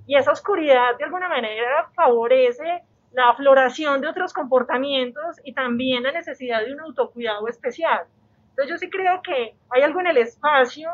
Y 0.08 0.16
esa 0.16 0.32
oscuridad, 0.32 0.98
de 0.98 1.04
alguna 1.04 1.30
manera, 1.30 1.90
favorece 1.94 2.84
la 3.12 3.30
afloración 3.30 4.02
de 4.02 4.08
otros 4.08 4.34
comportamientos 4.34 5.38
y 5.44 5.54
también 5.54 6.04
la 6.04 6.12
necesidad 6.12 6.66
de 6.66 6.74
un 6.74 6.80
autocuidado 6.80 7.48
especial. 7.48 8.06
Entonces, 8.50 8.70
yo 8.70 8.78
sí 8.78 8.90
creo 8.90 9.22
que 9.22 9.56
hay 9.70 9.82
algo 9.82 10.00
en 10.00 10.08
el 10.08 10.18
espacio 10.18 10.92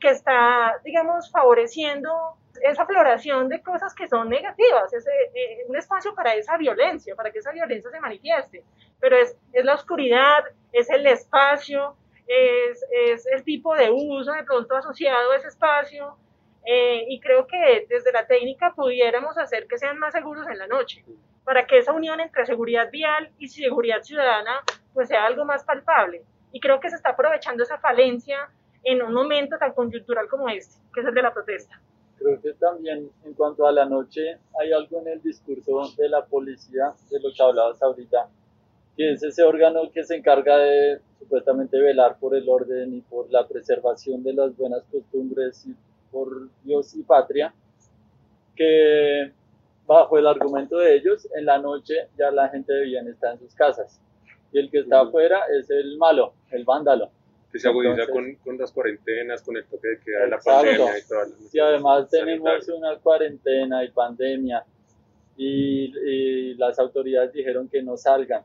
que 0.00 0.08
está, 0.08 0.80
digamos, 0.84 1.30
favoreciendo 1.30 2.36
esa 2.62 2.86
floración 2.86 3.48
de 3.48 3.62
cosas 3.62 3.94
que 3.94 4.08
son 4.08 4.28
negativas, 4.28 4.92
es 4.92 5.06
eh, 5.06 5.64
un 5.68 5.76
espacio 5.76 6.14
para 6.14 6.34
esa 6.34 6.56
violencia, 6.56 7.14
para 7.14 7.30
que 7.30 7.38
esa 7.38 7.52
violencia 7.52 7.90
se 7.90 8.00
manifieste. 8.00 8.64
Pero 9.00 9.16
es, 9.16 9.36
es 9.52 9.64
la 9.64 9.74
oscuridad, 9.74 10.44
es 10.72 10.90
el 10.90 11.06
espacio, 11.06 11.96
es, 12.26 12.84
es, 12.90 13.26
el 13.26 13.44
tipo 13.44 13.74
de 13.74 13.90
uso 13.90 14.32
de 14.32 14.44
pronto 14.44 14.76
asociado 14.76 15.32
a 15.32 15.36
ese 15.36 15.48
espacio. 15.48 16.16
Eh, 16.64 17.04
y 17.08 17.20
creo 17.20 17.46
que 17.46 17.86
desde 17.88 18.10
la 18.12 18.26
técnica 18.26 18.72
pudiéramos 18.74 19.38
hacer 19.38 19.68
que 19.68 19.78
sean 19.78 19.98
más 19.98 20.12
seguros 20.12 20.48
en 20.48 20.58
la 20.58 20.66
noche, 20.66 21.04
para 21.44 21.64
que 21.64 21.78
esa 21.78 21.92
unión 21.92 22.18
entre 22.18 22.44
seguridad 22.44 22.90
vial 22.90 23.30
y 23.38 23.46
seguridad 23.48 24.02
ciudadana 24.02 24.62
pues 24.92 25.08
sea 25.08 25.26
algo 25.26 25.44
más 25.44 25.62
palpable. 25.62 26.24
Y 26.50 26.58
creo 26.58 26.80
que 26.80 26.90
se 26.90 26.96
está 26.96 27.10
aprovechando 27.10 27.62
esa 27.62 27.78
falencia 27.78 28.48
en 28.82 29.02
un 29.02 29.12
momento 29.12 29.58
tan 29.58 29.72
coyuntural 29.72 30.28
como 30.28 30.48
este, 30.48 30.80
que 30.94 31.00
es 31.00 31.06
el 31.06 31.14
de 31.14 31.22
la 31.22 31.34
protesta. 31.34 31.80
Creo 32.26 32.40
que 32.40 32.54
también 32.54 33.08
en 33.24 33.34
cuanto 33.34 33.68
a 33.68 33.70
la 33.70 33.84
noche 33.84 34.38
hay 34.58 34.72
algo 34.72 35.00
en 35.00 35.06
el 35.06 35.22
discurso 35.22 35.92
de 35.96 36.08
la 36.08 36.24
policía, 36.24 36.92
de 37.08 37.20
lo 37.20 37.32
que 37.32 37.40
hablabas 37.40 37.80
ahorita, 37.80 38.28
que 38.96 39.12
es 39.12 39.22
ese 39.22 39.44
órgano 39.44 39.88
que 39.92 40.02
se 40.02 40.16
encarga 40.16 40.58
de 40.58 40.98
supuestamente 41.20 41.78
velar 41.78 42.18
por 42.18 42.34
el 42.34 42.48
orden 42.48 42.94
y 42.94 43.00
por 43.02 43.30
la 43.30 43.46
preservación 43.46 44.24
de 44.24 44.32
las 44.32 44.56
buenas 44.56 44.82
costumbres 44.90 45.64
y 45.68 45.76
por 46.10 46.48
Dios 46.64 46.96
y 46.96 47.04
patria, 47.04 47.54
que 48.56 49.30
bajo 49.86 50.18
el 50.18 50.26
argumento 50.26 50.78
de 50.78 50.96
ellos, 50.96 51.28
en 51.32 51.44
la 51.46 51.58
noche 51.58 52.08
ya 52.18 52.32
la 52.32 52.48
gente 52.48 52.72
debía 52.72 53.02
estar 53.02 53.34
en 53.34 53.38
sus 53.38 53.54
casas. 53.54 54.00
Y 54.50 54.58
el 54.58 54.68
que 54.68 54.80
está 54.80 55.02
afuera 55.02 55.42
es 55.56 55.70
el 55.70 55.96
malo, 55.96 56.32
el 56.50 56.64
vándalo 56.64 57.12
que 57.50 57.58
se 57.58 57.68
agudiza 57.68 58.06
con, 58.08 58.34
con, 58.36 58.58
las 58.58 58.72
cuarentenas, 58.72 59.42
con 59.42 59.56
el 59.56 59.64
toque 59.64 59.88
de 59.88 60.00
queda 60.00 60.20
de 60.22 60.28
la 60.28 60.38
pandemia 60.38 60.98
y 60.98 61.02
todas 61.08 61.30
las 61.30 61.54
Y 61.54 61.58
además 61.58 62.08
tenemos 62.10 62.68
una 62.68 62.96
cuarentena 62.96 63.84
y 63.84 63.90
pandemia 63.90 64.64
y, 65.36 65.92
y, 65.96 66.54
las 66.54 66.78
autoridades 66.78 67.32
dijeron 67.32 67.68
que 67.68 67.82
no 67.82 67.96
salgan. 67.96 68.42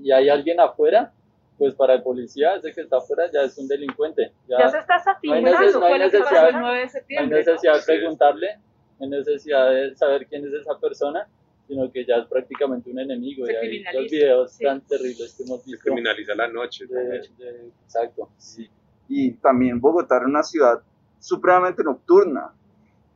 Y 0.00 0.12
hay 0.12 0.28
alguien 0.28 0.60
afuera, 0.60 1.12
pues 1.58 1.74
para 1.74 1.94
el 1.94 2.02
policía, 2.02 2.54
ese 2.54 2.72
que 2.72 2.82
está 2.82 2.98
afuera 2.98 3.30
ya 3.32 3.42
es 3.42 3.58
un 3.58 3.68
delincuente. 3.68 4.32
Ya, 4.48 4.58
ya 4.58 4.68
se 4.70 4.78
está 4.78 4.98
satisfaccionando. 4.98 5.50
No 5.50 5.56
hay, 5.56 5.64
neces 5.64 5.80
no 5.80 5.86
hay 5.86 5.98
necesidad, 5.98 6.52
no 6.52 6.66
hay 6.68 7.26
necesidad 7.28 7.74
de 7.74 7.82
preguntarle, 7.84 8.58
no 8.98 9.04
hay 9.04 9.10
necesidad 9.10 9.70
de 9.70 9.96
saber 9.96 10.26
quién 10.26 10.46
es 10.46 10.52
esa 10.52 10.78
persona 10.78 11.28
sino 11.68 11.92
que 11.92 12.04
ya 12.04 12.16
es 12.16 12.26
prácticamente 12.26 12.90
un 12.90 12.98
enemigo. 12.98 13.44
Se 13.46 13.52
y 13.52 13.56
hay 13.56 13.84
los 13.94 14.10
videos 14.10 14.52
sí. 14.52 14.64
tan 14.64 14.80
terribles 14.80 15.34
que 15.36 15.42
hemos 15.44 15.64
visto. 15.64 15.82
Se 15.82 15.90
criminaliza 15.90 16.34
la 16.34 16.48
noche. 16.48 16.86
De, 16.86 17.20
de, 17.36 17.68
exacto. 17.84 18.30
Sí. 18.38 18.68
Y 19.08 19.32
también 19.32 19.78
Bogotá 19.78 20.16
era 20.16 20.26
una 20.26 20.42
ciudad 20.42 20.82
supremamente 21.20 21.84
nocturna. 21.84 22.54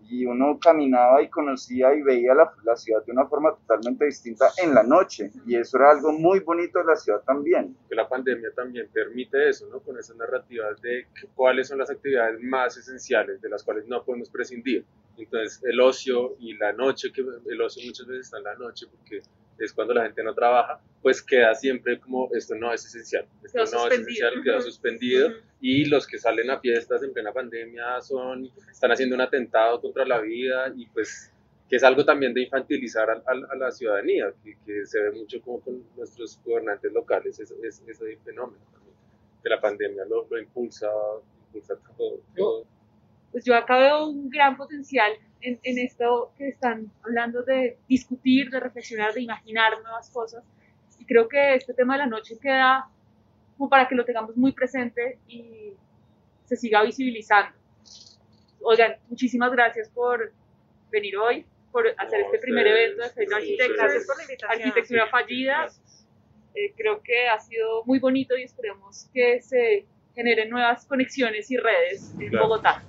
Y 0.08 0.26
uno 0.26 0.58
caminaba 0.60 1.22
y 1.22 1.28
conocía 1.28 1.94
y 1.94 2.02
veía 2.02 2.34
la, 2.34 2.52
la, 2.64 2.76
ciudad 2.76 3.04
de 3.04 3.12
una 3.12 3.26
forma 3.26 3.54
totalmente 3.54 4.04
distinta 4.04 4.48
en 4.62 4.74
la 4.74 4.82
noche. 4.82 5.30
Y 5.46 5.56
eso 5.56 5.78
era 5.78 5.90
algo 5.90 6.12
muy 6.12 6.40
bonito 6.40 6.78
de 6.78 6.84
la 6.84 6.96
ciudad 6.96 7.22
también. 7.22 7.76
Que 7.88 7.94
la 7.94 8.08
pandemia 8.08 8.50
también 8.54 8.88
permite 8.92 9.48
eso, 9.48 9.66
¿no? 9.68 9.80
Con 9.80 9.98
esas 9.98 10.16
narrativas 10.16 10.80
de 10.82 11.06
cuáles 11.34 11.68
son 11.68 11.78
las 11.78 11.90
actividades 11.90 12.40
más 12.42 12.76
esenciales 12.76 13.40
de 13.40 13.48
las 13.48 13.62
cuales 13.62 13.86
no 13.86 14.04
podemos 14.04 14.28
prescindir. 14.28 14.84
Entonces, 15.16 15.62
el 15.64 15.80
ocio 15.80 16.36
y 16.40 16.54
la 16.56 16.72
noche, 16.72 17.12
que 17.12 17.20
el 17.20 17.60
ocio 17.60 17.82
muchas 17.86 18.06
veces 18.06 18.26
está 18.26 18.38
en 18.38 18.44
la 18.44 18.54
noche 18.54 18.86
porque 18.90 19.22
es 19.64 19.72
cuando 19.72 19.94
la 19.94 20.04
gente 20.04 20.22
no 20.22 20.34
trabaja, 20.34 20.80
pues 21.00 21.22
queda 21.22 21.54
siempre 21.54 21.98
como 21.98 22.28
esto 22.34 22.54
no 22.54 22.72
es 22.72 22.84
esencial, 22.86 23.26
esto 23.42 23.58
no 23.58 23.66
suspendido. 23.66 23.88
es 23.88 24.00
esencial, 24.00 24.42
queda 24.42 24.60
suspendido. 24.60 25.28
Uh 25.28 25.30
-huh. 25.30 25.42
Y 25.60 25.84
los 25.86 26.06
que 26.06 26.18
salen 26.18 26.50
a 26.50 26.58
fiestas 26.58 27.02
en 27.02 27.12
plena 27.12 27.32
pandemia 27.32 28.00
son, 28.00 28.50
están 28.70 28.92
haciendo 28.92 29.14
un 29.14 29.20
atentado 29.20 29.80
contra 29.80 30.04
la 30.04 30.20
vida 30.20 30.72
y 30.76 30.86
pues 30.86 31.32
que 31.72 31.76
es 31.76 31.84
algo 31.84 32.04
también 32.04 32.34
de 32.34 32.42
infantilizar 32.42 33.08
a, 33.08 33.14
a, 33.14 33.52
a 33.52 33.56
la 33.56 33.70
ciudadanía, 33.70 34.30
que, 34.44 34.58
que, 34.66 34.84
se 34.84 35.00
ve 35.00 35.12
mucho 35.12 35.40
como 35.40 35.58
con 35.60 35.82
nuestros 35.96 36.38
gobernantes 36.44 36.92
locales, 36.92 37.40
ese, 37.40 37.54
ese, 37.62 37.90
ese 37.90 38.18
fenómeno. 38.22 38.62
que 39.42 39.48
la 39.48 39.58
pandemia 39.58 40.04
lo, 40.04 40.26
lo 40.28 40.38
impulsa, 40.38 40.90
impulsa 41.46 41.74
todo, 41.96 42.20
todo. 42.36 42.66
Pues 43.30 43.42
yo 43.46 43.54
acá 43.54 43.78
veo 43.78 44.06
un 44.06 44.28
gran 44.28 44.54
potencial 44.54 45.12
en, 45.42 45.60
en 45.62 45.78
esto 45.78 46.32
que 46.36 46.48
están 46.48 46.90
hablando 47.02 47.42
de 47.42 47.78
discutir, 47.88 48.50
de 48.50 48.60
reflexionar, 48.60 49.12
de 49.12 49.22
imaginar 49.22 49.72
nuevas 49.82 50.08
cosas. 50.10 50.42
Y 50.98 51.04
creo 51.04 51.28
que 51.28 51.54
este 51.54 51.74
tema 51.74 51.94
de 51.94 51.98
la 52.00 52.06
noche 52.06 52.38
queda 52.40 52.88
como 53.58 53.68
para 53.68 53.86
que 53.88 53.94
lo 53.94 54.04
tengamos 54.04 54.36
muy 54.36 54.52
presente 54.52 55.18
y 55.28 55.72
se 56.46 56.56
siga 56.56 56.82
visibilizando. 56.82 57.54
Oigan, 58.62 58.96
muchísimas 59.08 59.50
gracias 59.52 59.88
por 59.90 60.32
venir 60.90 61.16
hoy, 61.16 61.44
por 61.72 61.86
hacer 61.98 62.20
No, 62.20 62.26
este 62.26 62.38
primer 62.38 62.66
evento 62.66 63.02
de 63.02 63.08
ustedes. 63.08 63.32
Architecture. 63.32 63.76
Gracias 63.76 64.06
por 64.06 64.16
la 64.16 64.22
invitación. 64.22 64.60
Arquitectura 64.62 65.06
fallida. 65.08 65.66
Eh, 66.54 66.72
creo 66.76 67.02
que 67.02 67.28
ha 67.28 67.40
sido 67.40 67.82
muy 67.86 67.98
bonito 67.98 68.36
y 68.36 68.42
esperemos 68.42 69.08
que 69.12 69.40
se 69.42 69.86
generen 70.14 70.50
nuevas 70.50 70.84
conexiones 70.86 71.50
y 71.50 71.56
redes 71.56 72.14
en 72.20 72.28
Claro. 72.28 72.48
Bogotá. 72.48 72.84